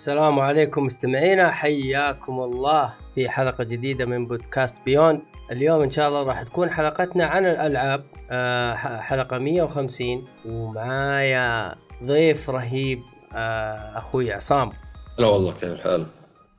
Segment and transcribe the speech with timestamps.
[0.00, 5.20] السلام عليكم مستمعينا حياكم الله في حلقة جديدة من بودكاست بيوند.
[5.52, 13.02] اليوم إن شاء الله راح تكون حلقتنا عن الألعاب آه، حلقة 150 ومعايا ضيف رهيب
[13.34, 14.70] آه، أخوي عصام.
[15.18, 16.06] لا والله كيف الحال؟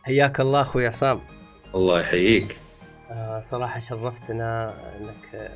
[0.04, 1.20] حياك الله أخوي عصام.
[1.76, 2.58] الله يحييك.
[3.12, 5.52] آه، صراحة شرفتنا إنك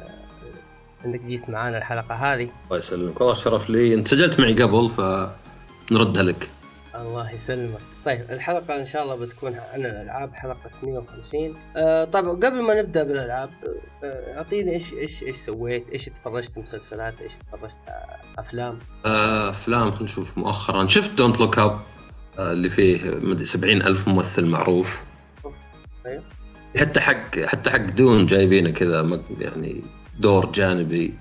[1.05, 2.49] إنك جيت معانا الحلقة هذه.
[2.66, 3.22] الله يسلمك.
[3.22, 3.94] والله شرف لي.
[3.94, 6.55] انت سجلت معي قبل فنردها لك.
[7.02, 7.80] الله يسلمك.
[8.05, 13.03] طيب الحلقة إن شاء الله بتكون عن الألعاب حلقة 150 آه طبعا قبل ما نبدأ
[13.03, 13.50] بالألعاب
[14.03, 17.78] آه، أعطيني إيش إيش إيش سويت؟ إيش تفرجت مسلسلات؟ إيش تفرجت
[18.38, 20.88] أفلام؟ آه أفلام خلينا نشوف مؤخرا.
[20.88, 21.80] شفت Don't Look Up
[22.39, 25.00] اللي فيه مدري 70 ألف ممثل معروف.
[26.06, 26.22] طيب.
[26.78, 29.81] حتى حق حتى حق دون جايبينه كذا يعني
[30.19, 31.14] دور جانبي.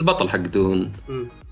[0.00, 0.92] البطل حق دون.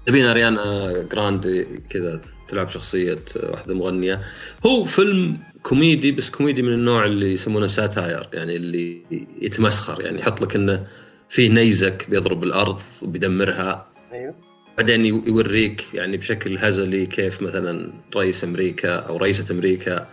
[0.06, 2.20] تبين اريانا جراندي كذا.
[2.50, 4.20] تلعب شخصية واحدة مغنية.
[4.66, 9.02] هو فيلم كوميدي بس كوميدي من النوع اللي يسمونه satire يعني اللي
[9.42, 10.86] يتمسخر يعني يحط لك إنه
[11.28, 13.86] في نيزك بيضرب الأرض وبيدمرها.
[14.12, 14.34] أيوه.
[14.78, 20.06] بعدين يوريك يعني بشكل هزلي كيف مثلا رئيس أمريكا أو رئيسة أمريكا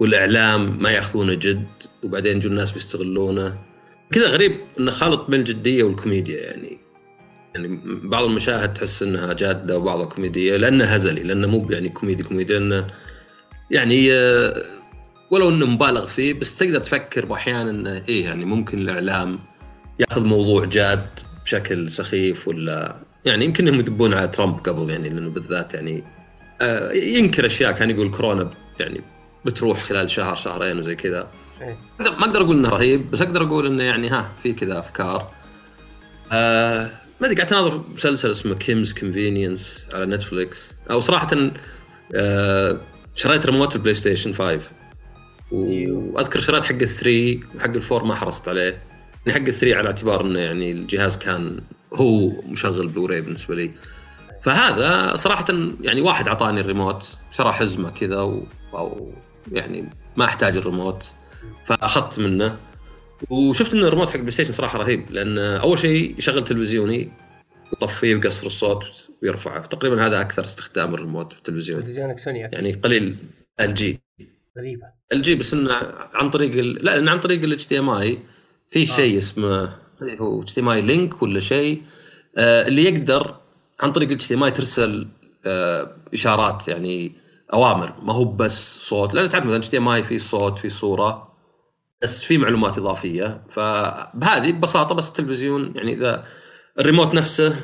[0.00, 1.66] والإعلام ما يأخذونه جد
[2.04, 3.58] وبعدين جو الناس بيستغلونه.
[4.12, 6.78] كذا غريب انه خالط بين الجدية والكوميديا يعني
[7.54, 12.52] يعني بعض المشاهد تحس إنها جادة وبعضها كوميدية لأنه هزلي لأنه مو يعني كوميدي كوميدي
[12.52, 12.86] لأنه
[13.70, 14.62] يعني آه،
[15.30, 19.38] ولو إنه مبالغ فيه بس تقدر تفكر أحيانا إنه إيه يعني ممكن الإعلام
[19.98, 21.06] يأخذ موضوع جاد
[21.44, 26.04] بشكل سخيف ولا يعني يمكن إنهم يدبون على ترامب قبل يعني لأنه بالذات يعني
[26.60, 29.00] آه، ينكر أشياء كان يقول كورونا يعني
[29.44, 31.28] بتروح خلال شهر شهرين وزي كذا
[31.60, 31.76] إيه.
[31.98, 35.30] ما أقدر أقول إنه رهيب بس أقدر أقول إنه يعني ها في كذا أفكار
[36.32, 41.28] آه ما أدري قاعد اناظر مسلسل اسمه Kim's Convenience على نتفلكس أو صراحة
[42.14, 42.80] آه
[43.14, 44.60] شريت ريموت البلاي ستيشن 5
[45.52, 48.78] وأذكر شريت حق الثري وحق الفور ما حرصت عليه.
[49.26, 51.60] يعني حق الثري على اعتبار إنه يعني الجهاز كان
[51.94, 53.70] هو مشغل بلوراي بالنسبة لي.
[54.42, 55.44] فهذا صراحة
[55.80, 58.44] يعني واحد اعطاني الريموت شرى حزمة كذا و...
[58.74, 59.12] أو
[59.52, 61.04] يعني ما أحتاج الريموت
[61.66, 62.56] فأخذت منه.
[63.30, 67.08] وشفت إن الريموت حق البلاي ستيشن صراحة رهيب لأن أول شيء يشغل تلفزيوني
[67.72, 68.84] يطفيه ويقصر الصوت
[69.22, 69.66] ويرفعه.
[69.66, 72.38] تقريبا هذا أكثر استخدام الريموت في التلفزيون تلفزيونك سوني.
[72.38, 73.16] يعني قليل
[73.60, 74.00] LG
[74.58, 74.86] غريبة.
[75.12, 75.72] LG بس إنه
[76.14, 76.84] عن طريق ال...
[76.84, 78.18] لا لأن عن طريق ال HDMI
[78.68, 78.84] في آه.
[78.84, 81.82] شيء اسمه هو HDMI link ولا شيء
[82.38, 83.36] آه اللي يقدر
[83.80, 85.08] عن طريق ال HDMI ترسل
[85.46, 87.12] آه إشارات يعني
[87.52, 87.94] أوامر.
[88.02, 89.14] ما هو بس صوت.
[89.14, 91.29] لأن تعرف مثلا HDMI في صوت في صورة.
[92.02, 93.42] بس في معلومات إضافية.
[93.50, 96.26] فبهذه ببساطة بس التلفزيون يعني إذا
[96.78, 97.56] الريموت نفسه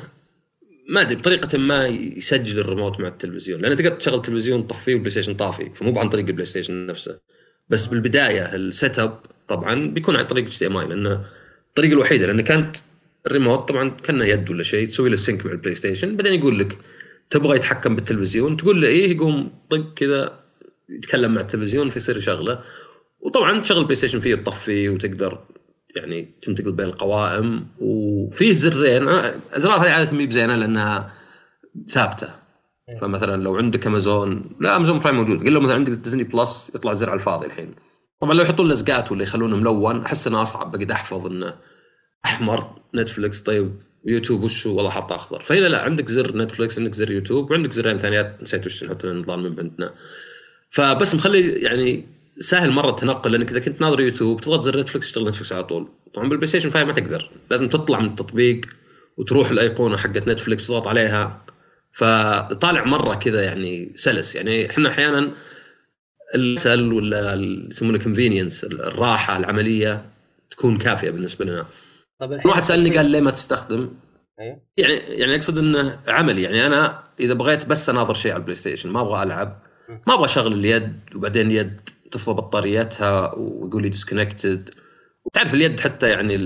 [0.89, 3.61] ما أدري بطريقة ما يسجل الريموت مع التلفزيون.
[3.61, 7.19] لأن تقدر تشغل التلفزيون تطفيه والبلاي ستيشن طافي فمو عن طريق البلاي ستيشن نفسه.
[7.69, 11.25] بس بالبداية ال setup طبعا بيكون عن طريق HDMI لأنه
[11.69, 12.77] الطريقة الوحيدة لأن كانت
[13.27, 16.77] الريموت طبعا كانه يد ولا شيء تسوي له sync مع البلاي ستيشن بعدين يقول لك
[17.29, 20.39] تبغى يتحكم بالتلفزيون تقول له إيه يقوم طق كذا
[20.89, 22.63] يتكلم مع التلفزيون فيصير يشغله.
[23.19, 25.39] وطبعا تشغل بلاي ستيشن فيه تطفي وتقدر
[25.95, 29.09] يعني تنتقل بين القوائم وفيه زرين.
[29.09, 31.13] الازرار هذه عادة ما بزينة لأنها
[31.89, 32.29] ثابتة.
[32.89, 32.99] إيه.
[33.01, 35.43] فمثلا لو عندك أمازون لا أمازون برايم موجود.
[35.43, 37.75] قل لو مثلا عندك ديزني بلس يطلع الزر على الفاضي الحين.
[38.21, 40.71] طبعا لو يحطون لزقات ولا يخلونه ملون أحس إنه أصعب.
[40.71, 41.53] بقعد أحفظ إنه
[42.25, 43.73] أحمر نتفلكس طيب
[44.05, 45.43] يوتيوب وش والله حاط أخضر.
[45.43, 48.37] فهنا لا عندك زر نتفلكس عندك زر يوتيوب وعندك زرين ثانيات.
[48.41, 49.93] نسيت وش نحط نظام من عندنا.
[50.71, 55.27] فبس مخلي يعني سهل مرة التنقل لأنك إذا كنت ناظر يوتيوب تضغط زر نتفلكس يشتغل
[55.27, 55.87] نتفلكس على طول.
[56.13, 57.29] طبعا بالبلاي ستيشن 5 ما تقدر.
[57.49, 58.65] لازم تطلع من التطبيق
[59.17, 61.45] وتروح الأيقونة حقت نتفلكس تضغط عليها.
[61.91, 64.35] فطالع مرة كذا يعني سلس.
[64.35, 65.31] يعني إحنا أحيانا
[66.35, 67.33] السل ولا
[67.69, 70.05] يسمونه convenience الراحة العملية
[70.49, 71.65] تكون كافية بالنسبة لنا.
[72.19, 73.93] طب واحد سألني قال ليه ما تستخدم؟
[74.39, 74.61] أيوه.
[74.77, 76.41] يعني يعني أقصد إنه عملي.
[76.41, 79.61] يعني أنا إذا بغيت بس أناظر شيء على البلاي ستيشن ما أبغى ألعب
[80.07, 84.69] ما أبغى أشغل اليد وبعدين اليد تفضى بطاريتها ويقول لي disconnected
[85.25, 86.37] وتعرف اليد حتى يعني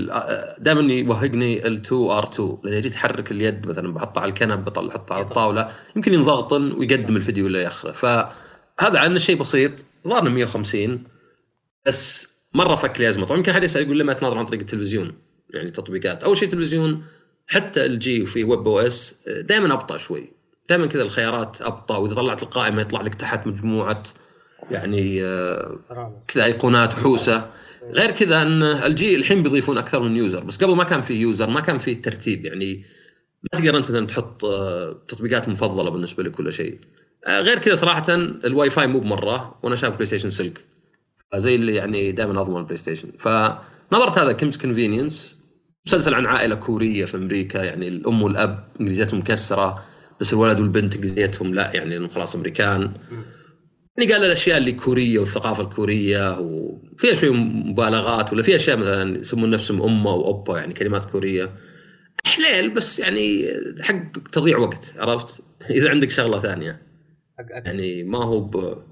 [0.58, 5.24] دائما يوهقني L2 R2 لأن جيت احرك اليد مثلا بحطها على الكنب بطلع احطها على
[5.24, 7.92] الطاولة يمكن ينضغطن ويقدم الفيديو إلى آخره.
[7.92, 9.72] فهذا عنه شيء بسيط
[10.08, 11.04] ظهرنا 150
[11.86, 13.26] بس مرة فك لي أزمة.
[13.26, 15.12] طبعا يمكن حد يسأل يقول لي ما تناظر عن طريق التلفزيون
[15.54, 16.24] يعني تطبيقات.
[16.24, 17.04] أول شيء التلفزيون
[17.46, 20.32] حتى LG وفي webOS دائما أبطأ شوي.
[20.68, 24.02] دائما كذا الخيارات أبطأ وإذا طلعت القائمة يطلع لك تحت مجموعة
[24.70, 25.78] يعني آه،
[26.28, 27.50] كذا إيقونات وحوسة.
[27.92, 31.50] غير كذا إن LG الحين بيضيفون أكثر من user بس قبل ما كان في user
[31.50, 32.44] ما كان في ترتيب.
[32.44, 32.84] يعني
[33.52, 36.78] ما تقدر أنت مثلا تحط آه، تطبيقات مفضلة بالنسبة لك ولا شيء.
[37.26, 38.04] آه، غير كذا صراحة
[38.44, 40.64] الواي فاي مو بمرة وأنا شايف PlayStation سلك
[41.36, 45.38] زي اللي يعني دائما اضمن ال PlayStation فنظرت هذا Kim's Convenience
[45.86, 49.84] مسلسل عن عائلة كورية في أمريكا يعني الأم والأب إنجليزيتهم مكسرة
[50.20, 52.92] بس الولد والبنت إنجليزيتهم لا يعني خلاص أمريكان.
[53.96, 59.50] يعني قال الأشياء اللي كورية والثقافة الكورية وفيها شوي مبالغات ولا في أشياء مثلا يسمون
[59.50, 61.52] نفسهم أمة واوبا يعني كلمات كورية
[62.24, 63.46] حليل بس يعني
[63.80, 65.40] حق تضيع وقت عرفت؟
[65.70, 66.82] إذا عندك شغلة ثانية
[67.50, 68.82] يعني ما هو ب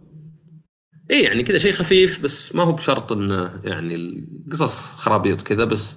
[1.11, 5.97] إي يعني كذا شيء خفيف بس ما هو بشرط إنه يعني القصص خرابيط كذا بس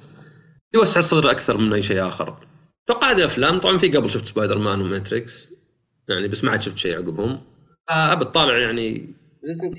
[0.74, 2.38] يوسع الصدر أكثر من أي شيء آخر.
[2.86, 5.54] أتوقع هذه الأفلام طبعا في قبل شفت Spider-Man و Matrix
[6.10, 7.42] يعني بس ما عاد شفت شيء عقبهم.
[7.90, 9.16] أبد طالع يعني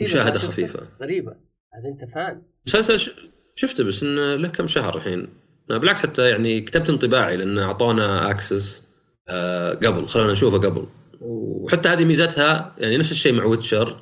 [0.02, 0.80] مشاهدة خفيفة.
[1.02, 1.30] غريبة.
[1.74, 2.42] هذا أنت fan.
[2.66, 3.12] مسلسل
[3.54, 5.28] شفته بس إنه له كم شهر الحين.
[5.68, 8.82] بالعكس حتى يعني كتبت انطباعي لأن أعطونا access
[9.28, 10.08] آه قبل.
[10.08, 10.86] خلونا نشوفه قبل.
[11.20, 14.00] وحتى هذه ميزتها يعني نفس الشيء مع Witcher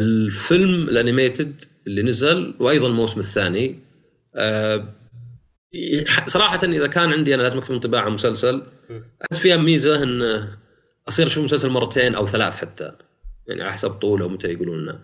[0.00, 3.78] الفيلم ال animated اللي نزل وأيضا الموسم الثاني.
[4.36, 4.88] آه
[6.26, 8.62] صراحة إذا كان عندي أنا لازم أكتب انطباع عن مسلسل
[9.22, 10.48] أحس فيها ميزة ان
[11.08, 12.92] أصير أشوف مسلسل مرتين أو ثلاث حتى.
[13.46, 15.00] يعني على حسب طوله ومتى يقولون لنا.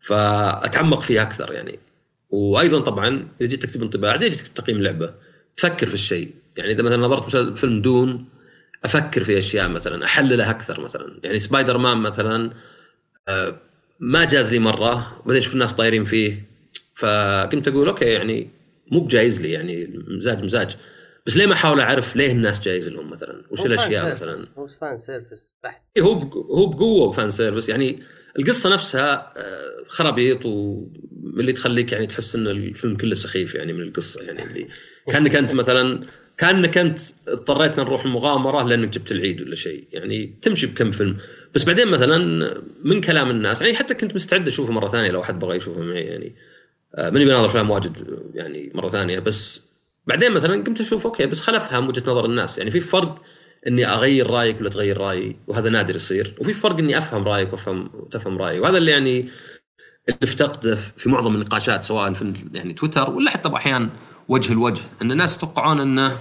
[0.00, 1.78] فأتعمق فيه أكثر يعني.
[2.30, 5.14] وأيضا طبعا إذا جيت تكتب انطباع زي تكتب تقييم لعبة
[5.56, 6.34] تفكر في الشيء.
[6.56, 8.24] يعني إذا مثلا نظرت فيلم دون
[8.84, 11.20] أفكر في أشياء مثلا أحللها أكثر مثلا.
[11.24, 12.50] يعني سبايدر مان مثلا
[13.28, 13.60] آه،
[14.00, 16.48] ما جاز لي مرة بعدين أشوف الناس طايرين فيه.
[16.94, 18.50] فكنت أقول okay يعني
[18.90, 20.76] مو بجايز لي يعني مزاج مزاج.
[21.26, 24.98] بس ليه ما احاول أعرف ليه الناس جايز لهم مثلا؟ وش الأشياء مثلا؟ هو fan
[24.98, 25.82] service بحت.
[25.98, 28.02] هو هو بقوة fan service يعني
[28.38, 34.24] القصة نفسها آه، خرابيط واللي تخليك يعني تحس إن الفيلم كله سخيف يعني من القصة.
[34.24, 34.68] يعني اللي
[35.10, 36.00] كأنك أنت مثلا
[36.38, 36.98] كأنك أنت
[37.28, 39.84] اضطريت نروح المغامرة لأنك جبت العيد ولا شيء.
[39.92, 41.16] يعني تمشي بكم فيلم.
[41.54, 42.18] بس بعدين مثلا
[42.84, 46.00] من كلام الناس يعني حتى كنت مستعد أشوفه مرة ثانية لو أحد بغى يشوفه معي
[46.00, 46.36] يعني.
[46.94, 47.92] آه، ماني بناظر أفلام واجد
[48.34, 49.18] يعني مرة ثانية.
[49.18, 49.62] بس
[50.06, 52.58] بعدين مثلا قمت أشوف أوكي بس خل افهم وجهة نظر الناس.
[52.58, 53.22] يعني في فرق
[53.66, 56.34] إني أغير رأيك ولا تغير رأيي وهذا نادر يصير.
[56.40, 58.58] وفي فرق إني أفهم رأيك وأفهم وتفهم رأيي.
[58.60, 59.28] وهذا اللي يعني
[60.08, 63.90] اللي افتقده في معظم النقاشات سواء في يعني تويتر ولا حتى باحيان
[64.28, 66.18] وجه الوجه إن الناس يتوقعون إنه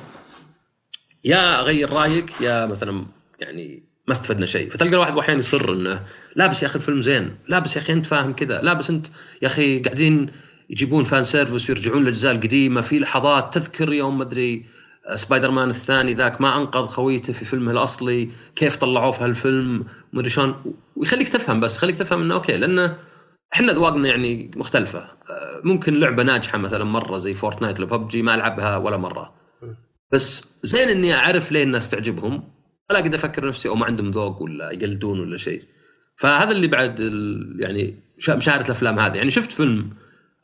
[1.24, 3.06] يا أغير رأيك يا مثلا
[3.40, 4.70] يعني ما استفدنا شيء.
[4.70, 6.06] فتلقى الواحد أحيانا يصر إنه
[6.36, 8.90] لا بس يا أخي الفيلم زين لا بس يا أخي أنت فاهم كذا لا بس
[8.90, 9.08] أنت
[9.42, 10.28] يا أخي قاعدين
[10.72, 12.82] يجيبون فان سيرفيس ويرجعون للاجزاء القديمة.
[12.82, 14.66] في لحظات تذكر يوم مدري
[15.16, 18.30] سبايدر مان الثاني ذاك ما أنقذ خويته في فيلمه الأصلي.
[18.56, 20.76] كيف طلعوه في هالفيلم؟ مدري شلون.
[20.96, 22.98] ويخليك تفهم بس خليك تفهم إنه okay لأنه
[23.54, 25.00] إحنا ذواقنا يعني مختلفة.
[25.00, 29.34] آه، ممكن لعبة ناجحة مثلا مرة زي Fortnite ولا ببجي ما ألعبها ولا مرة.
[30.12, 32.44] بس زين إني أعرف ليه الناس تعجبهم.
[32.90, 35.62] ولا أقدر أفكر نفسي أو ما عندهم ذوق ولا يقلدون ولا شيء.
[36.16, 37.00] فهذا اللي بعد
[37.60, 39.18] يعني مشاهدة الأفلام هذه.
[39.18, 39.90] يعني شفت فيلم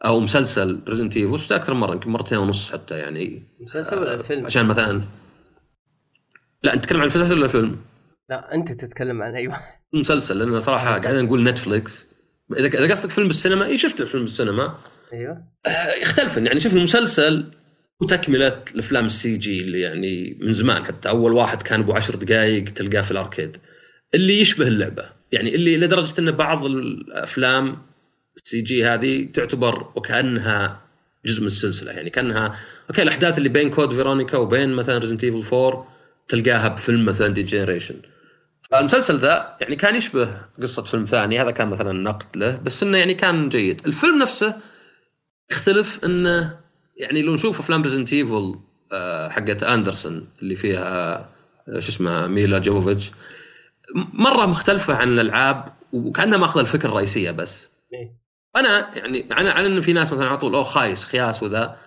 [0.06, 3.44] أو مسلسل Resident Evil شفته أكثر مرة يمكن مرتين ونص حتى يعني.
[3.60, 5.02] مسلسل ولا فيلم؟ عشان مثلا
[6.64, 7.78] لا أنت تتكلم عن المسلسل ولا الفيلم؟
[8.30, 12.08] لا أنت تتكلم عن اي واحد مسلسل لأن صراحة قاعدين نقول Netflix
[12.58, 14.76] اذا إذا قصدك فيلم بالسينما إي شفت الفيلم بالسينما.
[15.14, 15.44] أيوه.
[15.66, 17.52] آه يختلف يعني شوف المسلسل
[18.02, 21.10] وتكمله الأفلام ال CG اللي يعني من زمان حتى.
[21.10, 23.58] أول واحد كان أبو عشر دقائق تلقاه في ال arcade.
[24.14, 25.10] اللي يشبه اللعبة.
[25.32, 27.78] يعني اللي لدرجة إن بعض الأفلام
[28.44, 30.82] ال CG هذه تعتبر وكأنها
[31.26, 31.92] جزء من السلسلة.
[31.92, 32.60] يعني كأنها
[32.90, 35.88] okay الأحداث اللي بين Code Veronica وبين مثلا Resident Evil 4
[36.28, 37.96] تلقاها بفيلم مثلا Degeneration
[38.72, 42.98] فالمسلسل ذا يعني كان يشبه قصة فيلم ثاني هذا كان مثلا نقد له بس إنه
[42.98, 43.82] يعني كان جيد.
[43.86, 44.56] الفيلم نفسه
[45.52, 46.60] يختلف انه
[46.98, 48.56] يعني لو نشوف أفلام Resident Evil
[48.92, 51.16] آه، حقت أندرسون اللي فيها
[51.68, 53.12] آه، شو اسمها ميلا جوفيتش
[54.14, 57.70] مرة مختلفة عن الألعاب وكأنها ماخذة الفكرة الرئيسية بس.
[57.94, 58.17] إيه؟
[58.60, 61.78] أنا يعني أنا على إنه في ناس مثلا على طول أوه خايس خياس وذا.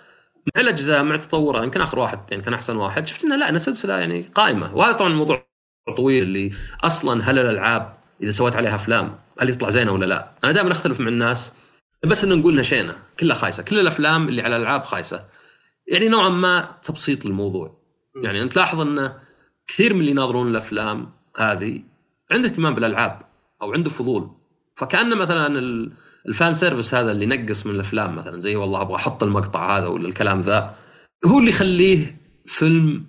[0.57, 3.07] مع الأجزاء مع تطورها يمكن آخر واحد يعني كان أحسن واحد.
[3.07, 4.75] شفت إنه لا انها سلسلة يعني قائمة.
[4.75, 5.47] وهذا طبعا الموضوع
[5.97, 6.53] طويل اللي
[6.85, 11.00] أصلا هل الألعاب إذا سويت عليها أفلام هل يطلع زينه ولا لا؟ أنا دائما أختلف
[11.00, 11.53] مع الناس
[12.05, 13.62] بس إنه نقول نشينا كلها خايسة.
[13.62, 15.25] كل الأفلام اللي على الألعاب خايسة.
[15.87, 17.81] يعني نوعا ما تبسيط للموضوع
[18.23, 19.19] يعني أنت لاحظ انه
[19.67, 21.83] كثير من اللي يناظرون الأفلام هذه
[22.31, 23.23] عنده اهتمام بالألعاب
[23.62, 24.31] أو عنده فضول.
[24.77, 25.59] فكانه مثلا
[26.29, 29.87] ال fan service هذا اللي نقص من الأفلام مثلا زي والله أبغى أحط المقطع هذا
[29.87, 30.75] ولا الكلام ذا
[31.27, 33.05] هو اللي يخليه فيلم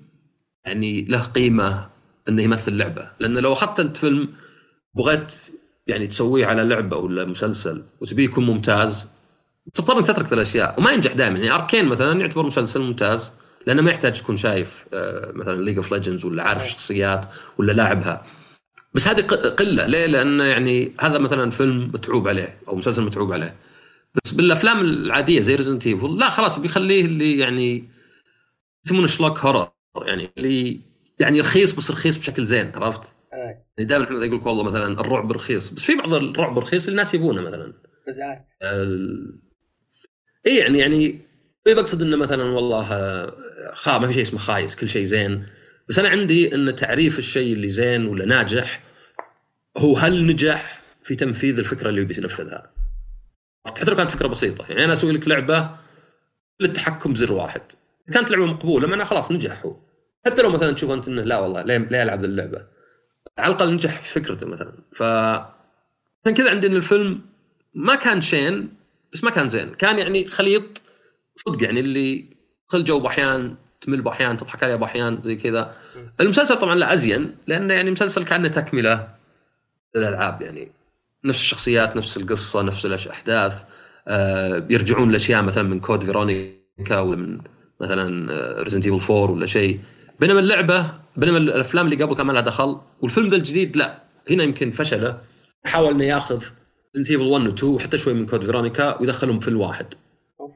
[0.66, 1.90] يعني له قيمة
[2.30, 3.12] إنه يمثل لعبة.
[3.20, 4.30] لأن لو أخذت أنت فيلم
[4.96, 5.36] بغيت
[5.88, 9.08] يعني تسويه على لعبة ولا مسلسل وتبيه يكون ممتاز
[9.74, 10.80] تضطر إنك تترك الأشياء.
[10.80, 11.40] وما ينجح دائما.
[11.40, 13.32] يعني Arcane مثلا يعتبر مسلسل ممتاز
[13.68, 17.26] لأنه ما يحتاج تكون شايف آه، مثلا League of Legends ولا عارف الشخصيات
[17.58, 18.26] ولا لاعبها.
[18.94, 19.86] بس هذه قلة.
[19.88, 23.56] ليه؟ لأن يعني هذا مثلا فيلم متعوب عليه أو مسلسل متعوب عليه.
[24.16, 27.90] بس بالأفلام العادية زي Resident Evil لا خلاص بيخليه اللي يعني
[28.86, 29.72] يسمونه schlock horror.
[30.06, 30.80] يعني اللي
[31.20, 35.32] يعني رخيص بس رخيص بشكل زين عرفت؟ يعني دائما إحنا يقول لك والله مثلا الرعب
[35.32, 35.70] رخيص.
[35.70, 37.74] بس في بعض الرعب رخيص الناس يبونه مثلا.
[38.08, 38.48] مزعات
[40.48, 41.22] اي يعني يعني
[41.66, 42.86] بقصد إنه مثلا والله
[43.74, 45.46] خا ما في شيء اسمه خايس كل شيء زين.
[45.92, 48.84] بس أنا عندي إن تعريف الشيء اللي زين ولا ناجح
[49.78, 52.72] هو هل نجح في تنفيذ الفكرة اللي يبي ينفذها
[53.68, 54.66] حتى لو كانت فكرة بسيطة.
[54.70, 55.70] يعني أنا أسوي لك لعبة
[56.60, 57.62] للتحكم بزر واحد.
[58.14, 59.76] كانت لعبة مقبولة معناها خلاص نجح هو.
[60.26, 62.68] حتى لو مثلا تشوف أنت إنه لا والله ليه ألعب اللعبة؟
[63.38, 64.74] على الأقل نجح في فكرته مثلا.
[64.94, 67.22] ف عشان كذا عندي إن الفيلم
[67.74, 68.74] ما كان شين
[69.14, 69.74] بس ما كان زين.
[69.74, 70.82] كان يعني خليط
[71.36, 72.30] صدق يعني اللي
[72.68, 75.74] خل جو باحيان تمل باحيان تضحك عليه باحيان زي كذا.
[76.20, 79.08] المسلسل طبعا لا أزين لأنه يعني مسلسل كأنه تكملة
[79.96, 80.72] للألعاب يعني.
[81.26, 83.64] نفس الشخصيات نفس القصة نفس الاحداث
[84.08, 87.42] آه يرجعون لاشياء مثلا من Code Veronica ولا من
[87.82, 88.28] مثلا
[88.64, 89.80] Resident Evil 4 ولا شيء.
[90.20, 92.80] بينما اللعبة بينما الأفلام اللي قبل كان ما لها دخل.
[93.02, 95.18] والفيلم ذا الجديد لا هنا يمكن فشله.
[95.66, 96.44] حاول إنه ياخذ.
[96.96, 99.86] Resident Evil 1 و 2 وحتى شوي من Code Veronica ويدخلهم في الواحد.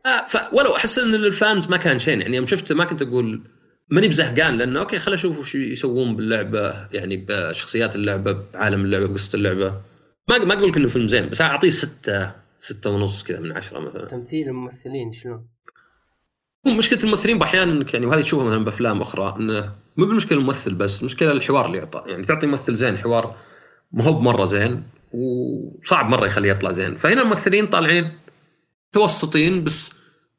[0.06, 3.42] آه ولو أحس إن ال fans ما كان شين يعني يوم شفته ما كنت أقول
[3.90, 9.36] ماني بزهقان لأنه okay خل أشوف وش يسوون باللعبة يعني بشخصيات اللعبة بعالم اللعبة بقصه
[9.36, 9.82] اللعبة.
[10.30, 13.80] ما ما أقول لك إنه فيلم زين بس أعطيه ستة ستة ونص كذا من عشرة
[13.80, 14.06] مثلا.
[14.06, 15.48] تمثيل الممثلين شلون؟
[16.68, 21.04] مشكلة الممثلين باحيانا انك يعني وهذه تشوفها مثلا بأفلام أخرى إنه مو بالمشكلة الممثل بس
[21.04, 23.36] مشكلة الحوار اللي يعطى يعني تعطي ممثل زين حوار
[23.92, 24.84] ما هو بمرة زين
[25.14, 26.96] وصعب مرة يخليه يطلع زين.
[26.96, 28.12] فهنا الممثلين طالعين
[28.90, 29.95] متوسطين بس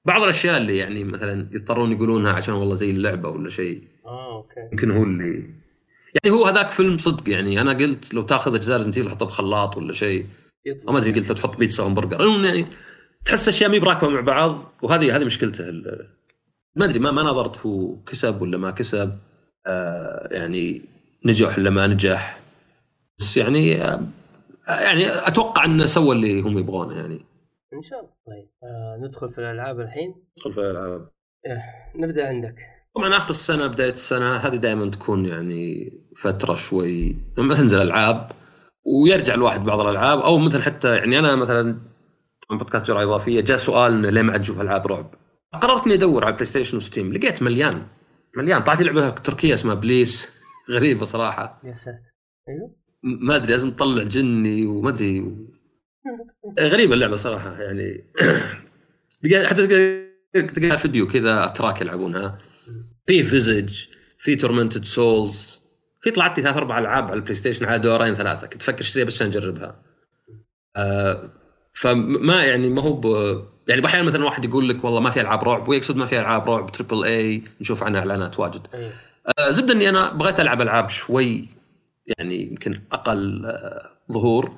[0.06, 3.82] بعض الأشياء اللي يعني مثلا يضطرون يقولونها عشان والله زي اللعبة ولا شيء.
[4.06, 4.68] آه okay.
[4.72, 5.50] يمكن هو اللي
[6.25, 7.60] يعني هو هذاك فيلم صدق يعني.
[7.60, 10.26] أنا قلت لو تأخذ إجزاء Resident تحطها بخلاط ولا شيء.
[10.88, 12.66] ما أدري قلت تحط بيتزا وهمبرجر المهم يعني
[13.25, 14.72] تحس أشياء مي براكبه مع بعض.
[14.82, 15.64] وهذه هذه مشكلته
[16.76, 19.18] ما أدري ما ما نظرت هو كسب ولا ما كسب.
[19.66, 20.82] آه يعني
[21.25, 22.40] نجح ولا ما نجح.
[23.18, 24.00] بس يعني آه
[24.68, 27.20] يعني أتوقع أنه سوى اللي هم يبغونه يعني.
[27.76, 28.11] إن شاء الله.
[28.26, 30.14] طيب آه ندخل في الألعاب الحين.
[30.38, 31.09] ندخل في الألعاب.
[31.47, 31.62] إيه
[31.95, 32.54] نبدأ عندك.
[32.95, 38.30] طبعا آخر السنة بداية السنة هذه دائما تكون يعني فترة شوي لما تنزل ألعاب
[38.87, 41.78] ويرجع الواحد بعض الألعاب أو مثلا حتى يعني أنا مثلا
[42.50, 45.14] بودكاست جرعه إضافية جاء سؤال إنه ليه ما عاد تشوف ألعاب رعب؟
[45.52, 47.87] قررت إني أدور على بلاي ستيشن و Steam لقيت مليان
[48.37, 48.62] مليان.
[48.62, 50.30] طلعت لعبة تركية اسمها بليس
[50.71, 51.61] غريبة صراحة.
[51.64, 51.99] يا ساتر.
[52.49, 52.75] أيوه.
[53.02, 55.37] ما أدري لازم تطلع جني وما أدري
[56.60, 58.04] غريبة اللعبة صراحة يعني
[59.46, 59.66] حتى
[60.32, 62.38] تلقى فيديو كذا اتراك يلعبونها.
[63.06, 63.85] في Visage
[64.18, 65.61] في Tormented Souls
[66.00, 69.06] في طلعت لي ثلاث أربع ألعاب على البلاي ستيشن على دورين ثلاثة كنت أفكر اشتريها
[69.06, 69.82] بس عشان أجربها.
[70.76, 71.30] آه
[71.72, 73.00] فما يعني ما هو
[73.68, 76.50] يعني أحيانا مثلا واحد يقول لك والله ما في ألعاب رعب ويقصد ما في ألعاب
[76.50, 78.66] رعب triple A نشوف عنها إعلانات واجد.
[78.74, 78.92] أيه.
[79.38, 81.48] آه زبده إني أنا بغيت ألعب ألعاب شوي
[82.06, 84.52] يعني يمكن أقل آه ظهور.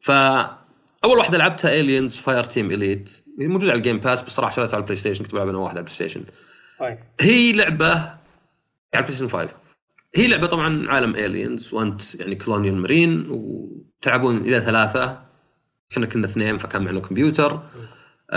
[0.00, 0.10] ف
[1.04, 4.80] أول واحدة لعبتها Aliens Fireteam Elite موجودة على ال Game Pass بس صراحة شريتها على
[4.80, 6.24] البلاي ستيشن كنت بلعب أنا واحد على البلاي ستيشن
[6.80, 6.98] طيب.
[7.20, 8.18] هي لعبة على
[8.94, 9.48] البلاي ستيشن 5
[10.14, 15.22] هي لعبة طبعا عالم Aliens وأنت يعني colonial marine وتلعبون إلى ثلاثة.
[15.92, 17.60] إحنا كنا اثنين فكان معنا كمبيوتر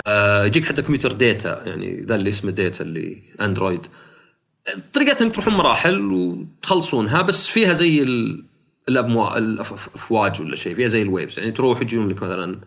[0.06, 3.86] آه يجيك حتى كمبيوتر ديتا يعني ذا اللي اسمه ديتا اللي android
[4.92, 8.02] طريقتها أنك تروحون مراحل وتخلصونها بس فيها زي
[8.88, 12.60] الافواج ولا شيء فيها زي ال waves يعني تروح يجون لك مثلا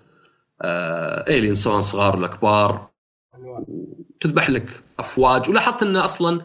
[0.61, 2.89] آه alien سواء صغار ولا كبار
[4.21, 5.49] تذبح لك أفواج.
[5.49, 6.41] ولاحظت انه أصلا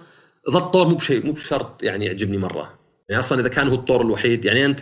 [0.52, 2.78] ذا الطور مو بشيء مو بشرط يعني يعجبني مرة.
[3.09, 4.81] يعني أصلا إذا كان هو الطور الوحيد يعني أنت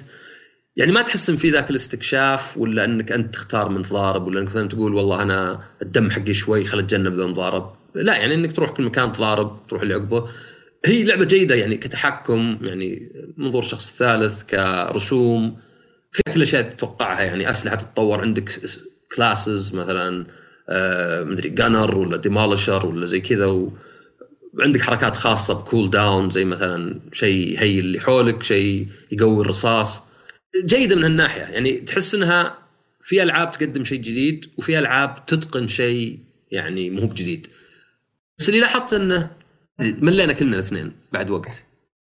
[0.77, 4.49] يعني ما تحس إن في ذاك الاستكشاف ولا إنك أنت تختار من تضارب ولا إنك
[4.49, 8.71] مثلا تقول والله أنا الدم حقي شوي خل أتجنب ذا نضارب لا يعني إنك تروح
[8.71, 10.29] كل مكان تضارب تروح اللي عقبه
[10.85, 15.57] هي لعبة جيدة يعني كتحكم يعني منظور شخص ثالث كرسوم
[16.12, 18.51] في كل اشياء تتوقعها يعني أسلحة تتطور عندك
[19.17, 20.27] classes مثلا
[20.69, 23.73] آه مدري gunner ولا demolisher ولا زي كذا و
[24.61, 30.03] عندك حركات خاصة ب cooldown زي مثلا شيء هي اللي حولك شيء يقوي الرصاص.
[30.65, 32.59] جيدة من هالناحية يعني تحس إنها
[33.03, 36.19] في ألعاب تقدم شيء جديد وفي ألعاب تتقن شيء
[36.51, 37.47] يعني مو بجديد.
[38.39, 39.31] بس اللي لاحظت إنه
[39.83, 41.67] ملينا كلنا الاثنين بعد وقت.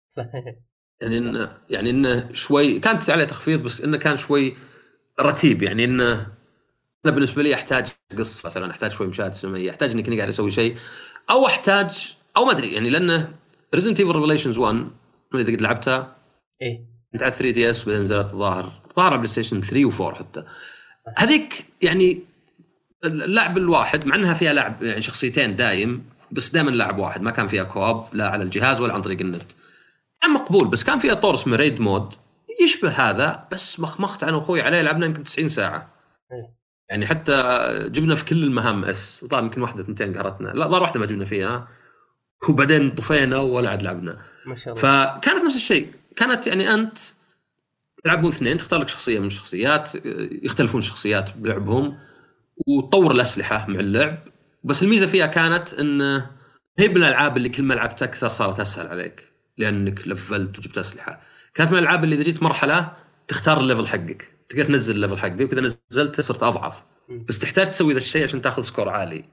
[0.08, 0.56] صحيح.
[1.02, 4.58] يعني انه يعني إنه شوي كانت عليه تخفيض بس إنه كان شوي
[5.20, 5.64] رتيب.
[5.64, 6.14] يعني انه
[7.06, 7.88] أنا بالنسبة لي أحتاج
[8.18, 10.76] قصة مثلا أحتاج شوي مشاهد سينمائية أحتاج إني كني قاعد أسوي شيء.
[11.30, 13.34] أو احتاج أو ما أدري يعني لأنه
[13.76, 14.88] Resident Evil Revelations 1
[15.36, 16.16] إذا قد لعبتها.
[16.62, 16.86] إيه.
[17.14, 18.72] أنت على 3DS بعدين نزلت الظاهر.
[18.96, 20.44] ظاهر على بلاي ستيشن 3 و4 حتى.
[21.18, 22.20] هذيك يعني
[23.06, 27.48] اللعب الواحد مع إنها فيها لعب يعني شخصيتين دايم بس دائما لاعب واحد ما كان
[27.48, 29.52] فيها co-op لا على الجهاز ولا عن طريق النت.
[30.22, 32.14] كان مقبول بس كان فيها طور اسمه Raid Mode.
[32.64, 35.94] يشبه هذا بس مخمخت أنا واخوي عليه لعبنا يمكن 90 ساعة.
[36.32, 36.64] إيه.
[36.90, 37.60] يعني حتى
[37.92, 41.26] جبنا في كل المهام S طبعا يمكن واحدة اثنتين قهرتنا لا ظهر واحدة ما جبنا
[41.26, 41.68] فيها.
[42.50, 44.22] وبعدين طفينا ولا عاد لعبنا.
[44.46, 44.82] ما شاء الله.
[44.82, 45.94] فكانت نفس الشيء.
[46.16, 46.98] كانت يعني أنت
[48.04, 49.90] تلعبون اثنين تختار لك شخصية من الشخصيات
[50.44, 51.98] يختلفون الشخصيات بلعبهم
[52.68, 54.18] وتطور الأسلحة مع اللعب.
[54.64, 56.02] بس الميزة فيها كانت إن
[56.80, 59.28] هي من الالعاب اللي كل ما لعبت أكثر صارت أسهل عليك
[59.58, 61.22] لأنك لفلت وجبت أسلحة.
[61.54, 62.94] كانت من الألعاب اللي إذا جيت مرحلة
[63.28, 66.84] تختار ال level حقك تقدر تنزل ال level حقك وإذا نزلت صرت أضعف.
[67.28, 69.26] بس تحتاج تسوي ذا الشيء عشان تاخذ score عالي.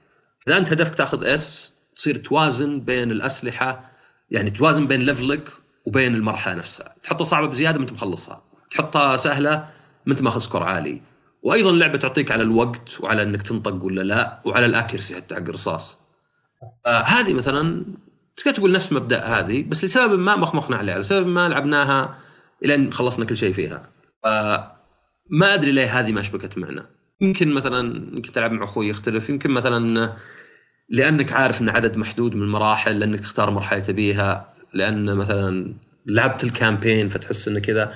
[0.47, 3.91] إذا أنت هدفك تاخذ S تصير توازن بين الأسلحة
[4.29, 5.49] يعني توازن بين level ك
[5.85, 6.95] وبين المرحلة نفسها.
[7.03, 8.43] تحطها صعبة بزيادة ما أنت مخلصها.
[8.71, 9.69] تحطها سهلة
[10.05, 11.01] ما أنت ماخذ score عالي.
[11.41, 15.41] وأيضا اللعبة تعطيك على الوقت وعلى إنك تنطق ولا لا وعلى ال accuracy حتى حق
[15.41, 15.99] الرصاص.
[16.85, 17.85] آه هذه مثلا
[18.37, 22.17] تقدر تقول نفس مبدأ هذه بس لسبب ما مخمخنا عليها لسبب ما لعبناها
[22.65, 23.89] إلى أن خلصنا كل شيء فيها.
[24.25, 24.71] آه
[25.29, 26.85] ما أدري ليه هذه ما شبكت معنا.
[27.21, 30.13] يمكن مثلا يمكن تلعب مع أخوي يختلف يمكن مثلا
[30.89, 36.50] لأنك عارف إن عدد محدود من المراحل لأنك تختار مرحلة تبيها لأن مثلا لعبت ال
[36.50, 37.93] campaign فتحس انه كذا.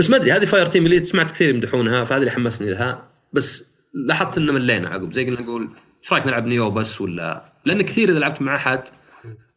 [0.00, 3.02] بس ما أدري هذه Fireteam اللي سمعت كثير يمدحونها فهذه اللي حمسني لها.
[3.32, 5.12] بس لاحظت إنه ملينا عقب.
[5.12, 5.70] زي قلنا نقول
[6.02, 8.82] إيش رأيك نلعب Nioh بس ولا؟ لأن كثير إذا لعبت مع أحد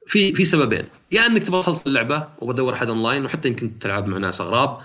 [0.07, 0.85] في في سببين.
[1.11, 4.77] يا إنك تبغى تخلص اللعبة وبدور أحد اونلاين وحتى يمكن تلعب مع ناس أغراب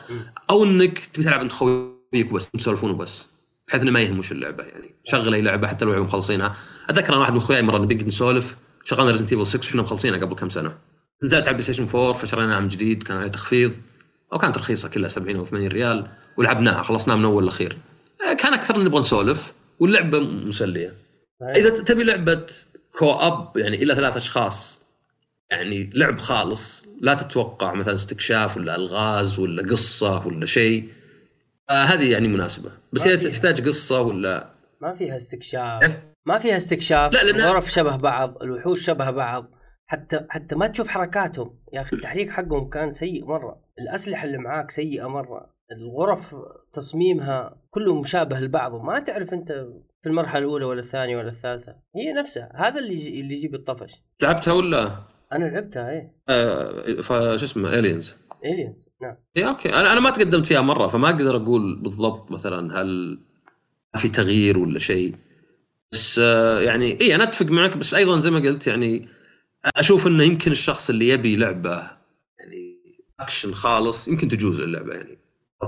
[0.50, 3.26] أو إنك تبي تلعب انت خويك بس تسولفون وبس
[3.68, 4.94] بحيث إنه ما يهم وش اللعبة يعني.
[5.04, 6.56] شغل أي لعبة حتى لو مخلصينها.
[6.90, 10.35] أتذكر أنا واحد من أخوياي مرة نبي نسولف شغلنا Resident Evil 6 وإحنا مخلصينها قبل
[10.35, 10.74] كم سنة.
[11.24, 13.72] نزلت على بلاي ستيشن 4 فشريناها من جديد كان عليه تخفيض.
[14.32, 17.76] أو كانت رخيصة كلها 70 أو 80 ريال ولعبناها خلصناها من أول لأخير.
[18.30, 20.94] آه، كان أكثر نبغى نسولف واللعبة مسلية.
[21.56, 22.46] إذا تبي لعبة
[22.98, 24.80] co-op يعني إلى ثلاث أشخاص
[25.50, 30.88] يعني لعب خالص لا تتوقع مثلا استكشاف ولا ألغاز ولا قصة ولا شيء.
[31.70, 32.70] آه هذه يعني مناسبة.
[32.92, 33.30] بس إذا فيها.
[33.30, 34.48] تحتاج قصة ولا
[34.80, 35.82] ما فيها استكشاف.
[35.82, 37.12] إيه؟ ما فيها استكشاف.
[37.12, 39.50] لا، لأن- الغرف شبه بعض الوحوش شبه بعض.
[39.88, 41.59] حتى حتى ما تشوف حركاتهم.
[41.72, 43.61] يا أخي التحريك حقهم كان سيء مرة.
[43.81, 45.55] الأسلحة اللي معاك سيئة مرة.
[45.72, 46.37] الغرف
[46.72, 49.53] تصميمها كله مشابه لبعضه ما تعرف أنت
[50.03, 51.74] في المرحلة الأولى ولا الثانية ولا الثالثة.
[51.96, 52.53] هي نفسها.
[52.55, 53.92] هذا اللي يجي اللي يجيب الطفش.
[54.22, 54.90] لعبتها ولا؟
[55.33, 56.12] أنا لعبتها إيه.
[56.29, 59.16] آه فشو اسمه الينز Aliens نعم.
[59.37, 59.68] اي okay.
[59.68, 63.20] أنا أنا ما تقدمت فيها مرة فما أقدر أقول بالضبط مثلا هل
[63.96, 65.14] في تغيير ولا شيء.
[65.92, 69.09] بس آه، يعني اي أنا أتفق معك بس أيضا زي ما قلت يعني
[69.64, 71.90] أشوف إنه يمكن الشخص اللي يبي لعبة
[72.38, 72.78] يعني
[73.20, 75.18] اكشن خالص يمكن تجوز اللعبة يعني.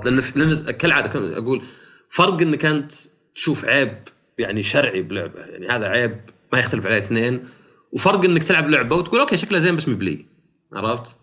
[0.05, 1.62] لأن لأن كالعادة أقول
[2.09, 2.92] فرق انك انت
[3.35, 3.98] تشوف عيب
[4.38, 6.20] يعني شرعي بلعبة يعني هذا عيب
[6.53, 7.48] ما يختلف عليه اثنين.
[7.92, 10.27] وفرق إنك تلعب لعبة وتقول okay شكلها زين بس مب لي
[10.72, 11.16] عرفت؟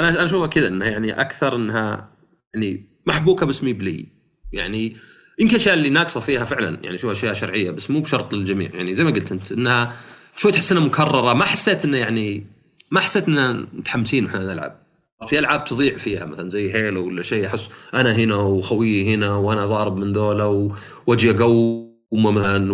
[0.00, 2.10] أنا أنا أشوفها كذا إنها يعني أكثر إنها
[2.54, 4.08] يعني محبوكة بس مب لي.
[4.52, 4.96] يعني
[5.38, 8.70] يمكن الاشياء اللي ناقصة فيها فعلا يعني شو أشياء شرعية بس مو بشرط للجميع.
[8.74, 9.96] يعني زي ما قلت أنت إنها
[10.36, 11.32] شوي تحس إنها مكررة.
[11.34, 12.46] ما حسيت إنه يعني
[12.90, 14.76] ما حسيت اننا متحمسين وإحنا نلعب.
[15.28, 19.66] في ألعاب تضيع فيها مثلا زي Halo ولا شيء أحس أنا هنا وخويي هنا وأنا
[19.66, 20.72] ضارب من ذولا و-
[21.06, 22.72] وأجي أقوم مثلا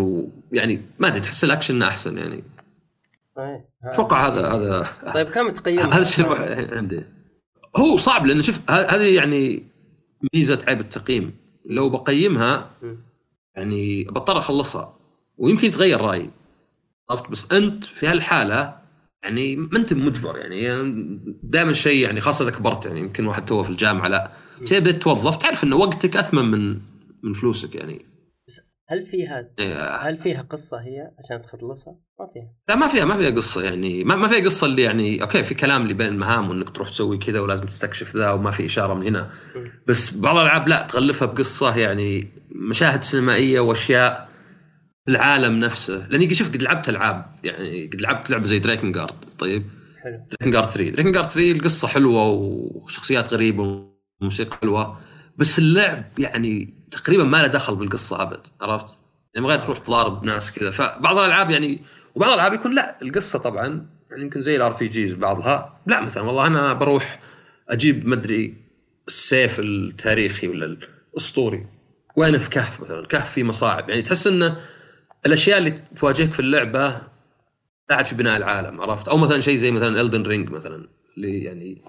[0.53, 2.45] ويعني ما أدري تحس الأكشن أحسن يعني.
[3.39, 3.69] إيه.
[3.85, 6.27] أتوقع هذا هذا طيب كم تقيم هذا الشيء
[6.75, 7.03] عندي.
[7.77, 9.63] هو صعب لأن شوف هذه يعني
[10.35, 11.35] ميزة عيب التقييم.
[11.67, 12.71] لو بقيمها.
[13.57, 14.97] يعني بضطر أخلصها
[15.39, 16.31] ويمكن يتغير رأيي.
[17.11, 18.83] عرفت؟ بس أنت في هالحالة
[19.23, 20.89] يعني ما أنت مجبر يعني
[21.43, 24.31] دائما شيء يعني خاصة إذا كبرت يعني يمكن واحد توه في الجامعة لا.
[24.63, 26.81] بس بديت توظف تعرف إن وقتك أثمن من
[27.23, 28.13] من فلوسك يعني.
[28.89, 32.53] هل فيها إيه، هل فيها قصة هي عشان تخلصها؟ ما فيها.
[32.69, 34.05] لا ما فيها ما فيها قصة يعني.
[34.05, 37.19] ما, ما فيها قصة اللي يعني okay في كلام اللي بين المهام وإنك تروح تسوي
[37.19, 39.31] كذا ولازم تستكشف ذا وما في إشارة من هنا.
[39.87, 44.29] بس بعض الألعاب لا تغلفها بقصة يعني مشاهد سينمائية وأشياء
[45.09, 46.07] العالم نفسه.
[46.11, 49.65] لأني شوف قد لعبت ألعاب يعني قد لعبت لعبة زي Drakengard طيب؟
[50.03, 50.27] حلو.
[50.31, 53.89] Drakengard 3 Drakengard 3 القصة حلوة وشخصيات غريبة
[54.21, 55.01] وموسيقى حلوة
[55.37, 58.95] بس اللعب يعني تقريبا ما له دخل بالقصة أبد عرفت؟
[59.35, 60.71] يعني من غير تروح تضارب ناس كذا.
[60.71, 61.83] فبعض الألعاب يعني
[62.15, 65.81] وبعض الألعاب يكون لا القصة طبعا يعني يمكن زي ال RPGs بعضها.
[65.87, 67.21] لا مثلا والله أنا بروح
[67.69, 68.55] أجيب مدري
[69.09, 70.77] السيف التاريخي ولا
[71.15, 71.67] الأسطوري
[72.17, 73.07] وأنا في كهف مثلا.
[73.07, 73.89] كهف فيه مصاعب.
[73.91, 74.57] يعني تحس إنه
[75.27, 77.01] الأشياء اللي تواجهك في اللعبة
[77.89, 81.83] تساعد في بناء العالم عرفت؟ أو مثلا شيء زي مثلا Elden Ring مثلا اللي يعني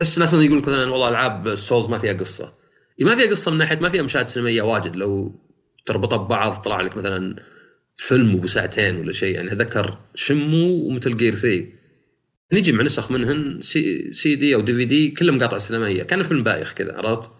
[0.00, 2.52] بس الناس يقول لك مثلا والله ألعاب ال Souls ما فيها قصة.
[3.00, 4.96] ما فيها قصة من ناحية ما فيها مشاهد سينمائية واجد.
[4.96, 5.40] لو
[5.86, 7.36] تربطها ببعض طلع لك مثلا
[7.96, 9.34] فيلم ابو ساعتين ولا شيء.
[9.34, 11.66] يعني أتذكر Shenmue و Metal Gear 3
[12.52, 16.02] تجي مع نسخ منهن C, CD أو DVD كلها مقاطع سينمائية.
[16.02, 17.30] كان فيلم بايخ كذا عرفت؟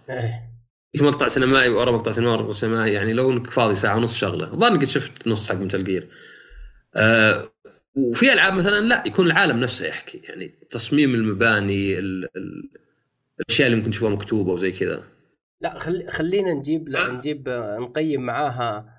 [0.92, 2.12] في مقطع سينمائي ورا مقطع
[2.53, 4.53] سينمائي يعني لو إنك فاضي ساعة ونص شغلة.
[4.53, 6.09] الظاهر قد شفت نص حق Metal Gear
[6.96, 7.53] آه
[7.96, 12.70] وفي ألعاب مثلا لا يكون العالم نفسه يحكي يعني تصميم المباني ال ال
[13.40, 15.05] الأشياء اللي ممكن تشوفها مكتوبة وزي كذا.
[15.61, 17.49] لا خلي خلينا نجيب لا نجيب
[17.81, 18.96] نقيم معاها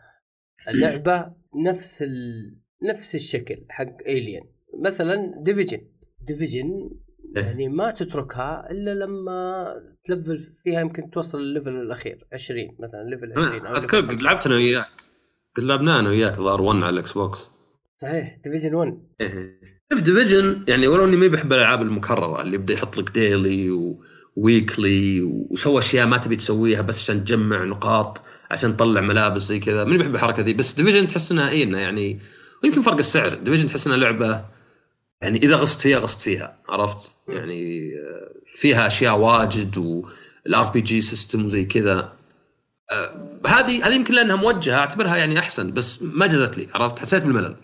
[0.67, 1.31] اللعبة
[1.65, 2.57] نفس ال...
[2.83, 4.43] نفس الشكل حق الين
[4.83, 5.81] مثلا Division
[6.21, 6.89] Division
[7.39, 9.65] يعني ما تتركها إلا لما
[10.05, 14.55] تلفل فيها يمكن توصل ال level الأخير 20 مثلا level 20 أذكر قد لعبت أنا
[14.55, 14.87] وياك
[15.55, 17.49] قد لعبنا أنا وياك ظهر 1 على ال Xbox.
[17.97, 18.97] صحيح Division 1
[19.93, 23.69] شوف Division يعني ولو أني ما بحب الألعاب المكررة اللي يبدأ يحط لك daily
[24.37, 28.21] و weekly وسوى أشياء ما تبي تسويها بس عشان تجمع نقاط
[28.51, 29.83] عشان تطلع ملابس زي كذا.
[29.83, 32.19] ماني بحب الحركة دي بس Division تحس إنها اي يعني
[32.63, 33.33] ويمكن فرق السعر.
[33.35, 34.56] Division تحس إنها لعبة
[35.21, 41.45] يعني إذا غصت فيها غصت فيها عرفت؟ يعني آه، فيها أشياء واجد وال RPG system
[41.45, 42.13] وزي كذا.
[42.91, 47.23] آه، هذه هذه يمكن لأنها موجهة أعتبرها يعني أحسن بس ما جزت لي عرفت؟ حسيت
[47.23, 47.55] بالملل.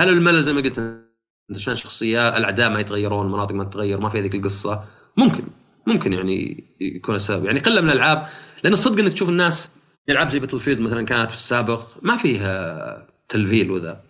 [0.00, 1.02] هل الملل زي ما قلت
[1.50, 4.84] عشان شخصيات الأعداء ما يتغيرون المناطق ما تتغير ما في هذيك القصة؟
[5.16, 5.44] ممكن
[5.86, 7.44] ممكن يعني يكون السبب.
[7.44, 8.28] يعني قلة من الألعاب
[8.64, 9.70] لأن الصدق إنك تشوف الناس
[10.08, 14.00] يلعب زي Battlefield مثلا كانت في السابق ما فيها تلفيل وذا.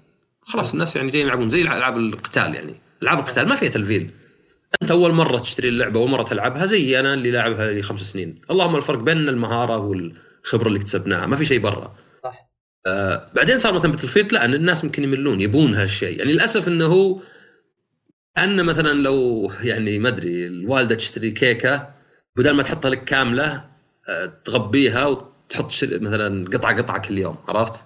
[0.43, 2.75] خلاص الناس يعني جايين يلعبون زي العاب القتال يعني.
[3.03, 4.11] العاب القتال ما فيها تلفيل.
[4.83, 8.41] أنت أول مرة تشتري اللعبة اول مرة تلعبها زي أنا اللي لاعبها لي خمس سنين.
[8.51, 11.97] اللهم الفرق بين المهارة والخبرة اللي اكتسبناها ما في شيء برا.
[12.25, 12.51] صح.
[12.87, 16.19] آه بعدين صار مثلا Battlefield لا الناس ممكن يملون يبون هالشيء.
[16.19, 17.21] يعني للأسف إنه هو
[18.39, 21.89] أن مثلا لو يعني ما أدري الوالدة تشتري كيكة
[22.37, 23.65] بدل ما تحطها لك كاملة
[24.09, 27.81] آه، تغبيها وتحط مثلا قطعة قطعة كل يوم عرفت؟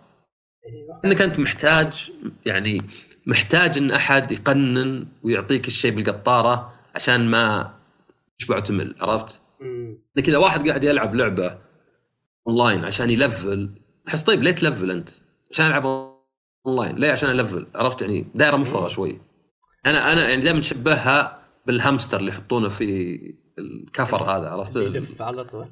[0.67, 1.01] أيوه.
[1.05, 2.13] إنك أنت محتاج
[2.47, 2.83] يعني
[3.27, 7.75] محتاج إن أحد يقنن ويعطيك الشيء بالقطارة عشان ما
[8.39, 9.41] تشبع وتمل عرفت؟
[10.17, 11.59] انك اذا واحد قاعد يلعب لعبة
[12.49, 13.71] اونلاين عشان يلفل.
[14.09, 15.09] أحس طيب ليه تلفل أنت؟
[15.51, 15.87] عشان ألعب
[16.67, 19.19] اونلاين ليه عشان ألفل؟ عرفت يعني؟ دائره مفرغة شوي.
[19.87, 23.19] أنا أنا يعني دائما أشبهها بالهامستر اللي يحطونه في
[23.59, 25.69] الكفر هذا عرفت؟ يلف على طول.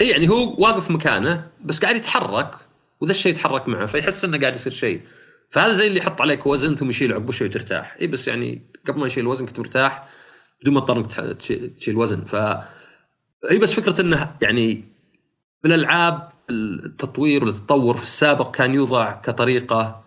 [0.00, 2.54] إي يعني هو واقف مكانه بس قاعد يتحرك
[3.00, 5.00] وذا الشيء يتحرك معه فيحس إنه قاعد يصير شيء.
[5.52, 7.96] فهذا زي اللي يحط عليك وزن ثم يشيل شوي وترتاح.
[8.00, 10.08] إي بس يعني قبل ما يشيل الوزن كنت مرتاح
[10.62, 11.36] بدون ما تضطر إنك
[11.78, 12.24] تشيل وزن.
[12.24, 12.36] ف
[13.50, 14.84] هي بس فكرة إنه يعني
[15.62, 20.04] بالالعاب التطوير والتطور في السابق كان يوضع كطريقة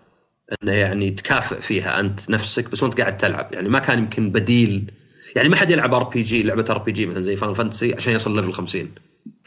[0.63, 3.53] إنه يعني تكافئ فيها أنت نفسك بس وأنت قاعد تلعب.
[3.53, 4.91] يعني ما كان يمكن بديل.
[5.35, 7.95] يعني ما حد يلعب ار بي جي لعبة ار بي جي مثلا زي Final Fantasy
[7.95, 8.91] عشان يصل level 50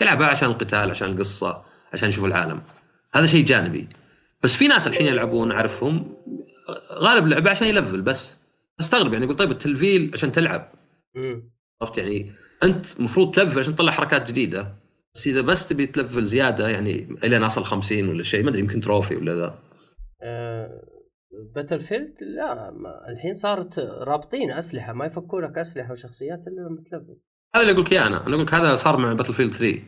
[0.01, 2.63] يلعبها عشان القتال عشان القصة عشان يشوف العالم.
[3.15, 3.89] هذا شيء جانبي.
[4.43, 6.17] بس في ناس الحين يلعبون أعرفهم
[6.93, 8.37] غالب اللعبه عشان يلفل بس.
[8.81, 10.73] أستغرب يعني يقول طيب التلفيل عشان تلعب.
[11.83, 14.75] عرفت يعني؟ أنت المفروض تلفل عشان تطلع حركات جديدة.
[15.15, 18.81] بس إذا بس تبي تلفل زيادة يعني الين اصل 50 ولا شيء ما أدري يمكن
[18.81, 19.59] trophy ولا ذا.
[21.55, 27.17] Battlefield لا ما الحين صارت رابطين أسلحة ما يفكوا لك أسلحة وشخصيات إلا لما تلفل.
[27.55, 28.07] هذا اللي أقول لك أنا.
[28.07, 29.83] أنا أقول لك هذا صار مع Battlefield 3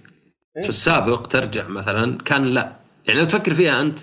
[0.63, 2.77] في السابق ترجع مثلا كان لا.
[3.09, 3.99] يعني لو تفكر فيها أنت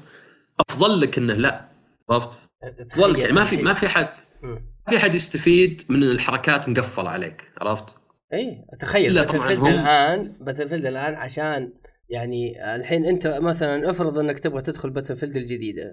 [0.60, 1.66] أفضل لك إنه لا
[2.10, 4.10] عرفت؟ افضل يعني ما في ما في حد
[4.42, 7.96] ما في حد يستفيد من الحركات مقفلة عليك عرفت؟
[8.34, 9.14] إي تخيل.
[9.14, 11.74] Battlefield الان Battle الآن عشان
[12.10, 15.84] يعني الحين أنت مثلا افرض إنك تبغى تدخل Battlefield الجديده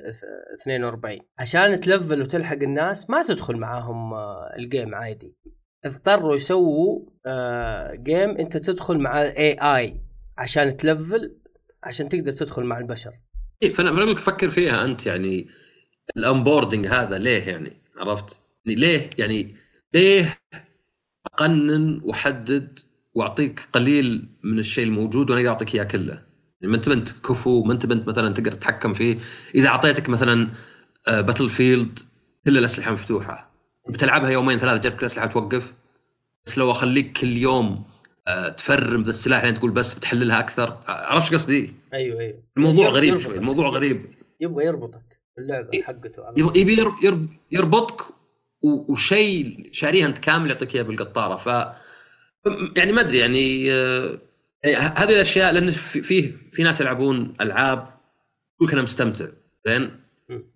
[0.63, 5.37] 42 عشان تلفل وتلحق الناس ما تدخل معاهم آه، ال game عادي.
[5.85, 7.01] اضطروا يسووا
[7.95, 10.01] game آه، أنت تدخل مع اي اي
[10.39, 11.37] عشان تلفل
[11.83, 13.13] عشان تقدر تدخل مع البشر.
[13.75, 15.49] فانا بقول فكر فيها أنت يعني
[16.17, 18.37] ال onboarding هذا ليه يعني؟ عرفت؟
[18.67, 19.57] يعني ليه يعني
[19.95, 20.39] ليه
[21.27, 22.79] أقنن وأحدد
[23.15, 27.73] وأعطيك قليل من الشيء الموجود وأنا أعطيك إياه كله؟ يعني ما أنت بنت كفو ما
[27.73, 29.19] أنت بنت مثلا تقدر تتحكم فيه.
[29.55, 30.49] إذا أعطيتك مثلا
[31.07, 31.99] Battlefield
[32.45, 33.55] كل الأسلحة مفتوحة.
[33.89, 35.73] بتلعبها يومين ثلاثة كل الأسلحة توقف.
[36.47, 37.94] بس لو أخليك كل يوم آه،
[38.57, 40.79] تفرم ذا السلاح يعني تقول بس بتحللها أكثر.
[40.87, 42.43] عرفت قصدي؟ أيوه أيوه.
[42.57, 44.07] الموضوع غريب شوي الموضوع غريب.
[44.41, 46.23] يبغى يربطك باللعبة حقته.
[46.37, 46.85] يبي
[47.53, 48.03] يربطك
[48.63, 51.37] وشيء شاريه أنت كامل يعطيك إياه بالقطارة.
[51.37, 51.47] ف
[52.77, 54.19] يعني ما أدري يعني آه،
[54.97, 57.89] هذه الأشياء لأن في في, في ناس يلعبون ألعاب
[58.61, 59.27] يقول أنا مستمتع
[59.67, 59.91] زين؟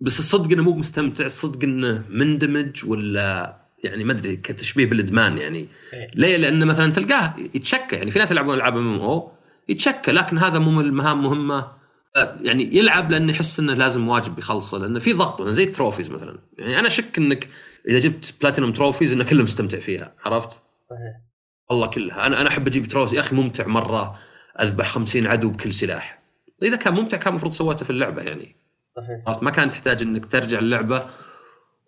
[0.01, 5.67] بس الصدق إنه مو مستمتع الصدق إنه مندمج ولا يعني ما أدري كتشبيه بالإدمان يعني.
[5.93, 6.11] إيه.
[6.15, 9.31] ليه؟ لأن مثلا تلقاه يتشكى يعني في ناس يلعبون ألعاب ام أو
[9.69, 11.79] يتشكى لكن هذا مو من المهام مهمة.
[12.15, 15.68] آه، يعني يلعب لأنه يحس إنه لازم واجب يخلصه لأنه في ضغط مثلا زي ال
[15.68, 16.39] trophies مثلا.
[16.57, 17.49] يعني أنا أشك إنك
[17.87, 20.49] إذا جبت platinum trophies إنه كله مستمتع فيها عرفت؟
[20.89, 21.21] صحيح.
[21.69, 22.25] والله كلها.
[22.25, 24.19] أنا أنا أحب أجيب trophies يا أخي ممتع مرة
[24.61, 26.19] أذبح 50 عدو بكل سلاح.
[26.63, 28.55] إذا كان ممتع كان المفروض سويته في اللعبة يعني.
[28.95, 29.23] صحيح.
[29.27, 31.05] عرفت؟ ما كان تحتاج إنك ترجع اللعبة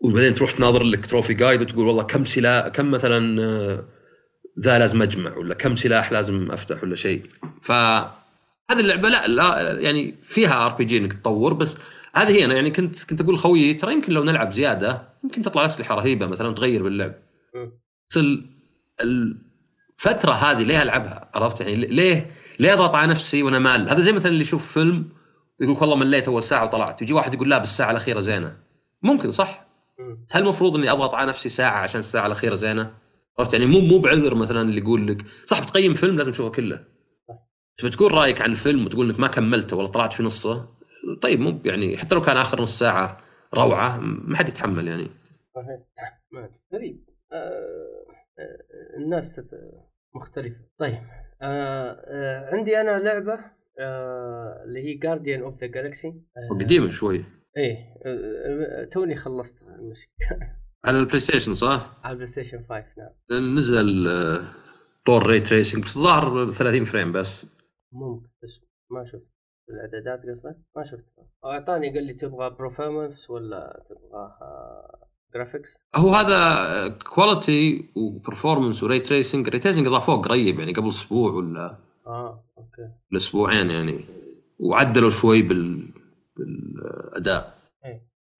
[0.03, 3.85] وبعدين تروح تناظر لك trophy guide وتقول والله كم سلاح كم مثلا آه،
[4.59, 7.21] ذا لازم أجمع ولا كم سلاح لازم أفتح ولا شيء.
[7.61, 11.77] ف هذه اللعبة لا, لا يعني فيها RPG إنك تطور بس
[12.15, 15.65] هذه هي أنا يعني كنت كنت أقول خويي ترى يمكن لو نلعب زيادة يمكن تطلع
[15.65, 17.13] أسلحة رهيبة مثلا تغير باللعب.
[18.09, 18.45] بس ال-
[19.01, 24.11] الفترة هذه ليه ألعبها؟ عرفت يعني ليه ليه أضغط على نفسي وأنا مال؟ هذا زي
[24.11, 25.09] مثلا اللي يشوف فيلم
[25.59, 28.57] يقول والله مليت أول ساعة وطلعت يجي واحد يقول لا بالساعة الأخيرة زينة.
[29.03, 29.70] ممكن صح.
[30.33, 32.93] هل المفروض إني أضغط على نفسي ساعة عشان الساعة الأخيرة زينة؟
[33.39, 36.85] عرفت؟ يعني مو مو بعذر مثلا اللي يقول لك صح بتقيم فيلم لازم تشوفه كله.
[37.77, 40.69] تبي تقول رأيك عن الفيلم وتقول إنك ما كملته ولا طلعت في نصه
[41.21, 43.17] طيب مو يعني حتى لو كان آخر نص ساعة
[43.53, 45.07] روعة ما حد يتحمل يعني.
[45.55, 45.79] صحيح.
[46.73, 47.05] غريب.
[47.33, 47.35] آه
[48.39, 49.49] آه الناس تت...
[50.15, 50.55] مختلفة.
[50.79, 50.99] طيب.
[51.41, 53.39] آه آه عندي أنا لعبة
[53.79, 56.13] آه اللي هي Guardians of the Galaxy
[56.51, 57.23] وقديمه شوي.
[57.57, 60.55] إيه آه، آه، توني خلصتها المشكلة.
[60.85, 62.85] على ال PlayStation صح؟ على ال PlayStation 5
[63.29, 63.57] نعم.
[63.59, 64.43] نزل آه،
[65.05, 67.45] طور ray tracing بس الظاهر 30 frame بس.
[67.91, 68.59] ممكن بس
[68.91, 69.27] ما شفت
[69.69, 71.05] الإعدادات قصدك؟ ما شفت.
[71.45, 74.31] أعطاني قال لي تبغى performance ولا تبغى
[75.33, 80.89] graphics هو هذا quality و performance و ray tracing ray tracing إضافوه قريب يعني قبل
[80.89, 82.91] أسبوع ولا آه أوكي.
[83.11, 84.05] الاسبوعين يعني.
[84.59, 85.87] وعدلوا شوي بال
[86.45, 87.61] بالأداء.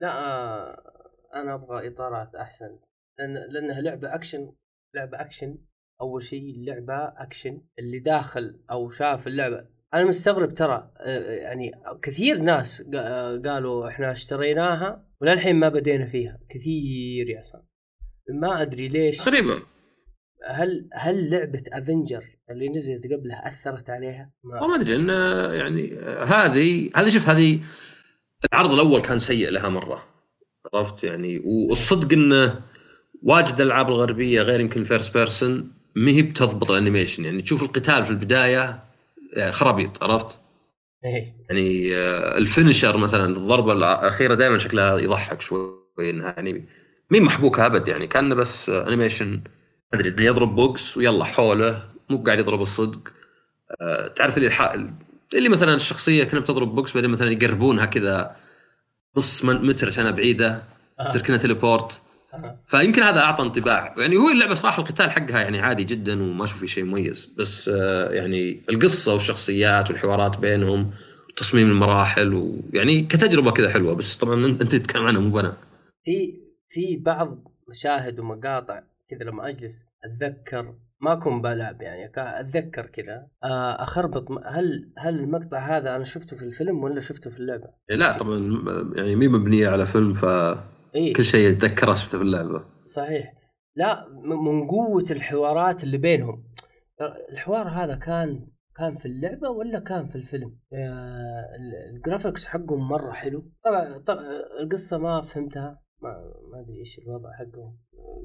[0.01, 0.83] لا آه
[1.35, 2.79] أنا أبغى إطارات أحسن.
[3.19, 4.53] لأن لأنها لعبة أكشن
[4.95, 5.57] لعبة أكشن.
[6.01, 7.61] أول شيء اللعبة أكشن.
[7.79, 9.65] اللي داخل أو شاف اللعبة.
[9.93, 16.39] أنا مستغرب ترى آه، يعني كثير ناس آه، قالوا إحنا اشتريناها وللحين ما بدينا فيها.
[16.49, 17.61] كثير يا عصام.
[18.29, 19.17] ما أدري ليش.
[19.17, 19.61] تقريبا.
[20.47, 25.13] هل هل لعبة افنجر اللي نزلت قبلها أثرت عليها؟ والله ما أدري انه
[25.53, 27.59] يعني هذه هذه شوف هذه
[28.53, 30.03] العرض الأول كان سيء لها مرة
[30.73, 32.61] عرفت يعني والصدق إنه
[33.23, 37.63] واجد الألعاب الغربية غير يمكن ال first person ما هي بتضبط ال animation يعني تشوف
[37.63, 38.83] القتال في البداية
[39.33, 40.39] يعني خرابيط عرفت؟
[41.05, 46.65] إيه يعني آه، ال finisher مثلا الضربة الأخيرة دائما شكلها يضحك شوي إنها يعني
[47.11, 49.41] مي محبوكة أبد يعني كانه بس آه، animation
[49.93, 53.13] أدري إنه يضرب بوكس ويلا حوله مو قاعد يضرب الصدق
[53.81, 54.93] آه، تعرف اللي.
[55.33, 58.35] اللي مثلا الشخصية كانها بتضرب بوكس بعدين مثلا يقربونها كذا
[59.17, 60.63] نص متر عشان بعيده
[61.07, 62.01] تصير كأنها تليبورت.
[62.65, 63.93] فيمكن هذا أعطى انطباع.
[63.97, 67.33] يعني هو اللعبة صراحة القتال حقها يعني عادي جدا وما أشوف فيه شيء مميز.
[67.37, 70.91] بس آه، يعني القصة والشخصيات والحوارات بينهم
[71.29, 73.93] وتصميم المراحل ويعني كتجربة كذا حلوة.
[73.93, 75.57] بس طبعا انت تتكلم عنها مو أنا
[76.05, 76.33] في
[76.69, 83.27] في بعض مشاهد ومقاطع كذا لما أجلس أتذكر ما أكون بلعب يعني أتذكر كذا.
[83.43, 88.17] آه، أخربط هل هل المقطع هذا أنا شفته في الفيلم ولا شفته في اللعبة؟ لا
[88.17, 88.37] طبعا
[88.95, 90.59] يعني مي مبنية على فيلم فكل
[90.95, 92.63] اي شيء اتذكره شفته في اللعبة.
[92.85, 93.33] صحيح.
[93.75, 96.43] لا من قوة الحوارات اللي بينهم.
[97.31, 102.87] الحوار هذا كان كان في اللعبة ولا كان في الفيلم؟ آه، ال- ال graphics حقهم
[102.89, 103.51] مرة حلو.
[103.65, 104.03] طبعا
[104.61, 105.81] القصة ما فهمتها.
[106.01, 107.77] ما ما أدري إيش الوضع حقهم.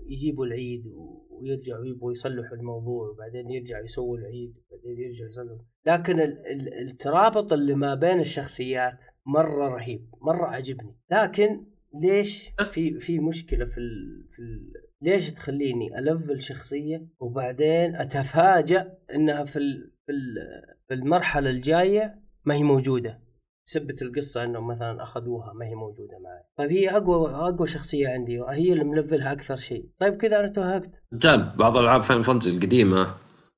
[0.07, 0.85] يجيبوا العيد
[1.31, 5.59] ويرجعوا يبغوا يصلحوا الموضوع وبعدين يرجعوا يسووا العيد وبعدين يرجعوا يصلحوا.
[5.87, 12.99] لكن ال- ال- الترابط اللي ما بين الشخصيات مرة رهيب مرة عجبني لكن ليش في
[13.01, 19.91] في مشكلة في ال في ال ليش تخليني ألفل شخصية وبعدين أتفاجأ إنها في ال
[20.07, 23.21] في ال- في المرحلة الجاية ما هي موجودة؟
[23.67, 26.43] سبت القصة انهم مثلا أخذوها ما هي موجودة معي.
[26.59, 29.85] طيب هي أقوى أقوى شخصية عندي وهي اللي ملفلها أكثر شيء.
[30.01, 30.91] طيب كذا أنا توهقت.
[31.15, 33.15] رجال بعض ألعاب Final Fantasy القديمة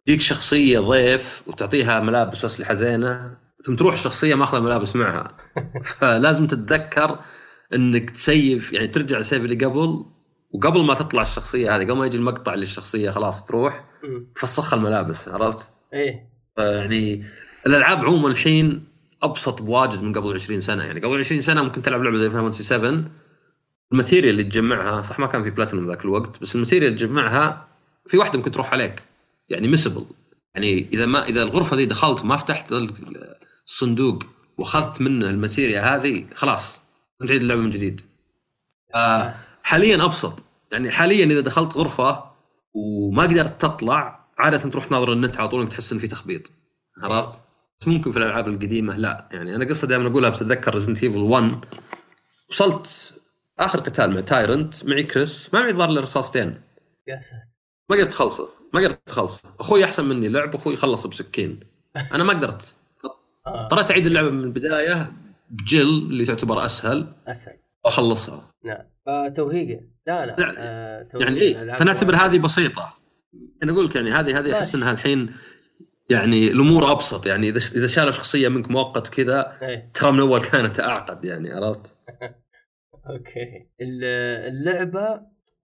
[0.06, 5.36] تجيك شخصية ضيف وتعطيها ملابس واسلحه زينه ثم تروح الشخصيه ماخذه ملابس معها.
[5.98, 7.18] فلازم تتذكر
[7.74, 10.04] إنك تسيف يعني ترجع ال save اللي قبل
[10.54, 13.84] وقبل ما تطلع الشخصية هذه قبل ما يجي المقطع اللي الشخصيه خلاص تروح.
[14.34, 16.28] تفسخها الملابس عرفت؟ إيه.
[16.58, 17.24] يعني
[17.66, 18.87] الألعاب عموما الحين
[19.22, 20.84] أبسط بواجد من قبل 20 سنة.
[20.84, 23.04] يعني قبل 20 سنة ممكن تلعب لعبة زي Fantasy 7
[23.92, 27.06] ال material اللي تجمعها صح ما كان في بلاتينوم ذاك الوقت بس ال material اللي
[27.06, 27.68] تجمعها
[28.06, 29.02] في واحدة ممكن تروح عليك.
[29.48, 30.04] يعني missable
[30.54, 32.72] يعني إذا ما إذا الغرفة دي دخلت وما فتحت
[33.66, 34.22] الصندوق
[34.58, 36.80] وأخذت منه ال material هذه خلاص
[37.28, 38.00] تعيد اللعبة من جديد.
[38.94, 40.44] آه حاليا أبسط.
[40.72, 42.24] يعني حاليا إذا دخلت غرفة
[42.74, 46.42] وما قدرت تطلع عادة تروح تناظر النت على طول تحس إن في تخبيط.
[47.02, 47.40] عرفت؟
[47.80, 49.28] بس ممكن في الألعاب القديمة لا.
[49.32, 51.64] يعني أنا قصه دائما أقولها بتذكر Resident Evil 1
[52.50, 53.14] وصلت
[53.58, 56.60] آخر قتال مع Tyrant معي كريس ما معي ظهر إلا رصاصتين.
[57.08, 57.42] يا ساتر.
[57.90, 58.48] ما قدرت أخلصه.
[58.74, 59.42] ما قدرت أخلصه.
[59.60, 61.60] أخوي أحسن مني لعب أخوي خلص بسكين.
[62.14, 62.62] أنا ما قدرت.
[63.46, 63.64] آه.
[63.64, 65.12] اضطريت أعيد اللعبة من البداية
[65.50, 67.06] ب Jill اللي تعتبر أسهل.
[67.26, 67.56] أسهل.
[67.84, 68.82] واخلصها نعم.
[69.06, 70.36] فتوهيقه لا لا.
[70.38, 72.16] لا، آه توهيق يعني إيه؟ فنعتبر.
[72.16, 72.94] هذه بسيطة.
[73.62, 74.74] أنا أقول لك يعني هذه هذه أحس.
[74.74, 75.34] إنها الحين
[76.10, 80.40] يعني الأمور أبسط يعني إذا إذا شالوا شخصية منك مؤقت كذا إيه ترى من أول
[80.40, 81.94] كانت أعقد يعني عرفت؟
[83.10, 84.04] أوكي ال-
[84.48, 85.20] اللعبة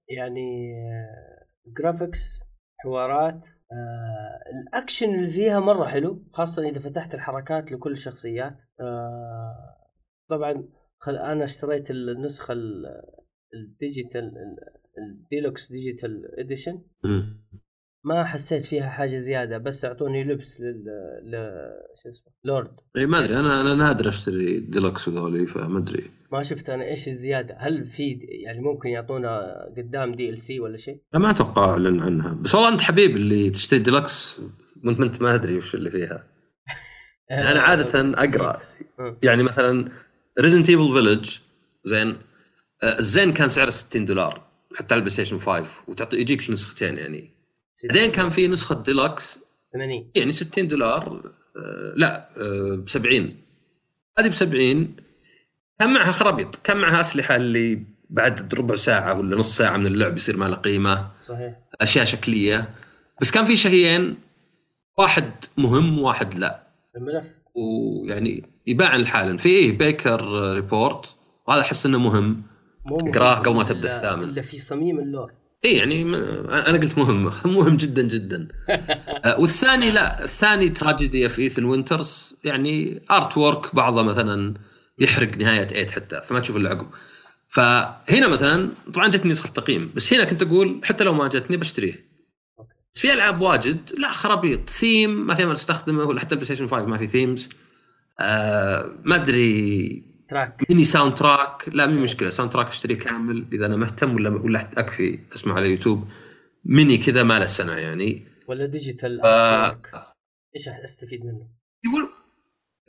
[0.08, 1.46] يعني آه،
[1.78, 2.40] graphics
[2.78, 9.76] حوارات آه الأكشن اللي فيها مرة حلو خاصة إذا فتحت الحركات لكل الشخصيات آه
[10.30, 13.02] طبعا خل أنا اشتريت النسخة ال-
[13.54, 16.82] ال digital ال- ال deluxe digital edition.
[18.04, 20.84] ما حسيت فيها حاجة زيادة بس أعطوني لبس لل
[21.24, 21.32] ل
[22.02, 22.70] شو اسمه لورد.
[22.96, 26.10] إي ما أدري أنا أنا نادر أشتري ديلكس وذولي فما أدري.
[26.32, 27.56] ما شفت أنا إيش الزيادة.
[27.58, 32.34] هل في يعني ممكن يعطونا قدام DLC ولا شيء؟ لا ما أتوقع إعلن عنها.
[32.34, 34.40] بس والله أنت حبيب اللي تشتري ديلكس
[34.84, 36.24] وأنت ما أنت ما أدري وش اللي فيها.
[37.30, 38.60] أنا عادة أقرأ.
[39.26, 39.88] يعني مثلا
[40.40, 41.38] Resident Evil Village
[41.84, 42.16] زين
[42.82, 44.42] آه، الزين كان سعره 60 دولار
[44.74, 47.33] حتى على ال PlayStation 5 وتعطي يجيك نسختين يعني.
[47.84, 49.38] بعدين كان في نسخة ديلكس.
[49.72, 52.28] 80 يعني 60 دولار آه، لا
[52.76, 53.36] ب 70
[54.18, 54.96] هذه ب 70
[55.78, 60.16] كان معها خرابيط كان معها أسلحة اللي بعد ربع ساعة ولا نص ساعة من اللعب
[60.16, 61.10] يصير ما له قيمة.
[61.20, 61.54] صحيح.
[61.80, 62.68] أشياء شكلية.
[63.20, 64.16] بس كان في شيئين
[64.98, 66.66] واحد مهم وواحد لا.
[66.96, 67.24] الملف.
[67.54, 71.14] ويعني يباع لحاله في إيه؟ Baker Report
[71.48, 72.42] وهذا أحس إنه مهم.
[72.86, 74.24] اقراه قبل ما تبدأ الثامن.
[74.24, 75.32] إلا في صميم ال lore.
[75.64, 76.02] اي يعني
[76.68, 77.24] أنا قلت مهم
[77.56, 78.48] مهم جدا جدا.
[79.24, 84.54] آه، والثاني لا الثاني Tragedy of Ethan Winters يعني artwork بعضه مثلا
[84.98, 86.86] يحرق نهاية 8 حتى فما تشوف إلا عقب.
[87.48, 92.14] فهنا مثلا طبعا جتني نسخة تقييم بس هنا كنت أقول حتى لو ما جتني بشتريه.
[92.94, 94.70] بس في ألعاب واجد لا خرابيط.
[94.70, 97.48] ثيم ما في أمل استخدمه ولا حتى ال PlayStation 5 ما في themes
[98.20, 102.30] آه ما أدري تراك mini soundtrack لا مي مشكلة.
[102.30, 103.46] soundtrack أشتريه كامل.
[103.52, 106.04] إذا أنا مهتم ولا ولا أكفي اسمع على يوتيوب.
[106.64, 108.22] ميني كذا ما له سنة يعني.
[108.48, 109.26] ولا digital ف...
[110.56, 111.48] إيش أستفيد منه؟
[111.84, 112.08] يقول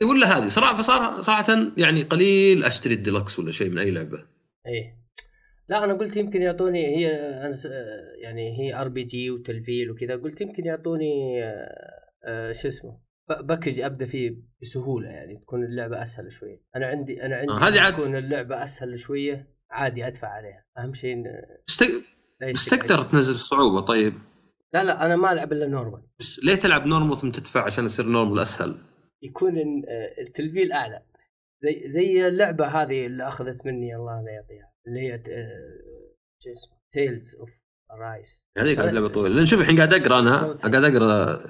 [0.02, 0.48] يقول له هذه.
[0.48, 4.18] صراحة فصار صراحة يعني قليل أشتري الديلكس ولا شيء من أي لعبة.
[4.66, 4.96] إيه.
[5.68, 7.10] لا أنا قلت يمكن يعطوني هي
[7.46, 7.68] أنا س-
[8.22, 10.16] يعني هي RPG وتلفيل وكذا.
[10.16, 11.68] قلت يمكن يعطوني آه،
[12.24, 16.62] آه، شو اسمه؟ package أبدأ فيه بسهولة يعني تكون اللعبة أسهل شوية.
[16.76, 20.64] أنا عندي أنا عندي آه، هذه عاد- تكون اللعبة أسهل شوية عادي أدفع عليها.
[20.78, 21.24] أهم شيء إن.
[22.40, 24.14] لا بس تقدر تنزل الصعوبه طيب؟
[24.74, 26.02] لا لا أنا ما ألعب إلا normal.
[26.20, 28.74] بس ليه تلعب normal ثم تدفع عشان يصير normal أسهل؟
[29.22, 31.02] يكون إن- آه، التلفيل أعلى.
[31.62, 34.72] زي زي اللعبة هذه اللي أخذت مني الله لا يعطيها.
[34.86, 35.78] اللي هي ت- آه،
[36.42, 37.50] شو اسمه؟ Tales of
[38.00, 39.34] Arise هذيك كانت لعبة طويلة.
[39.34, 41.42] لأن شوف الحين قاعد أقرأ أنا قاعد أقرأ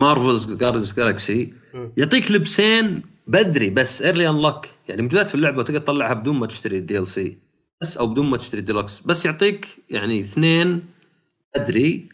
[0.00, 1.54] Marvel's Guardians Galaxy.
[1.96, 6.78] يعطيك لبسين بدري بس early unlock يعني موجودات في اللعبة وتقدر تطلعها بدون ما تشتري
[6.78, 7.38] ال DLC
[7.80, 9.00] بس أو بدون ما تشتري الديلوكس.
[9.00, 10.82] بس يعطيك يعني اثنين
[11.56, 12.08] بدري.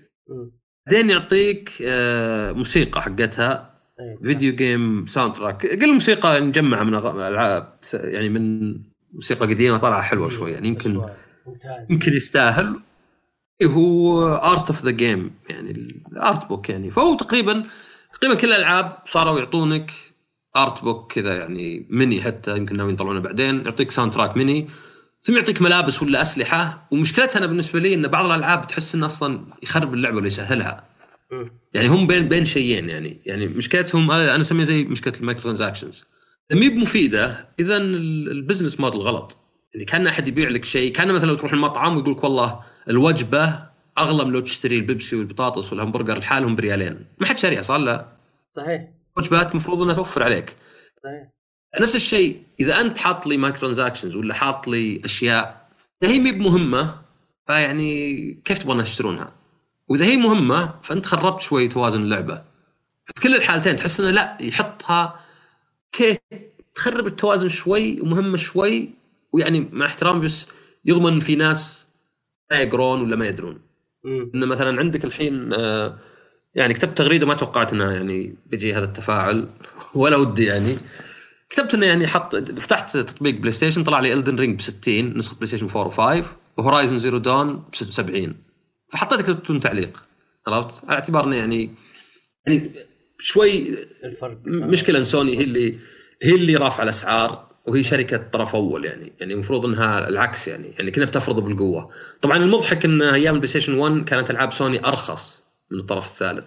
[0.86, 3.76] بعدين يعطيك آه، موسيقى حقتها.
[4.22, 7.78] video game soundtrack قل موسيقى مجمعه من ألعاب.
[7.94, 8.74] يعني من
[9.12, 10.52] موسيقى قديمة طالعة حلوة شوي.
[10.52, 11.06] يعني يمكن
[11.90, 12.80] يمكن يستاهل.
[13.64, 15.70] هو art of the game يعني
[16.12, 16.90] ال art book يعني.
[16.90, 17.64] فهو تقريبا
[18.20, 19.90] تقريبا كل الألعاب صاروا يعطونك
[20.56, 24.68] art book كذا يعني ميني حتى يمكن ناويين يطلعونه بعدين يعطيك soundtrack mini
[25.22, 26.88] ثم يعطيك ملابس ولا أسلحة.
[26.90, 30.84] ومشكلتها أنا بالنسبة لي إن بعض الألعاب تحس انه أصلا يخرب اللعبة ولا يسهلها.
[31.74, 33.20] يعني هم بين بين شيئين يعني.
[33.26, 36.04] يعني مشكلتهم هذا أنا أسميها زي مشكلة ال microtransactions
[36.52, 39.36] مي بمفيدة إذا ال- ال business model غلط.
[39.74, 43.66] يعني كان أحد يبيع لك شيء كان مثلا لو تروح المطعم ويقول لك والله الوجبة
[43.98, 48.06] اغلى من لو تشتري البيبسي والبطاطس والهمبرجر لحالهم بريالين ما حد شاريها صار لا
[48.52, 50.56] صحيح وجبات المفروض إنها توفر عليك
[51.04, 51.28] صحيح
[51.80, 55.68] نفس الشيء إذا أنت حاط لي microtransactions ولا حاط لي أشياء
[56.02, 57.06] إذا هي مي بمهمة
[57.46, 59.32] فيعني كيف تبغى الناس يشترونها؟
[59.88, 62.44] وإذا هي مهمة فأنت خربت شوي توازن اللعبة.
[63.04, 65.20] في كل الحالتين تحس إنه لا يحطها
[65.92, 66.18] كيف
[66.74, 68.90] تخرب التوازن شوي ومهمة شوي
[69.32, 70.46] ويعني مع احترامي بس
[70.84, 71.88] يضمن في ناس
[72.50, 73.60] ما يقرون ولا ما يدرون.
[74.06, 75.98] إنه مثلا عندك الحين آه،
[76.54, 79.48] يعني كتبت تغريدة ما توقعت إنها يعني بيجي هذا التفاعل
[79.94, 80.78] ولا ودي يعني.
[81.50, 85.68] كتبت إنه يعني حط فتحت تطبيق PlayStation طلع لي Elden Ring ب 60 نسخة PlayStation
[85.76, 88.34] 4 و5 و Horizon Zero Dawn ب 70
[88.92, 90.02] فحطيت كتبت بدون تعليق
[90.46, 91.74] عرفت؟ على اعتبار إنه يعني
[92.46, 92.70] يعني
[93.18, 93.76] شوي
[94.46, 95.78] مشكلة إن سوني هي اللي
[96.22, 97.46] هي اللي رافعة الأسعار.
[97.68, 101.90] وهي شركة طرف أول يعني يعني المفروض إنها العكس يعني يعني كنا بتفرض بالقوة.
[102.22, 106.44] طبعا المضحك إن أيام ال PlayStation 1 كانت ألعاب سوني أرخص من الطرف الثالث.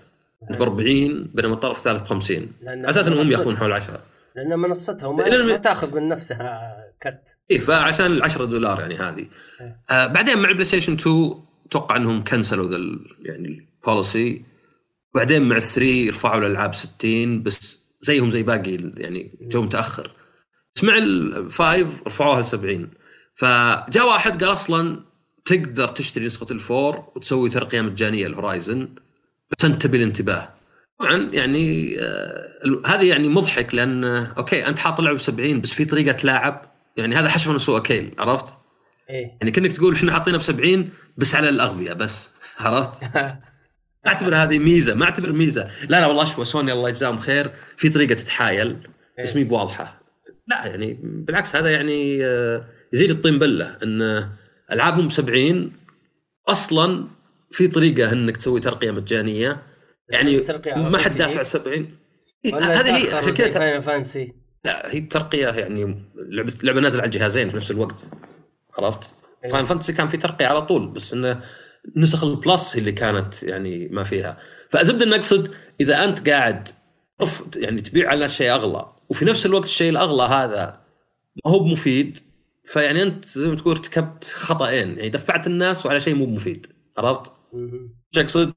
[0.49, 3.99] ب 40 بينما الطرف الثالث ب 50 لأن على أساس انهم ياخذون حول 10
[4.35, 7.21] لأن منصتها وما لأن- ما تأخذ من نفسها كت.
[7.51, 9.25] اي فعشان ال 10 دولار يعني هذه.
[9.89, 11.33] آه بعدين مع ال PlayStation 2
[11.65, 12.77] أتوقع إنهم كنسلوا ذا
[13.21, 14.43] يعني ال policy
[15.15, 20.11] بعدين مع 3 رفعوا الألعاب 60 بس زيهم زي باقي يعني جو متأخر.
[20.79, 22.89] بس مع ال five رفعوها ل 70
[23.35, 24.99] فجاء واحد قال أصلا
[25.45, 28.89] تقدر تشتري نسخة ال four وتسوي ترقية مجانية لل Horizon
[29.51, 30.49] بس أنت تبي الانتباه.
[30.99, 35.73] طبعا يعني آه هذه يعني مضحك لأن آه، أوكي أنت حاط لعبة ب 70 بس
[35.73, 36.65] في طريقة تلاعب
[36.97, 38.53] يعني هذا حشو سوء كيل عرفت؟
[39.09, 39.37] إيه.
[39.41, 43.03] يعني كأنك تقول إحنا حاطينه ب 70 بس على الأغبياء بس عرفت؟
[44.07, 45.69] أعتبر هذه ميزة ما أعتبر ميزة.
[45.81, 48.77] لا لا والله شوف سوني الله يجزاهم خير في طريقة تتحايل
[49.23, 49.98] بس مي بواضحة.
[50.49, 54.29] لا يعني بالعكس هذا يعني آه، يزيد الطين بله إن
[54.71, 55.71] ألعابهم ب 70
[56.47, 57.07] أصلا
[57.51, 59.63] في طريقة إنك تسوي ترقية مجانية
[60.09, 61.97] يعني ما حد؟ دافع 70
[62.45, 64.33] إيه، هذه هي عشان كذا فانسي
[64.65, 68.05] لا هي الترقية يعني لعبة لعبة نازلة على الجهازين في نفس الوقت
[68.77, 69.55] عرفت؟ أيوة.
[69.55, 71.41] فاين فانتسي كان في ترقية على طول بس انه
[71.97, 74.37] نسخ البلس هي اللي كانت يعني ما فيها
[74.69, 76.67] فأزبد إن أقصد إذا أنت قاعد
[77.55, 80.81] يعني تبيع على الناس شيء أغلى وفي نفس الوقت الشيء الأغلى هذا
[81.45, 82.19] ما هو بمفيد
[82.65, 87.31] فيعني أنت زي ما تقول ارتكبت خطأين يعني دفعت الناس وعلى شيء مو مفيد عرفت؟
[87.53, 88.53] إيش اقصد؟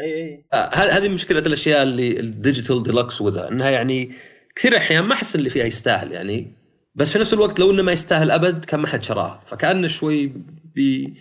[0.00, 4.12] إي إي آه، هذه مشكلة الأشياء اللي ال digital deluxe وذا إنها يعني
[4.56, 6.52] كثير أحيان ما أحس اللي فيها يستاهل يعني
[6.94, 10.32] بس في نفس الوقت لو إنه ما يستاهل أبد كان ما حد شراه فكأنه شوي
[10.74, 11.14] بي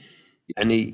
[0.58, 0.93] يعني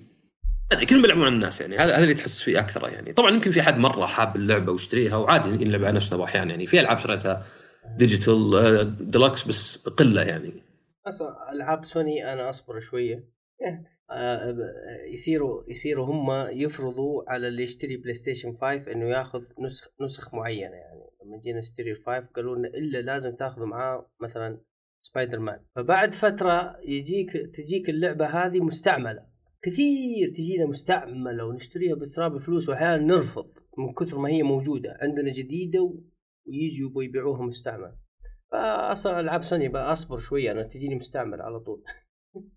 [0.72, 3.14] ما أدري، كلهم بيلعبون على الناس يعني هذا هذا اللي تحس فيه أكثر يعني.
[3.14, 6.68] طبعا يمكن في حد مرة حاب اللعبة واشتريها وعادي نلعب على نفسنا أحيانا يعني.
[6.68, 7.46] في ألعاب شريتها
[7.98, 10.54] digital deluxe بس قلة يعني.
[11.52, 13.30] ألعاب سوني أنا أصبر شوية.
[13.62, 14.56] إيه، آه،
[15.14, 21.04] يصيروا يصيروا هم يفرضوا على اللي يشتري PlayStation 5 إنه ياخذ نسخ نسخ معينة يعني.
[21.26, 24.62] لما جينا نشتري ال five قالوا لنا إلا لازم تاخذ معاه مثلا
[25.02, 25.60] سبايدر مان.
[25.76, 29.33] فبعد فترة يجيك تجيك اللعبة هذه مستعملة.
[29.66, 33.48] كثير تجينا مستعملة ونشتريها بتراب الفلوس وأحيانا نرفض
[33.78, 35.80] من كثر ما هي موجودة عندنا جديدة
[36.48, 37.96] ويجوا يبغوا يبيعوها مستعمل
[38.52, 41.84] فاصلا ألعاب سوني أصبر شوية أنا تجيني مستعمل على طول.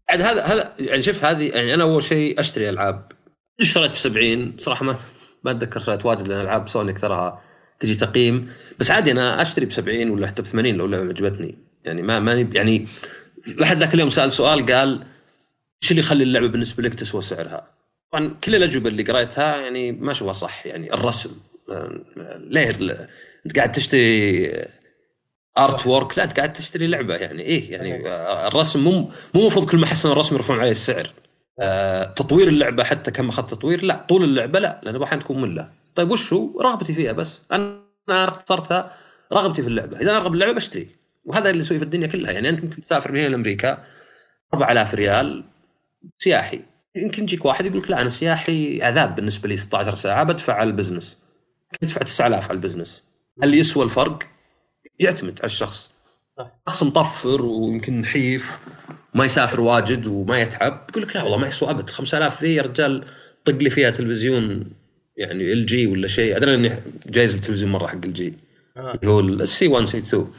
[0.09, 3.13] عاد هذا هذا يعني شوف هذه يعني أنا أول شيء أشتري ألعاب.
[3.61, 4.99] اشتريت ب 70 صراحة ما
[5.45, 7.43] ما أتذكر شريت واجد لأن ألعاب سوني اكثرها
[7.81, 8.53] تجي تقييم.
[8.79, 11.59] بس عادي أنا أشتري ب 70 ولا حتى ب 80 لو اللعبة عجبتني.
[11.85, 12.87] يعني ما ماني يعني
[13.59, 15.16] لحد ذاك اليوم سأل سؤال قال
[15.83, 17.67] إيش اللي يخلي اللعبة بالنسبة لك تسوى سعرها؟
[18.13, 21.31] طبعا كل الأجوبة اللي قريتها يعني ما اشوفها صح يعني الرسم
[21.71, 22.01] آه،
[22.39, 23.09] ليه ال-
[23.47, 24.51] أنت قاعد تشتري
[25.59, 28.93] artwork لا أنت قاعد تشتري لعبة يعني إيه يعني آه، الرسم مو
[29.35, 31.11] مو المفروض كل ما حسن الرسم يرفعون عليه السعر.
[31.61, 35.69] آه، تطوير اللعبة حتى كم أخذت تطوير لا طول اللعبة لا لأن أحيانا تكون مملة
[35.95, 37.41] طيب وش هو؟ رغبتي فيها بس.
[37.53, 38.93] أنا اخترتها
[39.33, 39.97] رغبتي في اللعبة.
[40.01, 40.89] إذا أنا أرغب باللعبة بشتري.
[41.25, 42.33] وهذا اللي يسوي في الدنيا كلها.
[42.33, 43.85] يعني أنت ممكن تسافر من هنا لأمريكا
[44.55, 45.45] 4000 ريال
[46.19, 46.61] سياحي
[46.97, 50.71] يمكن يجيك واحد يقول لك لا أنا سياحي عذاب بالنسبة لي 16 ساعة بدفع على
[50.71, 51.19] ال business
[51.83, 53.05] يدفع 9000 على ال business
[53.43, 54.19] هل يسوى الفرق؟
[54.99, 55.91] يعتمد على الشخص.
[56.69, 58.59] شخص مطفر ويمكن نحيف
[59.15, 62.63] ما يسافر واجد وما يتعب يقول لك لا والله ما يسوى أبد 5000 ذي يا
[62.63, 63.05] رجال
[63.45, 64.71] طق لي فيها تلفزيون
[65.17, 68.35] يعني LG ولا شيء أدري إني جايز التلفزيون مرة حق ال LG
[68.77, 68.95] آه.
[68.95, 70.33] اللي هو ال C 1 C 2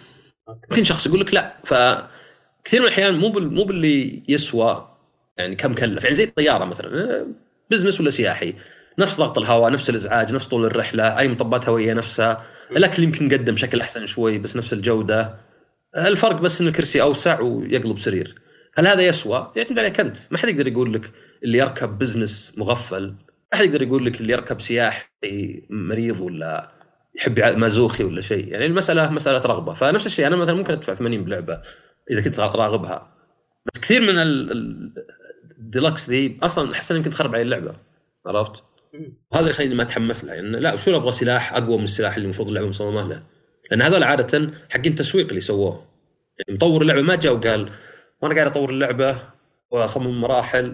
[0.49, 0.59] okay.
[0.71, 3.29] يمكن شخص يقول لك لا فكثير من الأحيان مو.
[3.29, 4.96] مو باللي يسوى
[5.37, 6.03] يعني كم كلف.
[6.03, 7.25] يعني زي الطيارة مثلا
[7.71, 8.53] business ولا سياحي.
[8.99, 12.43] نفس ضغط الهواء نفس الإزعاج نفس طول الرحلة أي مطبات هوائية نفسها.
[12.71, 15.35] الأكل يمكن نقدم بشكل أحسن شوي بس نفس الجودة.
[15.97, 18.35] الفرق بس إن الكرسي أوسع ويقلب سرير.
[18.75, 20.17] هل هذا يسوى؟ يعتمد عليك أنت.
[20.31, 21.11] ما حد يقدر يقول لك
[21.43, 23.13] اللي يركب business مغفل.
[23.53, 26.71] ما حد يقدر يقول لك اللي يركب سياحي مريض ولا
[27.15, 28.47] يحب مازوخي ولا شيء.
[28.47, 29.73] يعني المسألة مسألة رغبة.
[29.73, 31.61] فنفس الشيء أنا مثلا ممكن أدفع 80 بلعبه
[32.11, 33.13] إذا كنت راغبها.
[33.65, 34.17] بس كثير من
[35.57, 37.75] الديلكس ذي أصلا احس إنها يمكن تخرب علي اللعبة
[38.25, 38.63] عرفت؟
[39.33, 42.25] هذا اللي يخليني ما اتحمس لها يعني لا شو أبغى سلاح؟ أقوى من السلاح اللي
[42.25, 43.23] المفروض اللعبة مصممة له.
[43.71, 45.85] لأن هذول عادة حقين تسويق اللي سووه.
[46.39, 47.69] يعني مطور اللعبة ما جاء وقال
[48.21, 49.23] وأنا قاعد أطور اللعبة
[49.71, 50.65] وأصمم مراحل.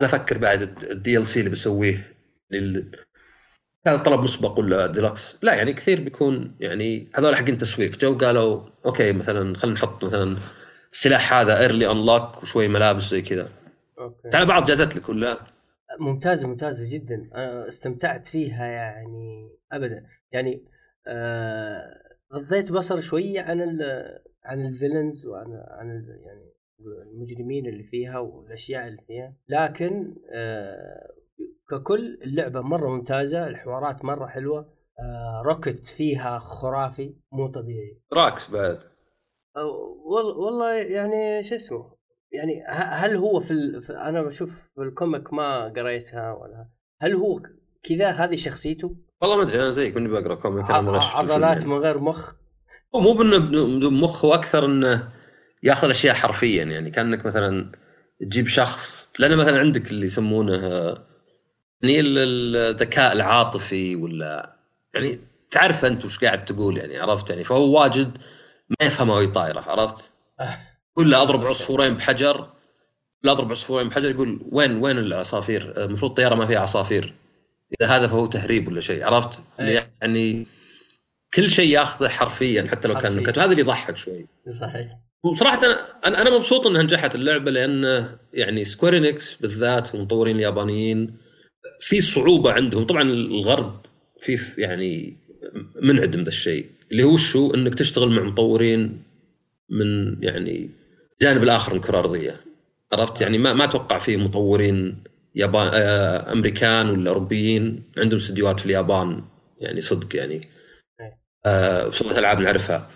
[0.00, 2.12] أنا أفكر بعد ال DLC اللي بسويه.
[2.50, 2.90] لل...
[3.86, 7.98] هذا طلب مسبق ولا ديلكس؟ لا يعني كثير بيكون يعني هذول حقين تسويق.
[7.98, 10.36] جو قالوا okay مثلا خلينا نحط مثلا
[10.92, 13.48] السلاح هذا early unlock وشوي ملابس زي كذا.
[13.98, 14.28] okay.
[14.28, 15.38] تعال بعد جازت لك ولا؟
[16.00, 17.30] ممتازة ممتازة جدا.
[17.34, 20.06] أنا استمتعت فيها يعني ابدا.
[20.32, 20.64] يعني
[21.08, 22.02] آه
[22.34, 23.82] غضيت بصر شوية عن ال
[24.44, 29.34] عن ال villains وعن عن ال يعني المجرمين اللي فيها والأشياء اللي فيها.
[29.48, 31.10] لكن آه
[31.70, 34.76] ككل اللعبة مرة ممتازة الحوارات مرة حلوة.
[35.00, 38.00] آه Rocket فيها خرافي مو طبيعي.
[38.12, 38.78] راكس بعد.
[40.04, 41.95] والله والله يعني شو اسمه
[42.32, 43.82] يعني هل هو في, ال...
[43.82, 46.68] في أنا بشوف في ال comic ما قريتها ولا
[47.00, 47.40] هل هو
[47.82, 51.68] كذا هذه شخصيته؟ والله ما أدري أنا زيك مني بقرأ comic أنا عضلات يعني.
[51.68, 52.34] من غير مخ
[52.94, 55.08] هو مو بإنه مخ هو أكثر إنه
[55.62, 57.72] يأخذ الاشياء حرفيا يعني كأنك مثلا
[58.20, 60.94] تجيب شخص لأن مثلا عندك اللي يسمونه
[61.82, 64.56] يعني الذكاء العاطفي ولا
[64.94, 65.18] يعني
[65.50, 68.18] تعرف أنت وش قاعد تقول يعني عرفت يعني فهو واجد
[68.68, 70.12] ما يفهم وهي طايرة عرفت؟
[70.96, 72.48] كله أضرب عصفورين بحجر
[73.22, 77.14] لا أضرب عصفورين بحجر يقول وين وين العصافير؟ المفروض الطيارة ما فيها عصافير
[77.80, 79.90] إذا هذا فهو تهريب ولا شيء عرفت؟ أيه.
[80.02, 80.46] يعني
[81.34, 83.08] كل شيء ياخذه حرفيا حتى لو حرفيا.
[83.08, 84.26] كان نكت وهذا اللي يضحك شوي
[84.60, 85.60] صحيح وصراحة
[86.04, 91.16] أنا أنا مبسوط إنها نجحت اللعبة لأن يعني Square Enix بالذات المطورين اليابانيين
[91.80, 93.80] في صعوبة عندهم طبعا الغرب
[94.20, 95.16] في يعني
[95.82, 99.02] منعدم ذا الشيء اللي هو شو إنك تشتغل مع مطورين
[99.70, 100.70] من يعني
[101.20, 102.40] الجانب الآخر من الكره الارضيه
[102.92, 105.04] عرفت؟ يعني ما ما أتوقع فيه مطورين
[105.34, 109.22] يابان آه أمريكان ولا أوروبيين عندهم استديوهات في اليابان.
[109.58, 110.48] يعني صدق يعني.
[111.46, 112.90] آه ألعاب نعرفها.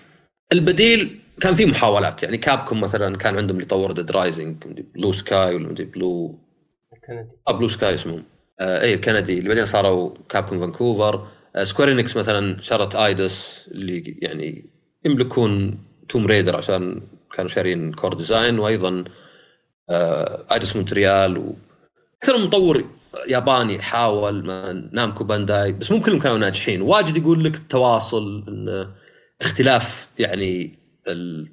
[0.52, 2.22] البديل كان في محاولات.
[2.22, 4.64] يعني Capcom مثلا كان عندهم اللي طور Dead Rising
[4.94, 6.38] Blue Sky ولا Blue
[6.92, 7.30] الكندي.
[7.48, 8.24] آه Blue Sky اسمهم
[8.60, 9.38] آه اي الكندي.
[9.38, 11.26] اللي بعدين صاروا Capcom Vancouver.
[11.56, 14.70] آه Square Enix مثلا شرت Eidos اللي يعني
[15.04, 17.02] يملكون Tomb Raider عشان
[17.36, 19.04] كانوا شارين Core Design وأيضا
[19.90, 21.54] آه Eidos Montreal و
[22.22, 22.84] أكثر من مطور
[23.28, 24.46] ياباني حاول
[24.92, 26.82] Namco Bandai بس مو كلهم كانوا ناجحين.
[26.82, 28.44] واجد يقول لك التواصل
[29.40, 30.78] اختلاف يعني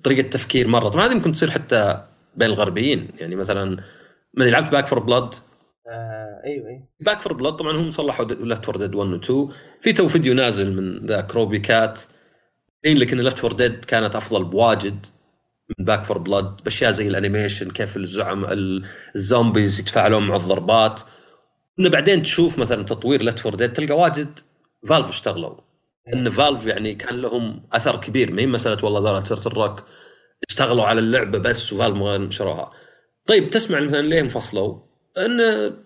[0.04, 0.90] طريقة التفكير مرة.
[0.90, 2.04] طبعا هذه ممكن تصير حتى
[2.36, 3.08] بين الغربيين.
[3.18, 3.84] يعني مثلا
[4.34, 5.34] ما لعبت Back 4 Blood
[5.90, 6.88] آه أيوه أيوه.
[7.00, 9.50] Back 4 Blood طبعا هم صلحوا Left 4 Dead 1 و 2
[9.82, 12.00] في تو فيديو نازل من ذا Crowbcat
[12.84, 15.06] يبين لك إن Left 4 Dead كانت أفضل بواجد.
[15.70, 18.46] من Back 4 Blood بأشياء زي ال animation كيف الزعم
[19.16, 21.00] ال zombies يتفاعلون مع الضربات.
[21.80, 24.40] إنه بعدين تشوف مثلا تطوير Left 4 Dead تلقى واجد
[24.88, 25.56] Valve اشتغلوا.
[26.14, 28.34] ان فالف يعني كان لهم أثر كبير.
[28.34, 29.84] ما هي مساله والله ذولا تيرتل روك
[30.50, 32.72] اشتغلوا على اللعبة بس وفالف ما نشروها
[33.28, 34.80] طيب تسمع مثلا ليه انفصلوا؟
[35.18, 35.40] ان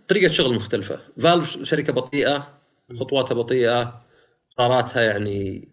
[0.08, 1.00] طريقة شغل مختلفة.
[1.20, 2.62] فالف شركة بطيئة
[3.00, 4.02] خطواتها بطيئة
[4.58, 5.68] قراراتها يعني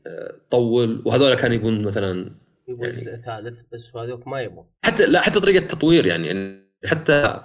[0.51, 2.31] تطول آه، وهذول كانوا يبون مثلا
[2.69, 4.65] يبون يعني ثالث بس هذوك ما يبون.
[4.85, 7.41] حتى لا حتى طريقة التطوير يعني, يعني حتى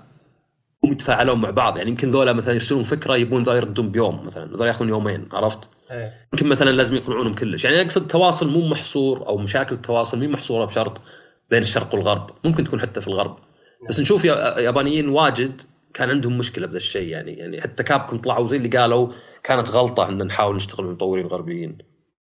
[0.84, 1.78] هم يتفاعلون مع بعض.
[1.78, 5.69] يعني يمكن ذولا مثلا يرسلون فكرة يبون ذولا يردون بيوم مثلا ذولا يأخذون يومين عرفت؟
[5.91, 6.28] إيه.
[6.34, 7.65] يمكن مثلا لازم يقنعونهم كلش.
[7.65, 11.01] يعني أقصد التواصل مو محصور أو مشاكل التواصل مو محصورة بشرط
[11.49, 12.30] بين الشرق والغرب.
[12.43, 13.38] ممكن تكون حتى في الغرب.
[13.89, 15.61] بس نشوف يابانيين واجد
[15.93, 17.07] كان عندهم مشكلة بهذا الشيء.
[17.07, 19.07] يعني يعني حتى Capcom طلعوا زي اللي قالوا
[19.43, 21.78] كانت غلطة إن نحاول نشتغل مع مطورين غربيين.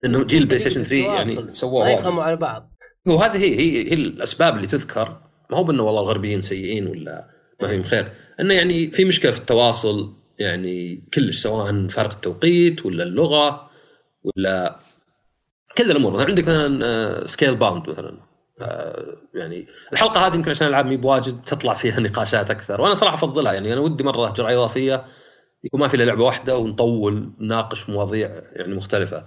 [0.05, 2.80] إنه جيل ال PlayStation 3 يعني سووها ما يفهموا على بعض.
[3.09, 5.21] هو هذه هي هي, هي الأسباب اللي تذكر.
[5.51, 7.31] ما هو بأنه والله الغربيين سيئين ولا
[7.63, 8.13] ما فيهم خير.
[8.41, 13.71] أنه يعني في مشكلة في التواصل يعني كلش سواء فرق التوقيت ولا اللغة
[14.25, 14.81] ولا
[15.79, 16.13] كل الأمور.
[16.13, 18.21] مثلا عندك مثلا Scalebound مثلا.
[18.61, 22.81] آه، يعني الحلقة هذه يمكن عشان العاب مو بواجد تطلع فيها نقاشات أكثر.
[22.81, 25.05] وأنا صراحة أفضلها يعني أنا ودي مرة جرعة إضافية
[25.65, 29.27] يكون ما في إلا لعبة واحدة ونطول نناقش مواضيع يعني مختلفة.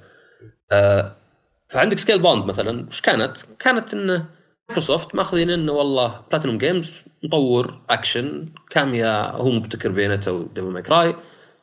[1.74, 4.26] فعندك Scalebound مثلا وش كانت؟ كانت انه
[4.70, 6.92] مايكروسوفت ماخذين انه والله Platinum Games
[7.24, 11.16] مطور اكشن كاميا هو مبتكر Bayonetta و Devil May Cry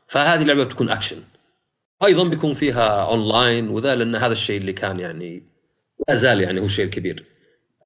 [0.09, 1.17] فهذه اللعبة بتكون اكشن
[2.05, 5.43] أيضا بيكون فيها اونلاين وذا لأن هذا الشيء اللي كان يعني
[6.09, 7.25] لا زال يعني هو الشيء الكبير.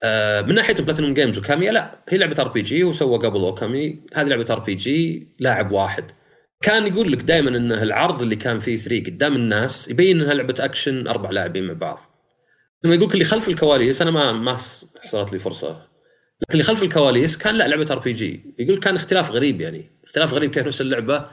[0.03, 4.47] آه من ناحية Platinum Games وكاميا لا هي لعبة RPG وسوى قبل Okami هذه لعبة
[4.51, 6.05] RPG لاعب واحد.
[6.63, 10.55] كان يقول لك دائما انه العرض اللي كان في E3 قدام الناس يبين إنها لعبة
[10.59, 12.14] اكشن أربع لاعبين مع بعض.
[12.85, 14.57] لما يقول لك اللي خلف الكواليس أنا ما ما
[15.05, 15.69] حصلت لي فرصة.
[16.41, 19.91] لكن اللي خلف الكواليس كان لا لعبة RPG يقول كان اختلاف غريب يعني.
[20.05, 21.27] اختلاف غريب كيف نفس اللعبة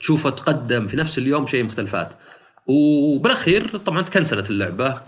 [0.00, 2.10] تشوفها تقدم في نفس اليوم شيء مختلفات.
[2.66, 5.02] وبالأخير طبعا تكنسلت اللعبة.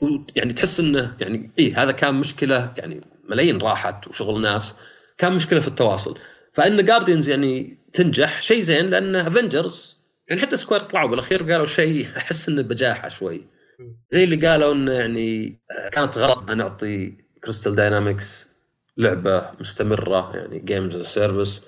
[0.00, 4.74] ويعني تحس إنه يعني اي هذا كان مشكلة يعني ملايين راحت وشغل ناس.
[5.18, 6.18] كان مشكلة في التواصل.
[6.52, 12.06] فإن Guardians يعني تنجح شيء زين لأن Avengers يعني حتى Square طلعوا بالأخير قالوا شيء
[12.16, 13.59] أحس إنه بجاحة شوي.
[14.12, 15.58] زي اللي قالوا انه يعني
[15.92, 17.12] كانت غلط نعطي
[17.44, 18.46] Crystal Dynamics
[18.96, 21.62] لعبة مستمرة يعني games service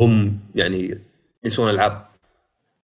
[0.00, 1.00] هم يعني
[1.44, 2.06] ينسون ألعاب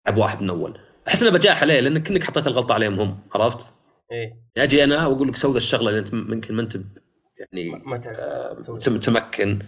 [0.06, 0.78] لاعب واحد من أول.
[1.08, 3.72] أحس إنه بجاح عليه لانك كانك حطيت الغلطة عليهم هم عرفت؟
[4.12, 4.36] إيه.
[4.56, 6.80] يعني أجي أنا وأقول لك سوي الشغلة اللي أنت ممكن ما أنت
[7.38, 9.58] يعني ما تعرف آه، متمكن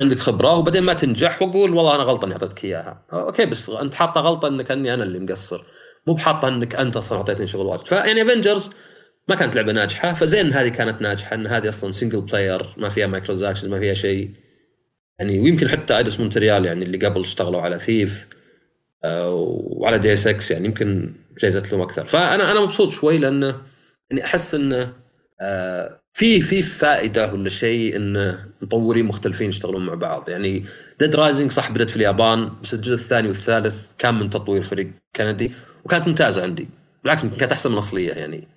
[0.00, 3.02] عندك خبرة وبعدين ما تنجح وأقول والله أنا غلطان إني أعطيتك إياها.
[3.12, 5.64] آه، أوكي بس أنت حاطة غلطة إنك أني أنا اللي مقصر.
[6.06, 7.86] مو بحاطه انك انت أصلا اعطيتني شغل واجد.
[7.86, 8.70] فيعني Avengers
[9.28, 10.14] ما كانت لعبة ناجحة.
[10.14, 14.30] فزين هذه كانت ناجحة إن هذه أصلا single player ما فيها مايكرو ما فيها شيء.
[15.18, 18.26] يعني ويمكن حتى Eidos Montreal يعني اللي قبل اشتغلوا على Thief
[19.04, 22.06] آه، وعلى Deus Ex يعني يمكن جايزت لهم أكثر.
[22.06, 23.62] فانا أنا مبسوط شوي لأنه
[24.10, 24.92] يعني أحس انه
[25.40, 30.28] آه، في في فائدة ولا شيء إن مطورين مختلفين يشتغلون مع بعض.
[30.28, 30.64] يعني
[31.00, 35.52] Dead Rising صح بدأت في اليابان بس الجزء الثاني والثالث كان من تطوير فريق كندي.
[35.84, 36.68] وكانت ممتازة عندي.
[37.02, 38.48] بالعكس كانت أحسن من الاصليه يعني.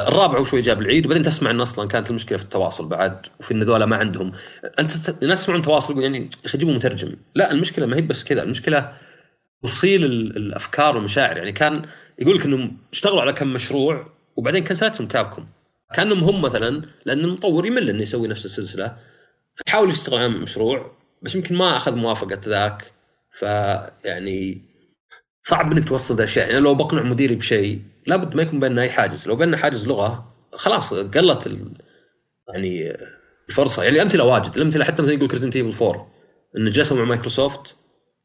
[0.00, 3.62] الرابع وشوي جاب العيد وبعدين تسمع إن أصلا كانت المشكلة في التواصل بعد وفي إن
[3.62, 4.32] ذولا ما عندهم.
[4.78, 7.16] أنت الناس يسمعون تواصل يقول يعني أخي جيبوا مترجم.
[7.34, 8.92] لا المشكلة ما هي بس كذا المشكلة
[9.62, 11.36] توصيل ال- الأفكار والمشاعر.
[11.36, 11.82] يعني كان
[12.18, 15.46] يقول لك إنهم اشتغلوا على كم مشروع وبعدين كنسلتهم كابكم.
[15.94, 18.96] كأنهم هم مثلا لأن المطور يمل إنه يسوي نفس السلسلة
[19.54, 20.92] فيحاول يشتغل على مشروع
[21.22, 22.92] بس يمكن ما أخذ موافقة ذاك.
[23.32, 24.67] فيعني
[25.48, 28.90] صعب إنك توصل ذا الشيء يعني لو بقنع مديري بشيء لابد ما يكون بيننا أي
[28.90, 29.28] حاجز.
[29.28, 31.72] لو بيننا حاجز لغة خلاص قلت ال...
[32.48, 32.96] يعني
[33.48, 33.82] الفرصة.
[33.82, 34.56] يعني امثله واجد.
[34.56, 36.10] الأمثلة حتى مثلا يقول Resident Evil 4
[36.56, 37.76] إن جلسوا مع مايكروسوفت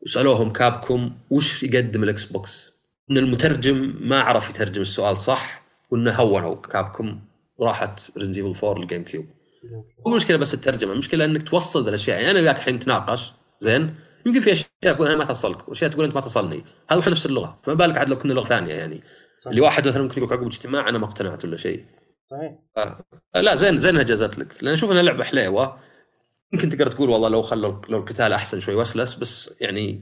[0.01, 2.73] وسألوهم Capcom وش يقدم ال Xbox؟
[3.11, 7.19] إن المترجم ما عرف يترجم السؤال صح وإنه هونوا Capcom
[7.57, 9.25] وراحت Resident Evil 4 لل GameCube
[10.05, 12.17] مو المشكلة بس الترجمة المشكلة إنك توصل الأشياء.
[12.17, 13.95] يعني أنا وياك الحين نتناقش زين؟
[14.25, 17.25] يمكن في أشياء أقول أنا ما توصلك وأشياء تقول أنت ما توصلني هذا إحنا نفس
[17.25, 19.01] اللغة فما بالك عاد لو كنا لغة ثانية يعني.
[19.41, 19.49] صح.
[19.49, 21.85] اللي واحد مثلا ممكن يقول عقب اجتماع أنا ما اقتنعت ولا شيء.
[22.31, 22.53] صحيح.
[22.75, 24.63] ف- لا زين زين انها جازت لك.
[24.63, 25.79] لأن أشوف انها لعبة حليوة.
[26.53, 30.01] يمكن تقدر تقول والله لو خلوا لو القتال أحسن شوي وأسلس بس يعني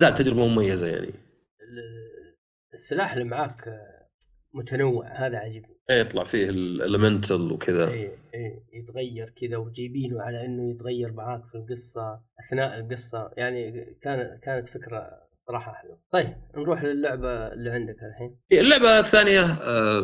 [0.00, 1.08] لا تجربة مميزة يعني.
[1.08, 2.36] ال-
[2.74, 4.08] السلاح اللي معاك آه،
[4.54, 7.88] متنوع هذا إيه، يطلع فيه ال elemental وكذا.
[7.90, 13.30] اي اي يتغير كذا وجايبينه على إنه يتغير معاك في القصة أثناء القصة.
[13.36, 15.98] يعني كانت كانت فكرة صراحة حلوة.
[16.12, 18.36] طيب نروح للعبة اللي عندك الحين.
[18.52, 19.56] اللعبة الثانية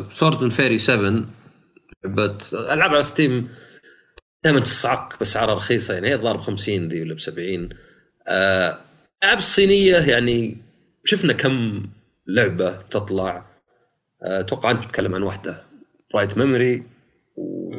[0.09, 1.25] Sword and Fairy 7
[2.03, 3.49] لعبه ألعاب على Steam
[4.43, 6.07] دائما تصعق باسعار رخيصة يعني.
[6.07, 7.69] هي الظاهر ب 50 ذي ولا ب 70
[8.27, 8.77] آه،
[9.23, 10.57] ألعاب الصينيه يعني
[11.03, 11.85] شفنا كم
[12.27, 13.45] لعبة تطلع.
[14.23, 15.68] آه، أتوقع أنت بتتكلم عن واحدة.
[16.15, 16.83] Bright Memory
[17.35, 17.71] و...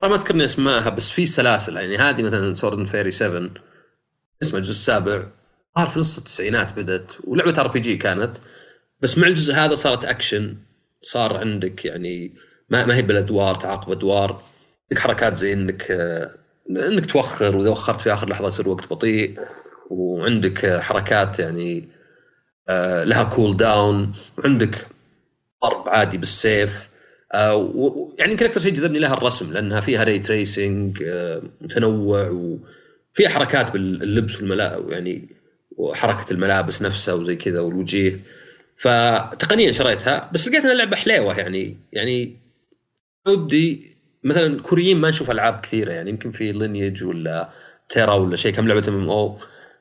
[0.00, 3.50] طبعا ما اذكرني اسمائها بس في سلاسل يعني هذه مثلا Sword Fairy 7
[4.42, 5.26] اسمها الجزء السابع.
[5.78, 8.36] ظهر في نص التسعينات بدت ولعبة RPG كانت
[9.00, 10.56] بس مع الجزء هذا صارت اكشن
[11.02, 12.34] صار عندك يعني
[12.70, 14.42] ما, ما هي بالادوار تعاقب ادوار
[14.90, 16.30] عندك حركات زي إنك آه،
[16.70, 19.40] إنك توخر وإذا وخرت في آخر لحظة يصير وقت بطيء
[19.90, 21.88] وعندك حركات يعني
[22.68, 24.86] آه، لها cooldown وعندك
[25.64, 26.88] ضرب عادي بالسيف.
[28.18, 31.02] يعني يمكن أكثر شيء جذبني لها الرسم لأنها فيها ray tracing
[31.60, 35.28] متنوع وفيها حركات باللبس والملا يعني
[35.76, 38.20] وحركه الملابس نفسها وزي كذا والوجيه.
[38.76, 42.36] فتقنيا شريتها بس لقيت إنها لعبة حليوة يعني يعني
[43.26, 47.50] ودي مثلا كوريين ما نشوف ألعاب كثيرة يعني يمكن في Lineage ولا
[47.88, 49.38] Tera ولا شيء كم لعبة MMO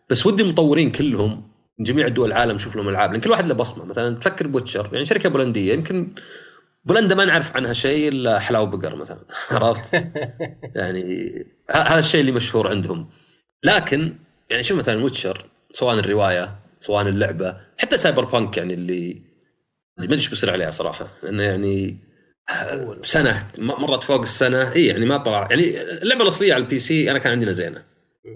[0.09, 1.47] بس ودي المطورين كلهم
[1.79, 3.85] من جميع دول العالم نشوف لهم ألعاب لأن كل واحد له بصمة.
[3.85, 6.07] مثلا تفكر Witcher يعني شركة بولندية يمكن
[6.85, 9.25] بولندا ما نعرف عنها شيء إلا حلاوة بقر مثلا.
[9.51, 9.93] عرفت؟
[10.75, 11.33] يعني
[11.71, 13.09] هذا الشيء اللي مشهور عندهم.
[13.63, 14.15] لكن
[14.49, 19.21] يعني شوف مثلا Witcher سواء الرواية سواء اللعبة حتى Cyberpunk يعني اللي
[19.97, 21.07] ما أدري إيش بيصير عليها صراحة.
[21.23, 21.97] لأنه يعني
[23.01, 24.73] سنة مرت فوق السنة.
[24.75, 25.47] إي يعني ما طلع.
[25.49, 27.83] يعني اللعبة الأصلية على ال PC أنا كان عندنا زينة.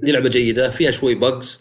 [0.04, 1.60] دي لعبة جيدة فيها شوي bugs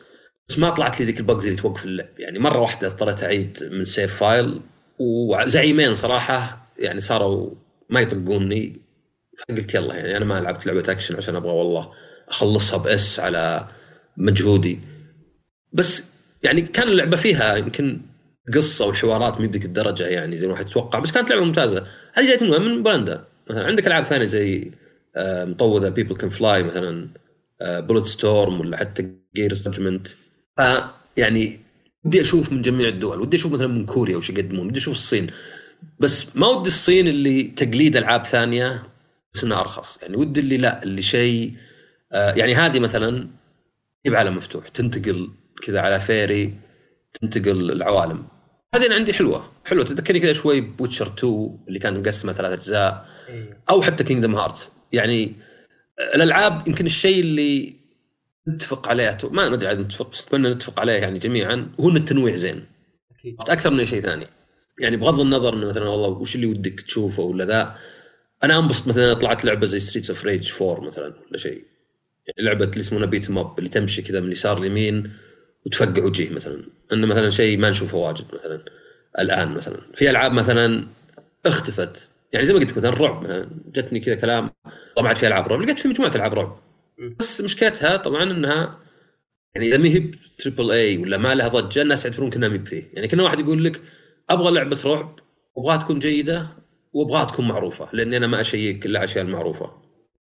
[0.48, 2.08] بس ما طلعت لي ذيك ال bugs اللي توقف اللعب.
[2.18, 4.60] يعني مرة واحدة اضطريت أعيد من save file
[4.98, 6.65] وزعيمين صراحة.
[6.78, 7.50] يعني صاروا
[7.90, 8.80] ما يطقوني
[9.38, 11.92] فقلت يلا يعني أنا ما لعبت لعبة أكشن عشان أبغى والله
[12.28, 13.68] أخلصها بأس على
[14.16, 14.78] مجهودي.
[15.72, 16.10] بس
[16.42, 18.00] يعني كان اللعبة فيها يمكن
[18.54, 21.86] قصة والحوارات مي بذيك الدرجة يعني زي ما واحد يتوقع بس كانت لعبة ممتازة.
[22.14, 23.24] هذه جايت من بولندا.
[23.50, 24.70] مثلا عندك ألعاب ثانية زي
[25.16, 27.08] آه، مطوره People Can Fly مثلا
[27.62, 30.08] Bulletstorm ولا حتى Gears Judgment
[31.16, 31.60] يعني
[32.04, 35.26] ودي أشوف من جميع الدول ودي أشوف مثلا من كوريا وش يقدمون ودي أشوف الصين.
[36.00, 38.82] بس ما ودي الصين اللي تقليد ألعاب ثانية
[39.34, 40.02] بس إنها أرخص.
[40.02, 41.54] يعني ودي اللي لا اللي شيء
[42.12, 43.28] آه، يعني هذه مثلا
[44.06, 44.68] هي بعالم مفتوح.
[44.68, 45.30] تنتقل
[45.62, 46.54] كذا على فيري
[47.20, 48.26] تنتقل العوالم.
[48.74, 49.84] هذه أنا عندي حلوة حلوة.
[49.84, 53.62] تذكرني كذا شوي Witcher 2 اللي كان مقسمة ثلاث أجزاء إيه.
[53.70, 55.32] أو حتى Kingdom Hearts يعني
[56.14, 57.76] الألعاب يمكن الشيء اللي
[58.48, 62.64] نتفق عليه ما أدري عاد نتفق أتمنى نتفق عليه يعني جميعا هو إن التنويع زين.
[63.18, 63.36] أكيد.
[63.40, 64.26] أكثر من شيء ثاني.
[64.80, 67.78] يعني بغض النظر إنه مثلا والله وش اللي ودك تشوفه ولا ذا
[68.44, 71.64] أنا أنبسط مثلا طلعت لعبة زي Streets of Rage 4 مثلا ولا شيء.
[72.26, 75.12] يعني لعبة اللي اسمها beat 'em up اللي تمشي كذا من اليسار اليمين
[75.66, 76.62] وتفقع وجيه مثلا.
[76.92, 78.60] إنه مثلا شيء ما نشوفه واجد مثلا
[79.18, 79.80] الآن مثلا.
[79.94, 80.86] في ألعاب مثلا
[81.46, 82.10] اختفت.
[82.32, 84.50] يعني زي ما قلت لك مثلا الرعب مثلا جتني كذا كلام.
[84.96, 86.58] طبعا في ألعاب رعب لقيت في مجموعة ألعاب رعب.
[87.18, 88.78] بس مشكلتها طبعا إنها
[89.54, 92.90] يعني إذا ما هي triple A ولا ما لها ضجة الناس يعتبرون كأنها ما فيه
[92.92, 93.80] يعني كنا واحد يقول لك
[94.30, 95.18] أبغى لعبة رعب
[95.56, 96.48] وابغاها تكون جيدة
[96.92, 99.70] وأبغاها تكون معروفة لأني أنا ما أشيك إلا الاشياء المعروفة.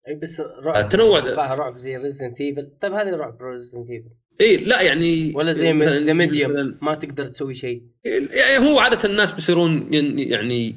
[0.08, 0.76] أي بس رعب.
[0.76, 4.10] أتوقع رعب زي Resident Evil طيب هذه رعب Resident Evil
[4.42, 7.84] إي لا يعني ولا زي The Medium ما تقدر تسوي شيء.
[8.06, 10.76] يعني هو عادة الناس بيصيرون يعني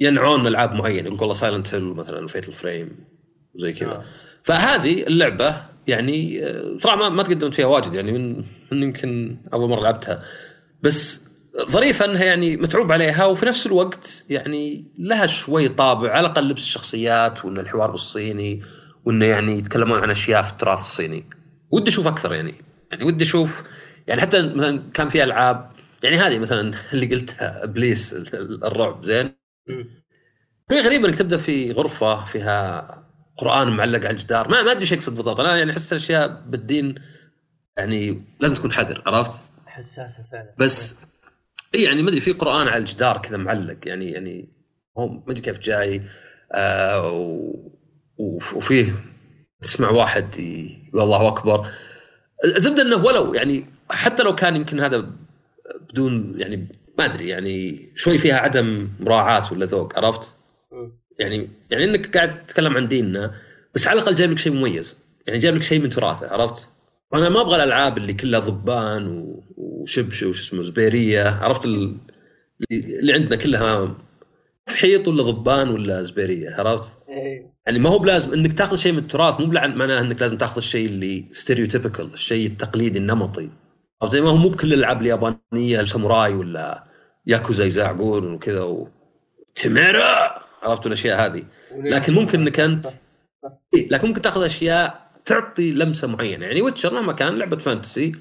[0.00, 2.88] ينعون ألعاب معينة يقول والله Silent Hill مثلا Fatal Frame
[3.54, 3.92] وزي كذا.
[3.92, 4.04] آه.
[4.42, 5.56] فهذه اللعبة
[5.86, 10.24] يعني آه، صراحة ما, ما تقدمت فيها واجد يعني من, من يمكن أول مرة لعبتها.
[10.82, 11.21] بس
[11.60, 16.62] ظريفة إنها يعني متعوب عليها وفي نفس الوقت يعني لها شوي طابع على الأقل لبس
[16.62, 18.62] الشخصيات وإن الحوار بالصيني
[19.04, 21.24] وإنه يعني يتكلمون عن أشياء في التراث الصيني.
[21.70, 22.54] ودي أشوف أكثر يعني.
[22.90, 23.62] يعني ودي أشوف
[24.06, 25.70] يعني حتى مثلا كان في ألعاب
[26.02, 29.34] يعني هذه مثلا اللي قلتها إبليس ال- ال- الرعب زين.
[30.72, 32.88] شيء غريب إنك تبدأ في غرفة فيها
[33.38, 34.48] قرآن معلق على الجدار.
[34.48, 35.40] ما ما أدري إيش يقصد بالضبط.
[35.40, 36.94] أنا يعني أحس الأشياء بالدين
[37.76, 40.54] يعني لازم تكون حذر عرفت؟ حساسة فعلا.
[40.58, 40.96] بس
[41.74, 44.48] إي يعني ما أدري في قرآن على الجدار كذا معلق يعني يعني
[44.98, 46.02] هو ما أدري كيف جاي
[46.52, 47.52] آه
[48.18, 48.94] وفيه
[49.62, 51.68] تسمع واحد يقول الله أكبر
[52.44, 55.10] الزبدة إنه ولو يعني حتى لو كان يمكن هذا
[55.90, 56.68] بدون يعني
[56.98, 60.32] ما أدري يعني شوي فيها عدم مراعاة ولا ذوق عرفت؟
[61.18, 63.34] يعني يعني إنك قاعد تتكلم عن ديننا
[63.74, 66.68] بس على الأقل جايب لك شيء مميز يعني جايب لك شيء من تراثه عرفت؟
[67.14, 71.28] أنا ما أبغى الالعاب اللي كلها ضبان و- وشبش وش اسمه زبيرية.
[71.42, 71.96] عرفت ال-
[72.72, 73.94] اللي عندنا كلها
[74.66, 77.52] تفحيط ولا ضبان ولا زبيرية عرفت؟ إيه.
[77.66, 80.86] يعني ما هو بلازم انك تاخذ شيء من التراث مو معناه انك لازم تاخذ الشيء
[80.88, 83.48] اللي stereotypical الشيء التقليدي النمطي.
[84.08, 86.84] زي ما هو مو بكل الألعاب اليابانية الساموراي ولا
[87.26, 88.88] ياكوزا يزعقون وكذا و...
[89.54, 91.42] تيميرا عرفت؟ الاشياء هذه.
[91.76, 92.86] لكن ممكن انك انت.
[93.74, 98.12] إيه لكن ممكن تاخذ أشياء تعطي لمسة معينة يعني Witcher مهما كان لعبة fantasy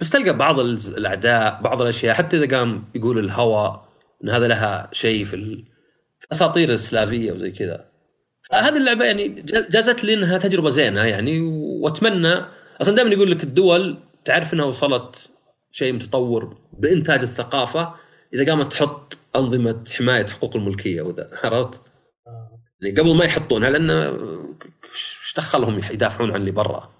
[0.00, 3.84] بس تلقى بعض الأعداء بعض الأشياء حتى إذا قام يقول الهوى
[4.24, 5.64] إن هذا لها شيء في ال-
[6.20, 7.84] في الاساطير السلافية وزي كذا
[8.52, 11.40] هذه اللعبة يعني جا- جازت لي انها تجربة زينة يعني
[11.80, 12.34] وأتمنى
[12.80, 15.30] أصلا دائما يقول لك الدول تعرف إنها وصلت
[15.70, 17.94] شيء متطور بإنتاج الثقافة
[18.34, 21.80] إذا قامت تحط أنظمة حماية حقوق الملكية وذا عرفت؟
[22.82, 26.92] يعني قبل ما يحطونها لأن إيش دخلهم يدافعون عن اللي برا؟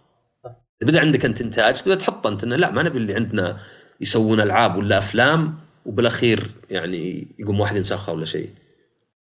[0.82, 3.60] بدأ عندك أنت إنتاج تبدا تحط أنت إنه لا ما نبي اللي عندنا
[4.00, 8.50] يسوون ألعاب ولا أفلام وبالأخير يعني يقوم واحد ينسخها ولا شيء.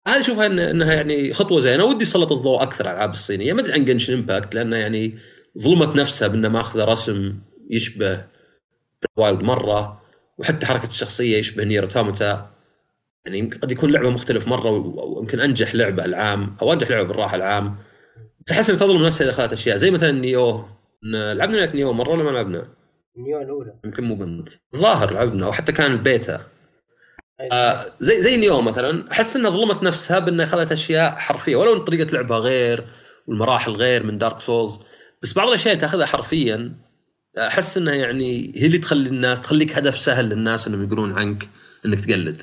[0.08, 1.84] هذه أشوفها إنها يعني خطوة زينة.
[1.84, 3.54] ودي يسلط الضوء أكثر على الألعاب الصينية.
[3.54, 5.18] ما أدري عن Genshin Impact لانها يعني
[5.60, 7.36] ظلمت نفسها بأنها ماخذة رسم
[7.70, 8.24] يشبه
[9.16, 10.02] Wild مرة
[10.38, 12.55] وحتى حركة الشخصية يشبه Nier Automata
[13.26, 17.36] يعني يمكن- قد يكون لعبة مختلف مرة ويمكن أنجح لعبة العام أو أنجح لعبة بالراحة
[17.36, 17.76] العام.
[18.52, 19.78] احس انها تظلم نفسها إذا اخذت أشياء.
[19.78, 20.66] زي مثلا Nioh.
[21.14, 22.68] لعبنا لك Nioh مرة ولا ما لعبنا؟
[23.18, 23.74] Nioh الأولى.
[23.86, 26.42] يمكن مو بنت ظاهر لعبنا أو حتى كان البيتا
[27.52, 29.12] آه زي زي Nioh مثلا.
[29.12, 31.56] أحس إنها ظلمت نفسها بإنها اخذت أشياء حرفية.
[31.56, 32.84] ولو إن طريقة لعبها غير
[33.28, 34.80] والمراحل غير من Dark Souls
[35.24, 36.74] بس بعض الأشياء اللي تأخذها حرفيا
[37.38, 41.50] أحس إنها يعني هي اللي تخلي الناس تخليك هدف سهل للناس إنهم يقولون عنك
[41.86, 42.42] إنك تقلد.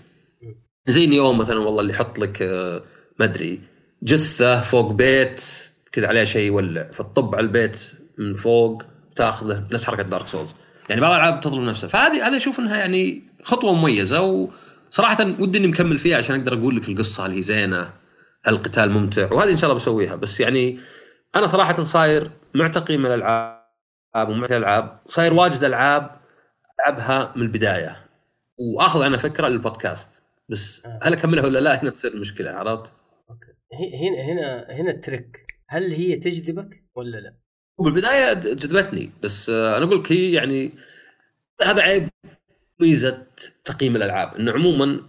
[0.87, 2.83] زي Nioh مثلا والله اللي يحط لك آه،
[3.18, 3.61] ما أدري
[4.03, 5.43] جثة فوق بيت
[5.93, 7.78] كذا عليها شيء يولع فتطب على البيت
[8.18, 8.83] من فوق
[9.16, 10.55] تأخذه نفس حركة دارك سولز
[10.89, 11.89] يعني بعض الألعاب تظلم نفسها.
[11.89, 14.20] فهذه أنا أشوف إنها يعني خطوة مميزة
[14.91, 17.80] وصراحة ودي إني مكمل فيها عشان أقدر أقول لك القصة هل هي زينة
[18.45, 20.16] هل القتال ممتع وهذه إن شاء الله بسويها.
[20.16, 20.80] بس يعني
[21.37, 23.62] أنا صراحة صاير مع تقييم الألعاب
[24.28, 26.11] ومع الألعاب صاير واجد ألعاب
[26.80, 27.97] ألعبها من البداية.
[28.59, 30.21] وأخذ عنها فكرة للبودكاست.
[30.53, 30.98] بس آه.
[31.03, 32.92] هل أكملها ولا لا هنا تصير المشكلة عرفت؟
[33.30, 37.36] okay هنا هنا هنا ال trick هل هي تجذبك ولا لا؟
[37.78, 40.72] بالبداية جذبتني بس أنا أقول لك هي يعني
[41.62, 42.09] هذا عيب
[42.80, 43.26] ميزة
[43.64, 45.00] تقييم الألعاب إنه عموما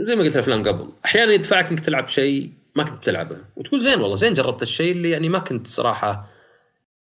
[0.00, 4.00] زي ما قلت الأفلام قبل أحيانا يدفعك إنك تلعب شيء ما كنت تلعبه وتقول زين
[4.00, 6.30] والله زين جربت الشيء اللي يعني ما كنت صراحة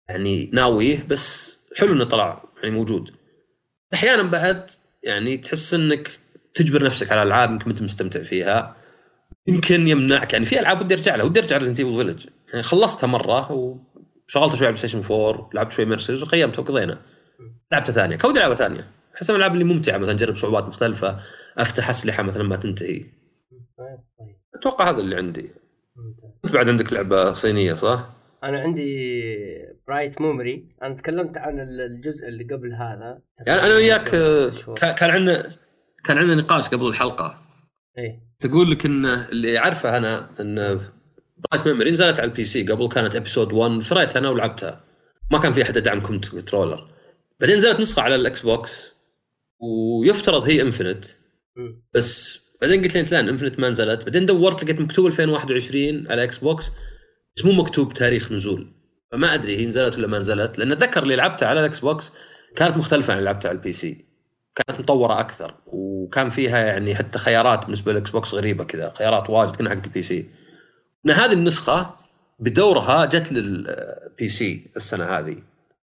[0.09, 3.11] يعني ناويه بس حلو إنه طلع يعني موجود
[3.93, 4.69] أحيانا بعد
[5.03, 6.11] يعني تحس إنك
[6.53, 8.75] تجبر نفسك على ألعاب يمكن أنت مستمتع فيها
[9.47, 10.33] يمكن يمنعك.
[10.33, 13.77] يعني في ألعاب ودي أرجع لها ودي أرجع Resident Evil Village يعني خلصتها مرة و
[14.27, 16.97] شغلت شوي على Station 4 لعبت شوي Mercenaries وقيمته وقضينا.
[17.71, 18.87] لعبه ثانية كودي لعبة ثانية.
[19.15, 21.19] أحس من الألعاب اللي ممتعة مثلا اجرب صعوبات مختلفة
[21.57, 23.05] أفتح أسلحة مثلا ما تنتهي.
[24.55, 25.51] أتوقع هذا اللي عندي.
[26.45, 28.09] انت بعد عندك لعبة صينية صح؟
[28.43, 29.23] أنا عندي
[29.87, 33.21] Bright Memory أنا تكلمت عن الجزء اللي قبل هذا.
[33.47, 34.09] يعني أنا وياك
[34.97, 35.55] كان عندنا
[36.03, 37.41] كان عندنا نقاش قبل الحلقة.
[37.97, 38.19] إيه.
[38.39, 40.55] تقول لك إن اللي اعرفه أنا إن
[41.37, 44.83] Bright Memory نزلت على ال PC قبل كانت episode 1 شريتها أنا ولعبتها؟
[45.31, 46.87] ما كان في أحد دعم controller
[47.39, 48.93] بعدين نزلت نسخة على ال Xbox
[49.59, 51.05] ويفترض هي Infinite.
[51.93, 54.03] بس بعدين قلت لي لا Infinite ما نزلت.
[54.03, 56.71] بعدين دورت لقيت مكتوب 2021 على Xbox
[57.35, 58.73] بس مو مكتوب تاريخ نزول.
[59.11, 62.11] فما أدري هي نزلت ولا ما نزلت لأن أتذكر اللي لعبتها على ال Xbox
[62.55, 64.05] كانت مختلفة عن اللي لعبتها على ال PC
[64.55, 65.55] كانت مطورة أكثر
[66.03, 70.03] وكان فيها يعني حتى خيارات بالنسبة لل Xbox غريبة كذا خيارات واجد كنا حق ال
[70.03, 70.29] PC
[71.05, 71.95] ان هذه النسخة
[72.39, 75.37] بدورها جت لل PC السنة هذه.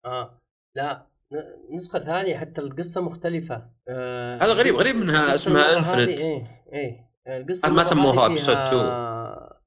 [0.04, 0.40] آه.
[0.74, 3.62] لا ن- نسخة ثانية حتى القصة مختلفة.
[3.88, 7.08] آه هذا غريب غريب منها اسمها Infinite إيه إيه.
[7.28, 9.60] القصة ما سموها episode فيها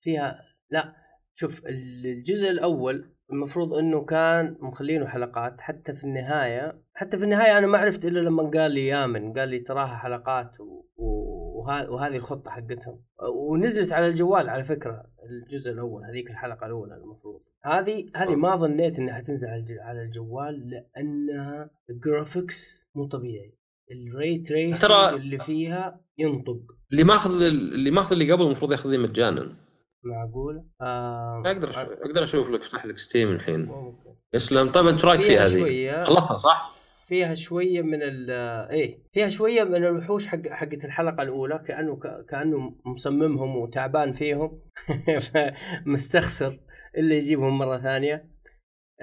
[0.00, 0.92] فيها لا
[1.34, 7.66] شوف الجزء الأول المفروض إنه كان مخلينه حلقات حتى في النهاية حتى في النهاية أنا
[7.66, 10.84] ما عرفت إلا لما قال لي يامن قال لي تراها حلقات و...
[10.96, 11.90] وه...
[11.90, 13.00] وهذه الخطة حقتهم.
[13.34, 17.40] ونزلت على الجوال على فكرة الجزء الأول هذيك الحلقة الأولى المفروض.
[17.64, 23.54] هذه هذه ما ظنيت إنها حتنزل على الج- على الجوال لأنها الجرافيكس مو طبيعي.
[23.90, 26.60] الري ترى- اللي فيها ينطق.
[26.92, 29.56] اللي ماخذ اللي ماخذ اللي قبل المفروض ياخذ لي مجانا.
[30.04, 33.60] معقول؟ آه أقدر أش- أقدر أشوف لك أفتح لك ستيم الحين.
[33.60, 34.14] ممكن.
[34.34, 34.68] يسلم.
[34.72, 36.74] طيب أنت رأيك فيها هذه؟ خلصتها صح؟
[37.06, 38.30] فيها شوية من ال
[38.70, 44.62] إيه فيها شوية من الوحوش حق حقت الحلقة الأولى كأنه ك- كأنه مصممهم وتعبان فيهم.
[45.86, 46.58] مستخسر.
[46.98, 48.28] إلا يجيبهم مرة ثانية.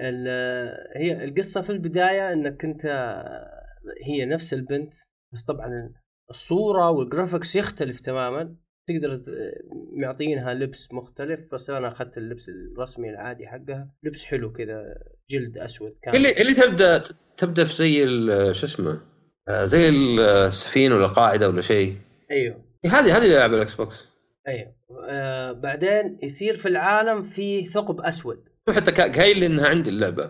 [0.00, 2.86] ال- هي القصة في البداية إنك أنت
[4.06, 4.94] هي نفس البنت
[5.32, 5.92] بس طبعا
[6.30, 8.56] الصورة وال graphics يختلف تماما.
[8.88, 9.22] تقدر
[9.92, 13.90] معطينها لبس مختلف بس أنا أخذت اللبس الرسمي العادي حقها.
[14.02, 14.84] لبس حلو كذا
[15.30, 16.16] جلد أسود كان.
[16.16, 17.02] اللي اللي تبدا
[17.36, 18.04] تبدأ في زي
[18.54, 19.00] شو اسمه؟
[19.48, 21.96] آه، زي السفينة ولا القاعده ولا شيء.
[22.30, 22.64] أيوه.
[22.86, 24.08] هذه هذه اللي العب ال Xbox.
[24.48, 24.74] أيوه.
[25.08, 28.48] آه بعدين يصير في العالم في ثقب أسود.
[28.68, 30.24] حتى قايل إنها عندي اللعبة.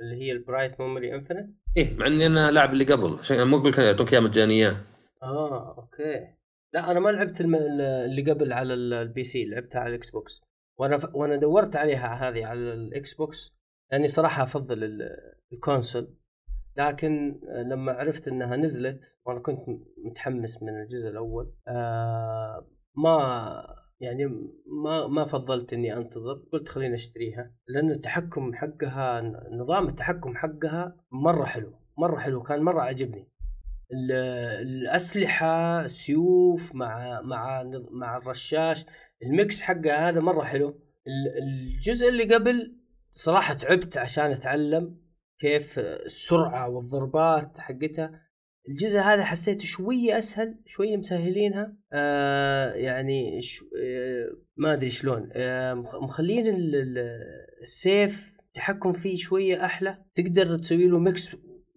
[0.00, 3.18] اللي هي ال Bright Memory Infinite إيه مع إني أنا لاعب اللي قبل.
[3.18, 4.84] عشان مو أقول لك يعطوك اياها مجانية.
[5.22, 6.34] آه okay.
[6.74, 7.40] لا أنا ما لعبت.
[7.40, 10.40] اللي قبل على ال- ال PC لعبتها على ال Xbox
[10.78, 11.14] وأنا ف...
[11.14, 13.54] وأنا دورت عليها هذه على ال Xbox
[13.92, 15.08] لأني صراحة أفضل ال-
[15.52, 16.14] ال console.
[16.76, 19.58] لكن لما عرفت إنها نزلت وأنا كنت
[20.04, 22.66] متحمس من الجزء الأول آه
[22.96, 23.66] ما
[24.00, 24.26] يعني
[24.84, 26.34] ما ما فضلت إني أنتظر.
[26.52, 29.20] قلت خليني أشتريها لأن التحكم حقها
[29.52, 33.28] نظام التحكم حقها مرة حلو مرة حلو كان مرة عجبني
[34.62, 38.84] الأسلحة سيوف مع مع مع الرشاش.
[39.22, 40.68] الميكس حقها هذا مرة حلو.
[41.06, 42.76] ال- الجزء اللي قبل
[43.14, 44.96] صراحة تعبت عشان أتعلم
[45.38, 48.20] كيف السرعة والضربات حقتها
[48.68, 51.76] الجزء هذا حسيته شوية أسهل شوية مسهلينها.
[51.92, 53.38] آه يعني.
[53.84, 55.28] آه ما أدري شلون.
[55.32, 57.20] آه مخ- مخلين ال- ال-
[57.62, 59.98] السيف تحكم فيه شوية أحلى.
[60.14, 61.36] تقدر تسوي له mix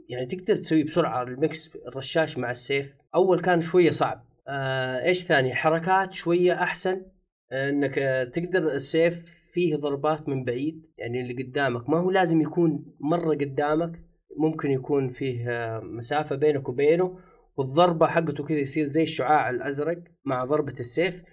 [0.09, 2.93] يعني تقدر تسوي بسرعة ال mix الرشاش مع السيف.
[3.15, 4.25] أول كان شوية صعب.
[4.47, 7.05] آه إيش ثاني؟ الحركات شوية أحسن.
[7.53, 10.85] إنك آه تقدر السيف فيه ضربات من بعيد.
[10.97, 14.07] يعني اللي قدامك ما هو لازم يكون مرة قدامك.
[14.37, 17.19] ممكن يكون فيه آه، مسافة بينك وبينه
[17.57, 21.23] والضربة حقته كذا يصير زي الشعاع الأزرق مع ضربة السيف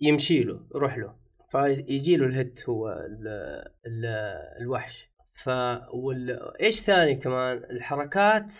[0.00, 1.14] يمشي له يروح له.
[1.50, 3.28] فيجي له الهت هو ال
[3.86, 4.06] ال
[4.60, 5.15] الوحش.
[5.44, 5.48] ف
[5.94, 6.38] وال...
[6.60, 8.52] إيش ثاني كمان؟ الحركات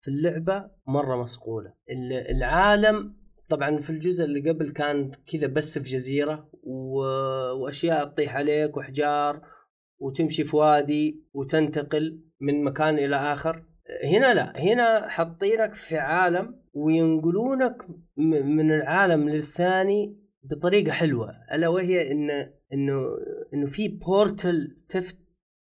[0.00, 3.16] في اللعبة مرة مصقوله ال- العالم
[3.48, 6.98] طبعا في الجزء اللي قبل كان كذا بس في جزيرة و...
[7.62, 9.40] وأشياء تطيح عليك وحجار
[9.98, 13.64] وتمشي في وادي وتنتقل من مكان إلى آخر.
[14.04, 17.76] هنا لا هنا حاطينك في عالم وينقلونك
[18.16, 21.30] من العالم للثاني بطريقة حلوة.
[21.52, 22.30] ألا وهي إن
[22.72, 23.00] إنه
[23.54, 25.16] إنه في بورتل تفت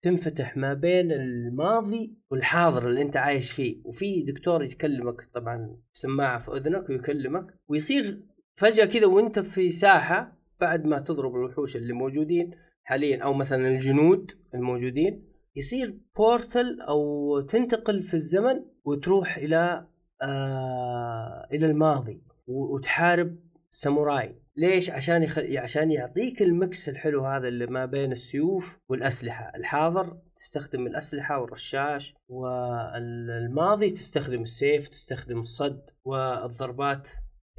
[0.02, 3.80] تنفتح ما بين الماضي والحاضر اللي انت عايش فيه.
[3.84, 8.22] وفي دكتور يتكلمك طبعا سماعة في أذنك ويكلمك ويصير
[8.56, 12.50] فجأة كذا وانت في ساحة بعد ما تضرب الوحوش اللي موجودين
[12.84, 19.86] حاليا أو مثلا الجنود الموجودين يصير بورتل أو تنتقل في الزمن وتروح إلى
[20.22, 23.36] آه إلى الماضي وتحارب
[23.70, 24.34] ساموراي.
[24.58, 25.38] ليش؟ عشان يخ...
[25.38, 29.52] عشان يعطيك المكس الحلو هذا اللي ما بين السيوف والأسلحة.
[29.56, 37.08] الحاضر تستخدم الأسلحة والرشاش والماضي تستخدم السيف تستخدم الصد والضربات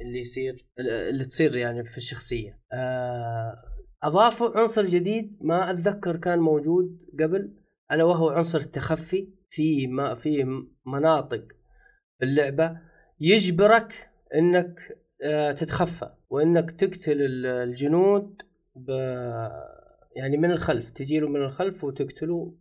[0.00, 2.60] اللي يصير اللي تصير يعني في الشخصية.
[2.72, 3.62] آه،
[4.02, 7.56] اضافوا عنصر جديد ما أتذكر كان موجود قبل
[7.92, 9.40] ألا وهو عنصر التخفي.
[9.50, 10.44] في ما في
[10.86, 11.44] مناطق
[12.18, 12.80] في اللعبه
[13.20, 14.98] يجبرك إنك
[15.56, 18.42] تتخفى وإنك تقتل الجنود
[18.76, 18.90] ب
[20.16, 22.54] يعني من الخلف تجي له من الخلف وتقتله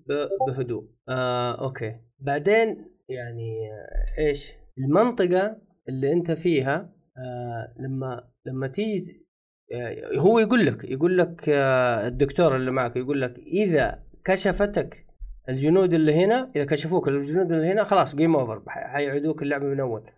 [0.47, 0.89] بهدوء.
[1.09, 1.95] آه أوكي.
[2.19, 5.57] بعدين يعني آه، إيش؟ المنطقة
[5.89, 9.25] اللي أنت فيها آه لما لما تيجي
[9.73, 15.05] آه هو يقول لك يقول لك آه الدكتور اللي معك يقول لك إذا كشفتك
[15.49, 20.09] الجنود اللي هنا إذا كشفوك الجنود اللي هنا خلاص game over حيعيدوك اللعبة من أول.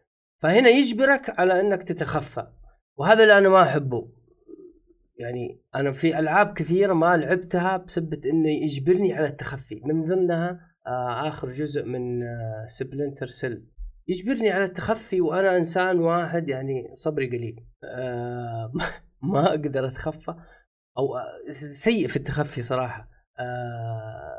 [0.41, 2.47] فهنا يجبرك على أنك تتخفى.
[2.97, 4.11] وهذا اللي أنا ما أحبه.
[5.17, 9.81] يعني أنا في ألعاب كثيرة ما لعبتها بسبه إنه يجبرني على التخفي.
[9.85, 13.65] من ضمنها آه آخر جزء من آه Splinter Cell
[14.07, 17.65] يجبرني على التخفي وأنا إنسان واحد يعني صبري قليل.
[17.83, 18.71] آه
[19.33, 20.35] ما أقدر أتخفى.
[20.97, 23.09] أو آه، سيء في التخفي صراحة.
[23.39, 24.30] آه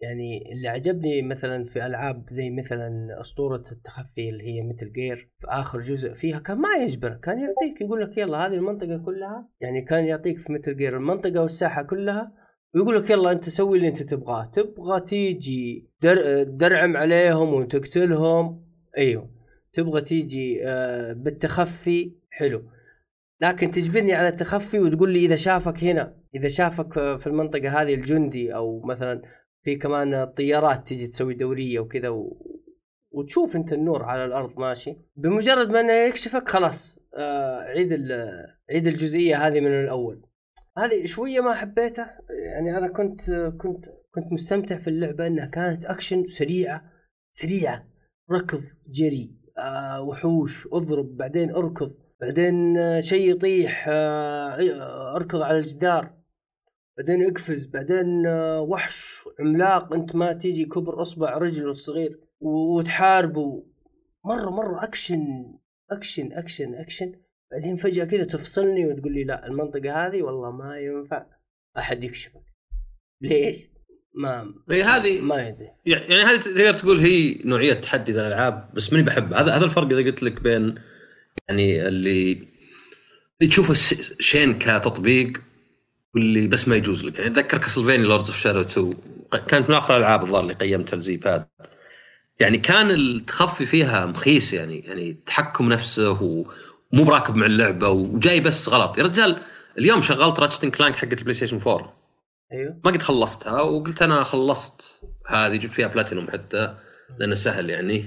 [0.00, 5.46] يعني اللي عجبني مثلا في ألعاب زي مثلا أسطورة التخفي اللي هي Metal Gear في
[5.46, 9.82] آخر جزء فيها كان ما يجبرك كان يعطيك يقول لك يلا هذه المنطقة كلها يعني
[9.82, 12.32] كان يعطيك في Metal Gear المنطقة والساحة كلها
[12.74, 16.42] ويقول لك يلا أنت سوي اللي أنت تبغاه تبغى تيجي در...
[16.42, 18.64] درعم عليهم وتقتلهم
[18.98, 19.30] أيوه
[19.72, 22.62] تبغى تيجي آه بالتخفي حلو.
[23.40, 28.54] لكن تجبرني على التخفي وتقول لي إذا شافك هنا إذا شافك في المنطقة هذه الجندي
[28.54, 29.22] أو مثلا
[29.64, 32.46] في كمان الطيارات تجي تسوي دورية وكذا و...
[33.10, 37.92] وتشوف انت النور على الأرض ماشي؟ بمجرد ما أنه يكشفك خلاص آه عيد
[38.70, 40.22] عيد الجزئية هذه من الأول.
[40.78, 43.84] هذه شوية ما حبيتها يعني أنا كنت كنت
[44.14, 46.92] كنت مستمتع في اللعبة إنها كانت أكشن سريعة
[47.32, 47.88] سريعة.
[48.30, 56.17] ركض جري آه وحوش اضرب بعدين أركض بعدين شيء يطيح آه أركض على الجدار.
[56.98, 63.66] بعدين اقفز بعدين آه، وحش عملاق انت ما تيجي كبر اصبع رجله الصغير وتحاربه.
[64.24, 65.54] مرة مرة action
[65.90, 67.12] action action action
[67.50, 71.26] بعدين فجأة كذا تفصلني وتقول لي لا المنطقة هذه والله ما ينفع.
[71.78, 72.42] أحد يكشفك.
[73.22, 73.56] ليش؟
[74.14, 75.68] ما هذه ما يدري.
[75.86, 80.10] يعني هذه تقدر تقول هي نوعية تحدي الألعاب بس ماني بحب هذا هذا الفرق إذا
[80.10, 80.74] قلت لك بين
[81.48, 82.32] يعني اللي
[83.40, 83.74] اللي تشوفه
[84.18, 85.47] شين كتطبيق
[86.14, 87.18] واللي بس ما يجوز لك.
[87.18, 88.94] يعني أتذكر Castlevania Lords of Shadow 2
[89.48, 91.46] كانت من اخر الألعاب الظاهر اللي قيمتها الزي باد
[92.40, 98.68] يعني كان التخفي فيها مخيس يعني يعني التحكم نفسه ومو براكب مع اللعبة وجاي بس
[98.68, 98.98] غلط.
[98.98, 99.36] يا رجال
[99.78, 101.94] اليوم شغلت Ratchet Clank حقت ال PlayStation 4
[102.52, 102.80] أيوه.
[102.84, 106.74] ما قد خلصتها وقلت أنا خلصت هذه جبت فيها بلاتينوم حتى
[107.18, 108.04] لأنه سهل يعني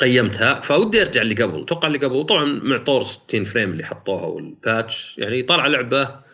[0.00, 1.62] قيمتها فودي أرجع اللي قبل.
[1.62, 6.27] أتوقع اللي قبل طبعا مع طور 60 frame اللي حطوها وال patch يعني طالع لعبة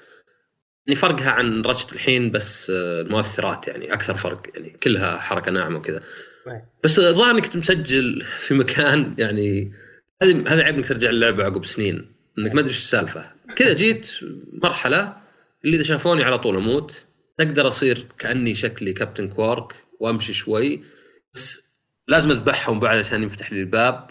[0.86, 5.78] يعني فرقها عن Ratchet الحين بس آه، المؤثرات يعني أكثر فرق يعني كلها حركة ناعمة
[5.78, 6.02] وكذا.
[6.84, 9.72] بس الظاهر إنك كنت مسجل في مكان يعني
[10.22, 12.14] هذا هذا عيب إنك ترجع اللعبة عقب سنين.
[12.38, 13.32] إنك ما أدري إيش السالفة.
[13.56, 14.10] كذا جيت
[14.62, 15.16] مرحلة
[15.64, 17.04] اللي إذا شافوني على طول أموت
[17.40, 20.84] أقدر أصير كأني شكلي Captain Qwark وأمشي شوي.
[21.34, 21.62] بس
[22.08, 24.10] لازم أذبحهم بعد عشان يفتح لي الباب.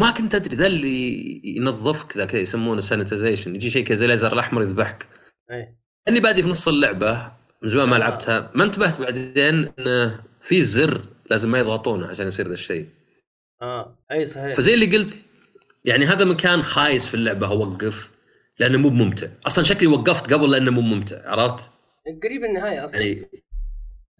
[0.00, 4.62] ما كنت أدري ذا اللي ينظفك ذا كذا يسمونه sanitization يجي شيء كذا زي الأحمر
[4.62, 5.06] يذبحك.
[6.08, 7.32] اني بادي في نص اللعبة
[7.62, 8.50] من زمان ما لعبتها.
[8.54, 11.00] ما انتبهت بعدين إنه في زر
[11.30, 12.86] لازم ما يضغطونه عشان يصير ذا الشيء.
[13.62, 13.98] آه.
[14.12, 14.54] أي صحيح.
[14.54, 15.14] فزي اللي قلت
[15.84, 18.10] يعني هذا مكان خايس في اللعبة اوقف
[18.58, 21.70] لأنه مو ممتع أصلا شكلي وقفت قبل لأنه مو ممتع عرفت؟
[22.22, 23.00] قريب النهاية أصلا.
[23.00, 23.30] يعني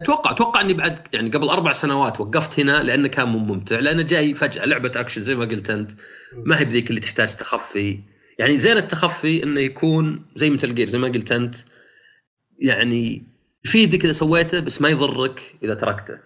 [0.03, 4.03] أتوقع أتوقع إني بعد يعني قبل أربع سنوات وقفت هنا لأنه كان مو ممتع لأنه
[4.03, 4.64] جاي فجأة.
[4.64, 5.91] لعبة أكشن زي ما قلت أنت.
[6.32, 8.01] ما هي بذيك اللي تحتاج تخفي.
[8.39, 11.57] يعني زين التخفي إنه يكون زي Metal Gear زي ما قلت أنت.
[12.59, 13.27] يعني
[13.65, 16.19] يفيدك إذا سويته بس ما يضرك إذا تركته.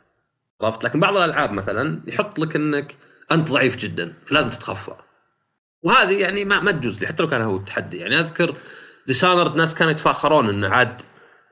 [0.62, 2.95] عرفت؟ لكن بعض الألعاب مثلا يحط لك إنك
[3.33, 4.95] أنت ضعيف جدا فلازم تتخفى.
[5.83, 7.97] وهذه يعني ما ما تجوز لي حتى لو كان هو التحدي.
[7.97, 8.55] يعني أذكر
[9.07, 11.03] Dishonored ناس كانوا يتفاخرون إنه عاد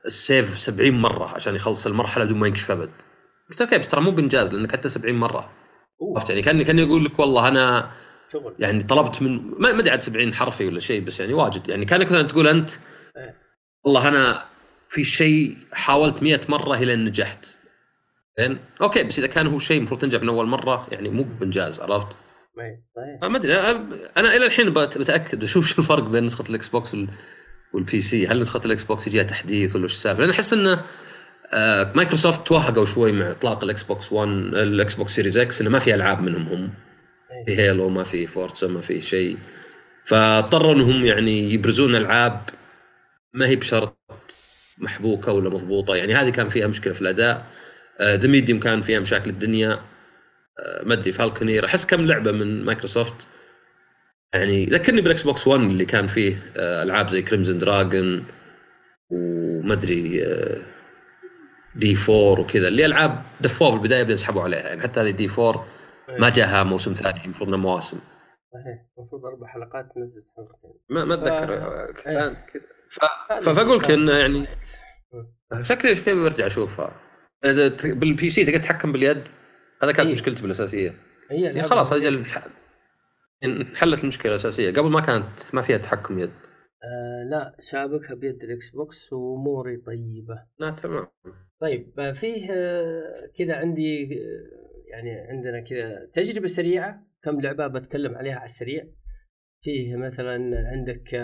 [0.05, 2.91] ال save 70 مرة عشان يخلص المرحلة بدون ما ينكشف ابد
[3.49, 5.49] قلت okay بس ترى مو بإنجاز لأنك حتى 70 مرة.
[6.15, 7.91] عرفت؟ يعني كان كان يقول لك والله أنا
[8.33, 11.69] شغل يعني طلبت من ما أدري عاد 70 حرفي ولا شيء بس يعني واجد.
[11.69, 12.69] يعني كأنك مثلا تقول أنت
[13.17, 13.35] إيه.
[13.83, 14.45] والله أنا
[14.89, 17.45] في شيء حاولت مئة مرة إلى أن نجحت.
[18.39, 21.79] زين؟ okay بس إذا كان هو شيء المفروض تنجح من أول مرة يعني مو بإنجاز
[21.79, 22.07] عرفت؟
[22.59, 26.43] اي صحيح ما أدري أنا- أنا إلى الحين بت- بتأكد أشوف شو الفرق بين نسخة
[26.49, 27.09] ال Xbox وال-
[27.73, 30.85] وال PC هل نسخة ال Xbox يجيها تحديث ولا وش السالفة؟ لأن أحس إنه
[31.53, 35.79] آه، مايكروسوفت توهقوا شوي مع إطلاق ال Xbox 1 ال Xbox Series X إنه ما
[35.79, 36.73] في ألعاب منهم هم.
[37.45, 39.37] في Halo ما في Forza ما في شيء.
[40.05, 42.41] فاضطروا إنهم يعني يبرزون ألعاب
[43.33, 43.98] ما هي بشرط
[44.79, 45.95] محبوكة ولا مضبوطة.
[45.95, 47.45] يعني هذه كان فيها مشكلة في الأداء.
[48.01, 49.79] The Medium كان فيها مشاكل الدنيا.
[50.59, 53.27] آه، ما أدري Falconeer أحس كم لعبة من مايكروسوفت
[54.33, 58.25] يعني ذكرني بال Xbox 1 اللي كان فيه آه، ألعاب زي Crimson Dragon
[59.09, 60.57] وما أدري آه،
[61.75, 64.59] D 4 وكذا اللي ألعاب دفوها في البداية بعدين سحبوا عليها.
[64.59, 65.65] يعني حتى هذه D 4
[66.19, 67.97] ما جاها موسم ثاني المفروض انه مواسم.
[68.53, 68.85] صحيح.
[68.97, 70.71] المفروض أربع حلقات نزلت حلقتين.
[70.89, 71.53] ما ما أتذكر.
[71.57, 72.61] آه، كان كذا.
[72.61, 72.78] ف-
[73.41, 74.47] فبقول لك انه يعني.
[75.61, 77.01] شكلي شكلي برجع أشوفها.
[77.83, 79.23] بال PC تقدر تتحكم باليد؟
[79.83, 80.15] هذا كانت إيه.
[80.15, 80.93] مشكلتي بالأساسية.
[81.31, 81.93] هي يعني خلاص.
[81.93, 82.25] أجل
[83.43, 84.71] انحلت المشكلة الأساسية.
[84.71, 86.31] قبل ما كانت ما فيها تحكم يد.
[86.83, 90.45] آه لا شابكها بيد ال Xbox وأموري طيبة.
[90.59, 91.07] لا تمام.
[91.61, 98.15] طيب آه، فيه آه، كذا عندي آه، يعني عندنا كذا تجربة سريعة كم لعبة بتكلم
[98.15, 98.87] عليها على السريع.
[99.63, 100.33] فيه مثلا
[100.73, 101.15] عندك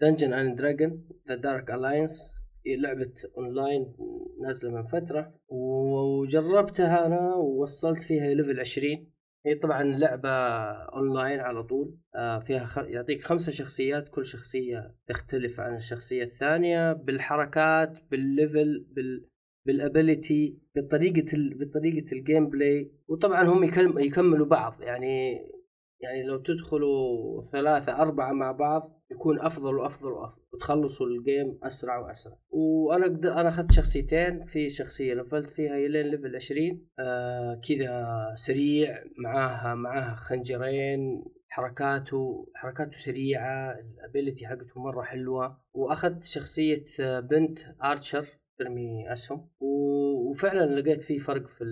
[0.00, 3.94] Dungeons and Dragons The Dark Alliance لعبة اونلاين
[4.42, 9.10] نازلة من فترة وجربتها أنا ووصلت فيها level 20
[9.46, 12.78] هي طبعا لعبة اونلاين على طول آه، فيها خ...
[12.78, 19.26] يعطيك خمسة شخصيات كل شخصية تختلف عن الشخصية الثانية بالحركات بال
[19.66, 21.58] level بال بال ability بطريقة ال...
[21.58, 23.64] بطريقة ال gameplay وطبعا هم.
[23.98, 25.32] يكملوا بعض يعني
[26.00, 31.98] يعني لو تدخلوا ثلاثة أربعة مع بعض يكون أفضل وأفضل وأفضل وتخلصوا ال game أسرع
[31.98, 33.26] وأسرع وأنا قد...
[33.26, 40.14] أنا أخذت شخصيتين في شخصية لفلت فيها إلين level 20 آه كذا سريع معاها معاها
[40.14, 48.26] خنجرين حركاته حركاته سريعة ال ability حقته مرة حلوة وأخذت شخصية آه، بنت archer
[48.58, 49.66] ترمي أسهم و...
[50.30, 51.64] وفعلا لقيت فيه فرق في.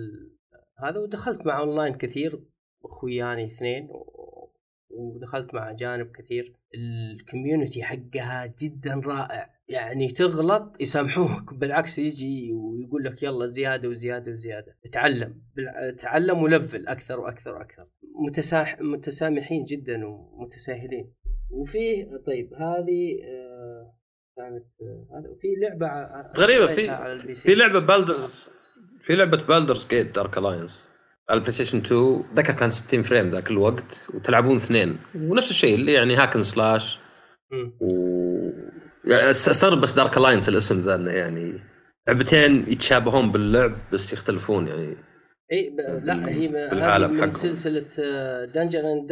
[0.83, 2.39] هذا ودخلت مع اونلاين كثير
[2.85, 4.38] اخوياني اثنين و-
[4.89, 6.55] ودخلت مع اجانب كثير.
[6.75, 9.49] ال community حقها جدا رائع.
[9.69, 14.75] يعني تغلط يسامحوك بالعكس يجي ويقول لك يلا زيادة وزيادة وزيادة.
[14.85, 17.87] اتعلم بالع- اتعلم ولفل أكثر وأكثر وأكثر.
[18.27, 21.13] متساح متسامحين جدا ومتساهلين.
[21.51, 23.93] وفيه طيب هذه آه،
[24.37, 27.33] كانت آه، هذا وفي لعبة ع- غريبة، في-.
[27.35, 28.49] في لعبة Baldur's
[29.01, 30.88] في لعبة Baldur's Gate Dark Alliance
[31.31, 36.15] ال PlayStation 2 ذكر كان 60 frame ذاك الوقت وتلعبون اثنين ونفس الشيء اللي يعني
[36.15, 36.99] hack and slash.
[37.79, 37.89] و
[39.05, 41.59] يعني أستغرب بس Dark Alliance الاسم ذا يعني
[42.07, 44.97] لعبتين يتشابهون باللعب بس يختلفون يعني
[45.51, 46.05] اي ب...
[46.05, 47.31] لا هي بالعالم من حقهم.
[47.31, 47.85] سلسلة
[48.45, 49.07] Dungeons and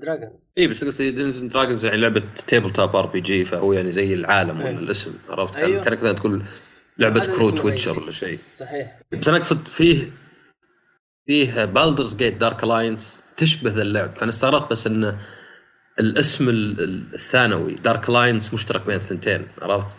[0.00, 4.60] Dragons اي إيه، بس قصدي Dungeon Dragons يعني لعبة tabletop RPG فهو يعني زي العالم.
[4.60, 5.84] ولا الاسم عرفت أيوة.
[5.84, 6.42] كانك تقول
[6.98, 8.00] لعبة كروت Witcher.
[8.00, 10.21] ولا شيء صحيح بس أنا أقصد فيه
[11.26, 14.16] فيه Baldur's Gate Dark Alliance تشبه ذا اللعب.
[14.16, 15.18] فانا استغربت بس انه
[16.00, 19.94] الاسم ال- ال- الثانوي Dark Alliance مشترك بين الثنتين عرفت؟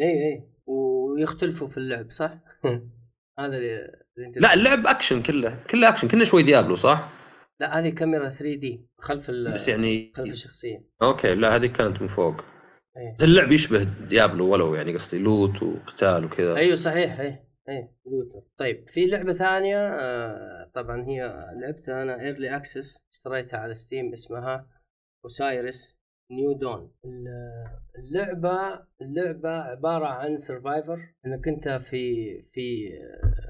[0.00, 0.42] إي إي.
[0.66, 2.38] ويختلفوا في اللعب صح؟
[3.38, 3.78] هذا اللي
[4.28, 7.12] أنت لا اللعب أكشن كله كله أكشن كنا شوي Diablo صح؟
[7.60, 9.52] لا هذه كاميرا 3 D خلف ال...
[9.52, 10.84] بس يعني خلف الشخصية.
[11.02, 12.36] okay لا هذه كانت من فوق.
[13.18, 16.56] بس اللعب يشبه Diablo ولو يعني قصدي loot وقتال وكذا.
[16.56, 17.45] أيوه صحيح إي.
[17.68, 23.74] اي looter طيب في لعبة ثانية آه طبعا هي لعبتها أنا early access اشتريتها على
[23.74, 24.68] Steam اسمها
[25.24, 25.98] Osiris
[26.30, 26.92] New Dawn
[27.98, 32.90] اللعبة اللعبة عبارة عن survival إنك أنت في في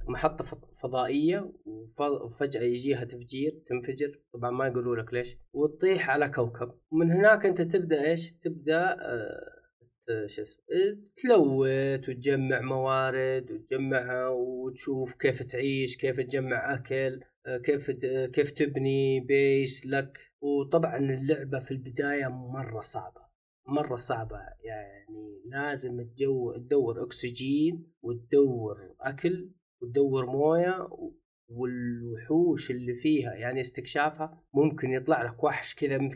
[0.09, 4.21] محطة فض- فضائية وف- وفجأة يجيها تفجير تنفجر.
[4.35, 5.37] طبعا ما يقولوا لك ليش.
[5.53, 6.73] وتطيح على كوكب.
[6.93, 9.56] ومن هناك أنت تبدأ إيش؟ تبدأ آه
[10.27, 10.63] شو اسمه
[11.17, 19.21] تلوت وتجمع موارد وتجمعها وتشوف كيف تعيش كيف تجمع أكل آه، كيف ت- كيف تبني
[19.21, 20.19] بيس لك.
[20.41, 23.21] وطبعا اللعبة في البداية مرة صعبة
[23.69, 24.37] مرة صعبة.
[24.65, 26.03] يعني لازم
[26.57, 29.51] تدور أكسجين وتدور أكل
[29.83, 30.89] وتدور موية
[31.49, 36.11] والوحوش اللي فيها يعني استكشافها ممكن يطلع لك وحش كذا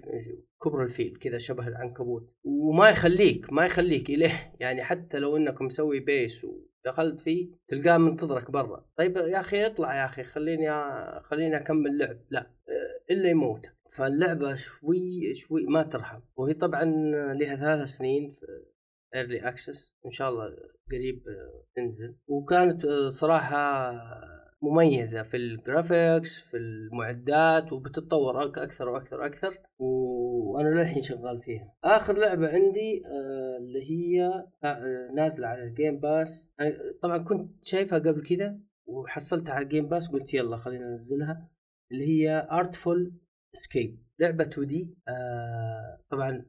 [0.62, 2.35] كبر الفيل كذا شبه العنكبوت.
[2.44, 4.52] وما يخليك ما يخليك إليه.
[4.61, 8.86] يعني حتى لو إنك مسوي بيس ودخلت فيه تلقاه منتظرك برا.
[8.97, 10.70] طيب يا أخي اطلع يا أخي خليني
[11.20, 12.20] خليني أكمل لعب.
[12.31, 12.51] لا
[13.11, 16.20] إلا يموتك فاللعبة شوي شوي ما ترحم.
[16.36, 16.85] وهي طبعا
[17.35, 18.36] لها ثلاث سنين
[19.15, 20.44] early access إن شاء الله
[20.90, 21.23] قريب
[21.77, 22.16] تنزل.
[22.27, 23.93] وكانت صراحة
[24.62, 29.59] مميزة في ال graphics في المعدات وبتتطور أكثر وأكثر وأكثر.
[29.78, 31.74] وأنا للحين شغال فيها.
[31.85, 34.27] آخر لعبة عندي آه اللي هي
[34.65, 36.51] آه نازلة على ال Game Pass
[37.03, 41.49] طبعا كنت شايفها قبل كذا وحصلتها على ال Game Pass قلت يلا خلينا ننزلها.
[41.93, 43.12] اللي هي Artful
[43.55, 46.47] Escape لعبة 2 D آه طبعا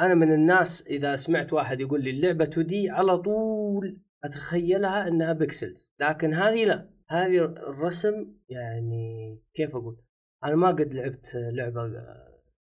[0.00, 5.32] أنا من الناس إذا سمعت واحد يقول لي اللعبة 2 D على طول أتخيلها إنها
[5.32, 6.91] pixels لكن هذه لا.
[7.12, 10.02] هذه الرسم يعني كيف أقول؟
[10.44, 11.80] أنا ما قد لعبت لعبة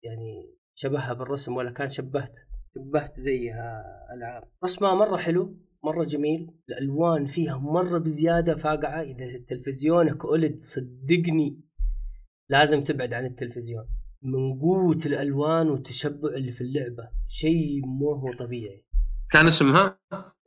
[0.03, 2.33] يعني شبهها بالرسم ولا كان شبهت
[2.75, 3.83] شبهت زيها
[4.13, 4.43] ألعاب.
[4.63, 9.01] رسمها مرة حلو مرة جميل الألوان فيها مرة بزيادة فاقعة.
[9.01, 11.61] إذا تلفزيونك OLED صدقني
[12.49, 13.89] لازم تبعد عن التلفزيون.
[14.21, 17.09] من قوة الألوان والتشبع اللي في اللعبة.
[17.27, 18.85] شيء مو هو طبيعي.
[19.31, 19.99] كان اسمها؟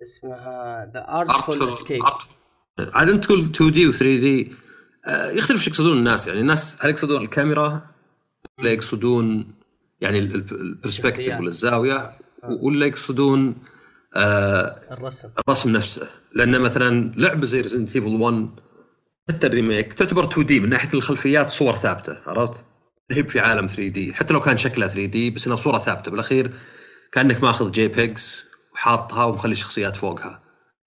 [0.02, 2.02] اسمها The Artful Escape
[2.78, 4.52] عاد أنت تقول 2 D و 3 D
[5.08, 6.28] يختلف إيش يقصدون الناس.
[6.28, 7.86] يعني الناس هل يقصدون الكاميرا؟
[8.58, 9.54] ولا يقصدون
[10.00, 12.18] يعني ال perspective ولا الزاوية؟ آه.
[12.62, 13.54] ولا يقصدون
[14.16, 15.28] آه الرسم.
[15.48, 16.08] الرسم نفسه.
[16.34, 18.48] لأن مثلا لعبة زي Resident Evil 1
[19.28, 22.64] حتى ال remake تعتبر 2 D من ناحية الخلفيات صور ثابتة عرفت؟
[23.10, 26.10] هي في عالم 3 D حتى لو كان شكلها 3 D بس إنها صورة ثابتة.
[26.10, 26.52] بالأخير
[27.12, 28.44] كأنك ماخذ JPEGs
[28.74, 30.39] وحاطها ومخلي الشخصيات فوقها.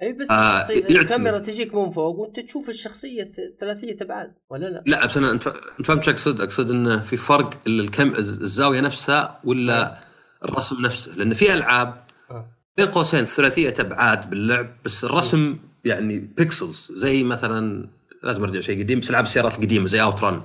[0.04, 5.06] اي بس آه الكاميرا تجيك من فوق وأنت تشوف الشخصية ثلاثيه ابعاد ولا لا؟ لا
[5.06, 5.44] بس أنا أنت
[5.86, 9.98] فهمت اقصد؟ اقصد انه في فرق الكم الزاوية نفسها ولا آه.
[10.46, 12.52] الرسم نفسه لأن في ألعاب آه.
[12.78, 17.88] بين قوسين ثلاثيه ابعاد باللعب بس الرسم يعني pixels زي مثلا
[18.24, 20.42] لازم أرجع شيء قديم بس ألعاب السيارات القديمة زي OutRun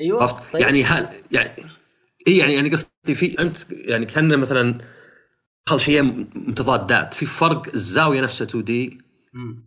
[0.00, 0.62] أيوه طيب.
[0.62, 1.50] يعني هل يعني
[2.28, 4.78] اي يعني يعني قصدي في أنت يعني كان مثلا
[5.68, 6.02] خل شيء
[6.34, 8.98] متضادات في فرق الزاوية نفسها 2 D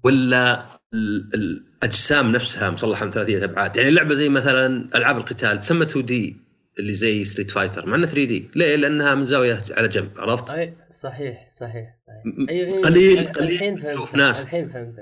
[0.04, 0.66] ولا
[1.34, 6.38] الاجسام نفسها مصلحة من ثلاثية أبعاد يعني لعبة زي مثلا ألعاب القتال تسمى 2 D
[6.80, 10.50] اللي زي Street Fighter مع إنها 3 D ليه؟ لأنها من زاوية على جنب عرفت؟
[10.50, 12.50] أي صحيح صحيح, صحيح.
[12.50, 14.96] أي أي قليل قليل الحين فهمت ناس الحين فهمت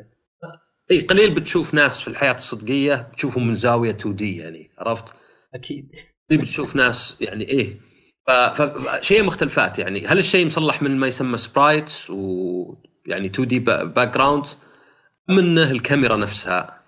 [0.92, 5.14] إي قليل بتشوف ناس في الحياة الصدقية بتشوفهم من زاوية 2 D يعني عرفت؟
[5.54, 5.92] أكيد
[6.32, 7.85] بتشوف ناس يعني إيه
[8.28, 10.08] فشيء مختلفات يعني.
[10.08, 14.46] هل الشيء مصلح من ما يسمى sprites ويعني 2 D background
[15.30, 16.82] منه الكاميرا نفسها.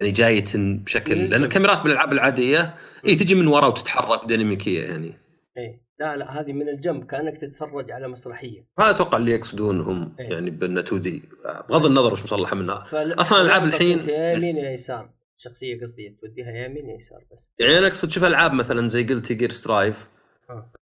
[0.00, 2.74] يعني جاية بشكل لأن الكاميرات بالألعاب العادية
[3.06, 5.18] اي تجي من ورا وتتحرك ديناميكية يعني.
[5.58, 8.66] اي لا لا هذه من الجنب كأنك تتفرج على مسرحية.
[8.78, 11.22] هذا أتوقع اللي يقصدون هم إيه؟ يعني بأن 2 D
[11.68, 12.84] بغض النظر وش مصلحه منها.
[12.94, 15.10] أصلا العاب الحين يا يمين يا يسار.
[15.36, 17.50] شخصية قصدي توديها يا يمين يا يسار بس.
[17.58, 19.96] يعني أنا أقصد شوف ألعاب مثلا زي Guilty Gear Strive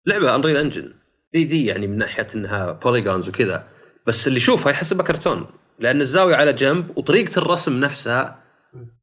[0.06, 0.94] لعبة Unreal Engine
[1.34, 3.68] 3 D يعني من ناحية إنها polygons وكذا.
[4.08, 5.48] بس اللي يشوفها يحسبها كرتون.
[5.80, 8.44] لأن الزاوية على جنب وطريقة الرسم نفسها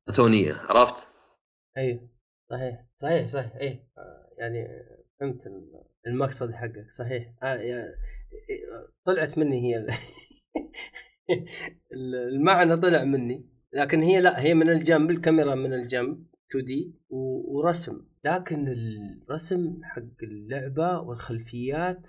[0.07, 0.55] كرتونية.
[0.55, 1.09] عرفت؟
[1.77, 2.09] أيوه
[2.51, 2.87] صحيح.
[2.97, 3.57] صحيح صحيح.
[3.61, 3.87] أي.
[4.39, 4.69] يعني
[5.21, 5.41] فهمت
[6.07, 6.87] المقصد حقك.
[6.93, 7.35] صحيح.
[7.43, 7.93] آه يعني
[9.07, 9.87] طلعت مني هي
[12.33, 13.49] المعنى طلع مني.
[13.73, 18.12] لكن هي لا هي من الجنب الكاميرا من الجنب 2 دي ورسم.
[18.25, 22.07] لكن الرسم حق اللعبة والخلفيات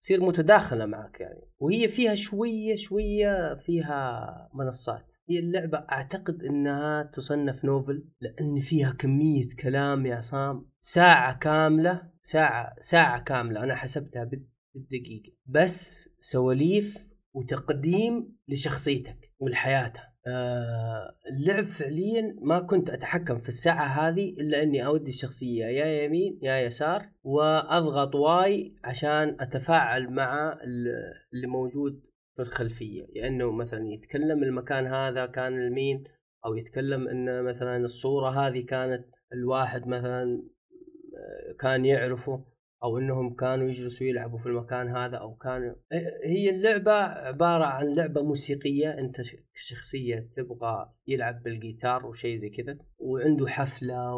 [0.00, 1.40] تصير متداخلة معك يعني.
[1.58, 5.12] وهي فيها شوية شوية فيها منصات.
[5.28, 10.70] هي اللعبة أعتقد أنها تصنف نوفل لأن فيها كمية كلام يا عصام.
[10.78, 13.64] ساعة كاملة ساعة ساعة كاملة.
[13.64, 14.30] أنا حسبتها
[14.74, 15.32] بالدقيقة.
[15.46, 20.11] بس سواليف وتقديم لشخصيتك ولحياتها.
[20.26, 26.38] آه اللعب فعليا ما كنت أتحكم في الساعة هذه إلا إني أودي الشخصية يا يمين
[26.42, 30.58] يا يسار وأضغط واي عشان أتفاعل مع
[31.34, 32.02] اللي موجود
[32.36, 33.06] في الخلفية.
[33.14, 36.04] لأنه مثلا يتكلم المكان هذا كان المين
[36.46, 40.42] أو يتكلم إن مثلا الصورة هذه كانت الواحد مثلا
[41.16, 42.44] آه، كان يعرفه.
[42.84, 45.74] أو إنهم كانوا يجلسوا يلعبوا في المكان هذا أو كانوا
[46.24, 49.22] هي اللعبة عبارة عن لعبة موسيقية أنت
[49.54, 54.14] شخصيه تبغى يلعب بالجيتار وشيء زي كذا وعنده حفلة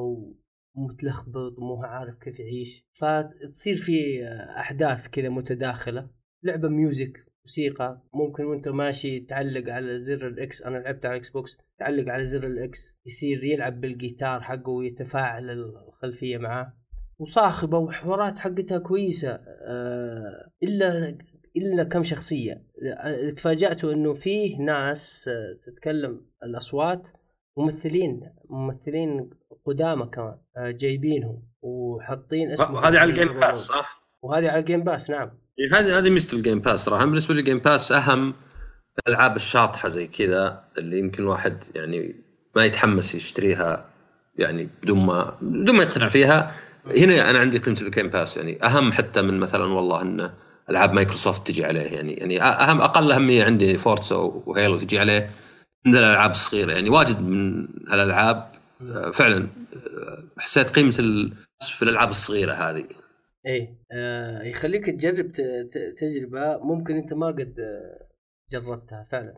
[0.76, 2.86] ومتلخبط ومو عارف كيف يعيش.
[2.92, 4.24] فتصير في
[4.58, 6.10] أحداث كذا متداخلة.
[6.42, 8.02] لعبة music موسيقى.
[8.14, 12.24] ممكن وأنت ماشي تعلق على زر ال X أنا لعبت على ال Xbox تعلق على
[12.24, 16.83] زر ال X يصير يلعب بالجيتار حقه ويتفاعل الخلفية معاه.
[17.18, 21.18] وصاخبة وحوارات حقتها كويسة آه إلا
[21.56, 22.62] إلا كم شخصية.
[23.36, 25.30] تفاجأت إنه فيه ناس
[25.66, 27.08] تتكلم الأصوات
[27.56, 28.20] ممثلين
[28.50, 29.30] ممثلين
[29.66, 34.63] قدامى كمان آه جايبينهم وحاطين اسم هذه على ال Game Pass صح؟ وهذه على ال
[34.63, 35.30] Game Pass نعم.
[35.58, 37.04] إيه، هذه هذه ميزة ال Game Pass صراحة.
[37.04, 38.34] بالنسبة لي ال Game Pass أهم
[38.98, 42.14] الالعاب الشاطحة زي كذا اللي يمكن الواحد يعني
[42.56, 43.90] ما يتحمس يشتريها
[44.38, 46.54] يعني بدون ما بدون ما يقتنع فيها.
[46.86, 50.30] هنا أنا عندي قيمه ال Game Pass يعني أهم حتى من مثلا والله إن
[50.70, 55.30] ألعاب مايكروسوفت تجي عليه يعني يعني أهم أقل أهمية عندي Forza و Halo تجي عليه
[55.86, 58.52] من الألعاب الصغيرة يعني واجد من الألعاب
[58.82, 59.48] آه، فعلا
[60.38, 60.90] حسيت قيمة
[61.60, 62.84] في الألعاب الصغيرة هذه.
[63.46, 65.32] إيه آه يخليك تجرب
[65.96, 68.08] تجربة ممكن أنت ما قد آه،
[68.50, 69.34] جربتها فعلا.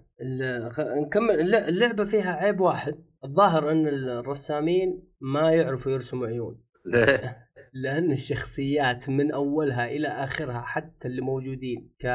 [0.79, 2.95] نكمل اللعبة فيها عيب واحد
[3.25, 6.66] الظاهر إن الرسامين ما يعرفوا يرسموا عيون.
[6.87, 12.07] ليه؟ لأن الشخصيات من أولها إلى آخرها حتى اللي موجودين ك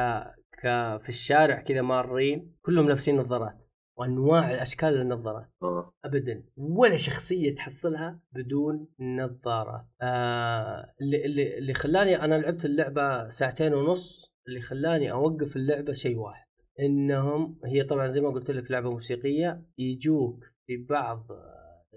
[0.62, 0.66] ك
[1.02, 3.62] في الشارع كذا مارين كلهم لابسين نظارات
[3.98, 5.94] وأنواع الأشكال النظارات أوه.
[6.04, 13.74] ابدا ولا شخصية تحصلها بدون نظارات آه اللي اللي اللي خلاني أنا لعبت اللعبة ساعتين
[13.74, 16.46] ونص اللي خلاني أوقف اللعبة شيء واحد
[16.80, 21.26] إنهم هي طبعا زي ما قلت لك لعبة موسيقية يجوك في بعض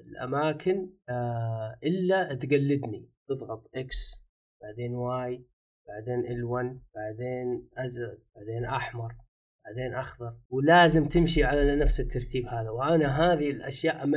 [0.06, 3.10] الأماكن آه إلا تقلدني.
[3.28, 4.26] تضغط إكس
[4.62, 5.46] بعدين واي
[5.88, 9.14] بعدين ال1 بعدين أزرق بعدين أحمر
[9.66, 10.34] بعدين أخضر.
[10.50, 12.70] ولازم تمشي على نفس الترتيب هذا.
[12.70, 14.12] وأنا هذه الأشياء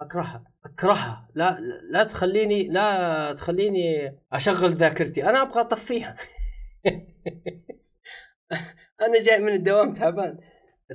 [0.00, 1.28] أكرهها أكرهها.
[1.34, 1.60] لا
[1.90, 5.24] لا تخليني لا تخليني أشغل ذاكرتي.
[5.24, 6.16] أنا أبغى اطفيها
[9.02, 10.38] أنا جاي من الدوام تعبان.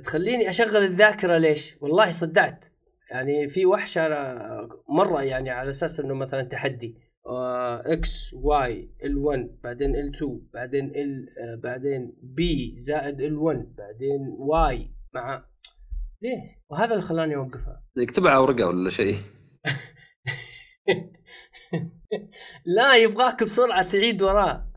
[0.04, 2.73] تخليني أشغل الذاكرة ليش؟ والله صدعت.
[3.14, 4.08] يعني في وحشة
[4.88, 6.98] مرة يعني على أساس إنه مثلا تحدي
[7.86, 15.44] X Y L1 بعدين L2 بعدين ال آه، بعدين B زائد L1 بعدين Y مع
[16.22, 19.16] ليه؟ وهذا اللي خلاني اوقفها يكتبها على ورقة ولا شيء؟
[22.76, 24.72] لا يبغاك بسرعة تعيد وراه.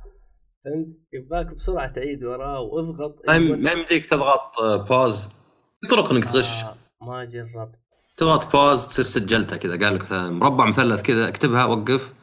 [0.65, 4.51] فهمت؟ يبغاك بسرعة تعيد وراه واضغط ما يمديك تضغط
[4.89, 5.29] pause آه،
[5.89, 6.63] طرق إنك تغش.
[6.63, 7.86] آه ما جربت.
[8.17, 9.85] تضغط pause تصير سجلتها كذا.
[9.85, 12.13] قال لك مثلا مربع مثلث كذا اكتبها وقف.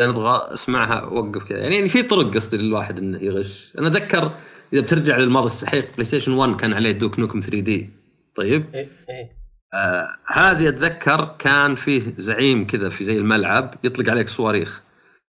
[0.00, 1.58] اضغط اسمعها وقف كذا.
[1.58, 3.72] يعني, يعني في طرق قصدي للواحد إنه يغش.
[3.78, 4.32] أنا أتذكر
[4.72, 7.90] إذا بترجع للماضي السحيق بلاي ستيشن 1 كان عليه ديوك نوكم 3D
[8.34, 9.42] طيب؟ إيه إيه.
[9.74, 14.82] آه هذه أتذكر كان فيه زعيم كذا في زي الملعب يطلق عليك صواريخ.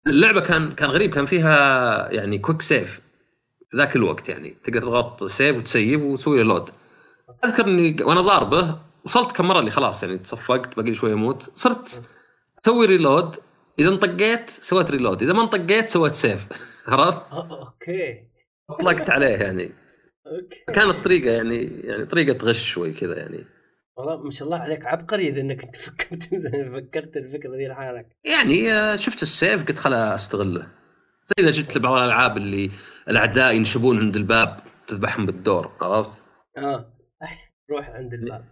[0.07, 3.01] اللعبة كان كان غريب كان فيها يعني quick save
[3.71, 4.55] في ذاك الوقت يعني.
[4.63, 6.69] تقدر تضغط save وتسيب وتسوي له load
[7.45, 11.51] أذكر إني وأنا ضاربه وصلت كم مرة اللي خلاص يعني تصفقت باقي شوي أموت.
[11.55, 12.01] صرت
[12.65, 13.35] أسوي reload
[13.79, 16.47] إذا انطقيت سويت reload إذا ما انطقيت سويت save
[16.87, 18.27] عرفت؟ okay.
[18.79, 19.71] طلقت عليه يعني.
[20.27, 20.63] أوكي.
[20.73, 23.45] كانت طريقة يعني يعني طريقة غش شوي كذا يعني.
[23.97, 26.23] والله ما شاء الله عليك عبقري إذا إنك انت فكرت
[26.73, 28.07] فكرت الفكرة ذي لحالك.
[28.25, 30.67] يعني آه، شفت ال save قلت خلا أستغله.
[31.25, 32.71] زي إذا جبت بعض الألعاب اللي
[33.09, 36.21] الأعداء ينشبون عند الباب تذبحهم بالدور عرفت؟
[36.57, 36.93] آه.
[37.71, 38.45] روح عند الباب.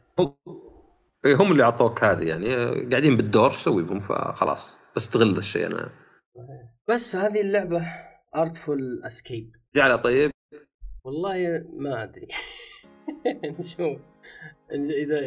[1.26, 2.56] هم اللي اعطوك هذه يعني
[2.90, 5.90] قاعدين بالدور سوي بهم فخلاص بستغل الشيء أنا.
[6.90, 7.86] بس هذه اللعبة
[8.36, 10.32] ارتفول اسكيب جعلها طيب؟
[11.06, 12.28] والله ما أدري.
[13.60, 13.98] نشوف
[14.72, 15.20] اذا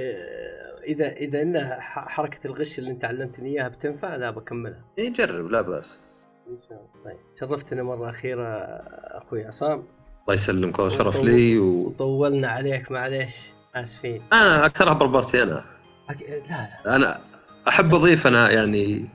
[0.84, 4.84] اذا إذا انها حركة الغش اللي أنت علمتني إياها بتنفع لا بكملها.
[4.98, 6.00] اي جرب لا بأس.
[6.48, 7.04] إن شاء الله.
[7.04, 9.86] طيب شرفتنا مرة أخيرة أخوي عصام.
[10.22, 11.86] الله يسلمك شرف لي و...
[11.86, 13.53] وطولنا عليك معليش.
[13.82, 15.64] اسفين أنا اكثرها بربرتي أنا.
[16.10, 16.22] أك...
[16.50, 16.96] لا لا.
[16.96, 17.20] أنا
[17.68, 19.08] أحب أضيف أنا يعني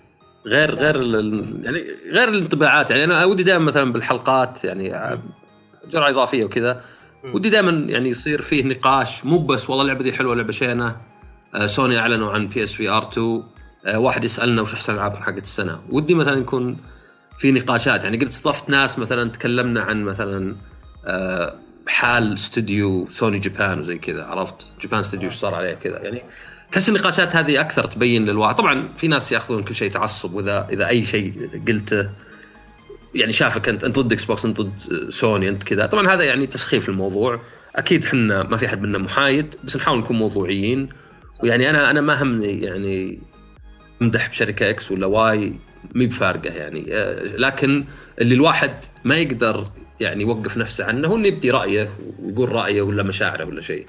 [0.46, 0.96] غير غير
[1.64, 2.92] يعني غير الانطباعات.
[2.92, 4.90] يعني أنا ودي دائما مثلا بالحلقات يعني
[5.90, 6.82] جرعة إضافية وكذا.
[7.34, 9.26] ودي دائما يعني يصير فيه نقاش.
[9.26, 10.96] مو بس والله اللعبة دي حلوة لعبة شينة.
[11.56, 13.44] آه سوني أعلنوا عن بي اس في ار 2
[13.86, 15.80] آه واحد يسألنا وش أحسن العابكم حقت السنة.
[15.90, 16.78] ودي مثلا يكون
[17.38, 18.04] في نقاشات.
[18.04, 20.56] يعني قد استضفت ناس مثلا تكلمنا عن مثلا
[21.06, 21.56] آه
[21.90, 26.00] حال استوديو سوني جابان وزي كذا عرفت؟ جابان استوديو صار عليه كذا.
[26.00, 26.22] يعني
[26.72, 30.88] تحس النقاشات هذه أكثر تبين للواحد طبعا في ناس يأخذون كل شيء تعصب وإذا إذا
[30.88, 32.10] أي شيء قلته
[33.16, 35.86] يعني شافك أنت أنت ضد إكس بوكس أنت ضد سوني أنت كذا.
[35.86, 37.42] طبعا هذا يعني تسخيف للموضوع
[37.76, 40.90] أكيد إحنا ما في أحد منا محايد بس نحاول نكون موضوعيين.
[41.44, 43.20] ويعني أنا أنا ما همني يعني
[44.02, 45.54] أمدح بشركة إكس ولا واي
[45.96, 46.86] مي بفارقة يعني.
[46.90, 47.86] آه، لكن
[48.22, 48.74] اللي الواحد
[49.06, 49.68] ما يقدر
[50.02, 51.90] يعني يوقف نفسه عنه هو انه يبدي رأيه
[52.24, 53.86] ويقول رأيه ولا مشاعره ولا شيء.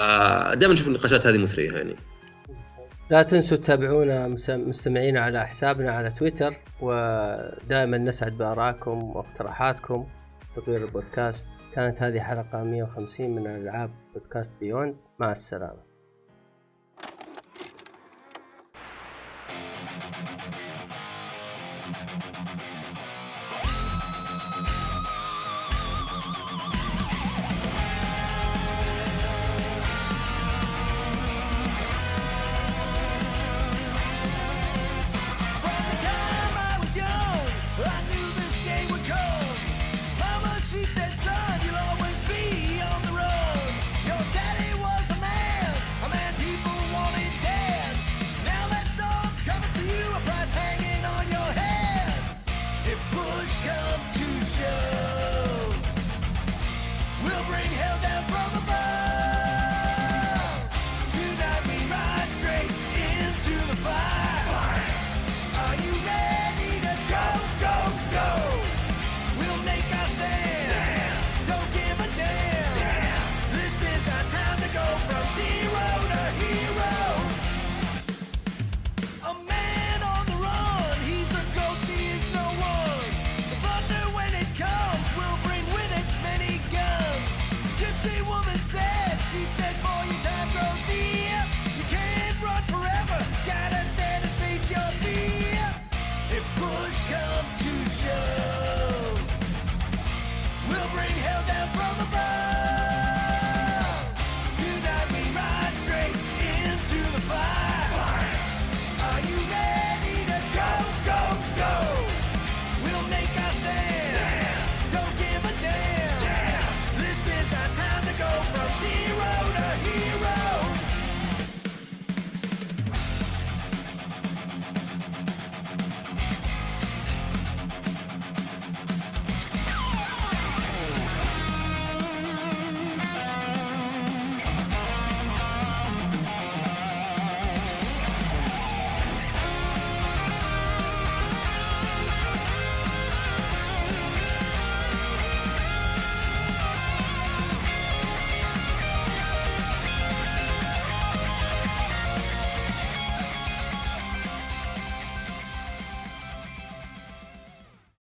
[0.00, 1.94] آه، دائما نشوف النقاشات هذه مثرية يعني.
[3.10, 10.06] لا تنسوا تتابعونا مستمعينا على حسابنا على تويتر ودائما نسعد بآرائكم واقتراحاتكم
[10.56, 15.87] تطوير البودكاست كانت هذه حلقة 150 من ألعاب بودكاست بيوند مع السلامة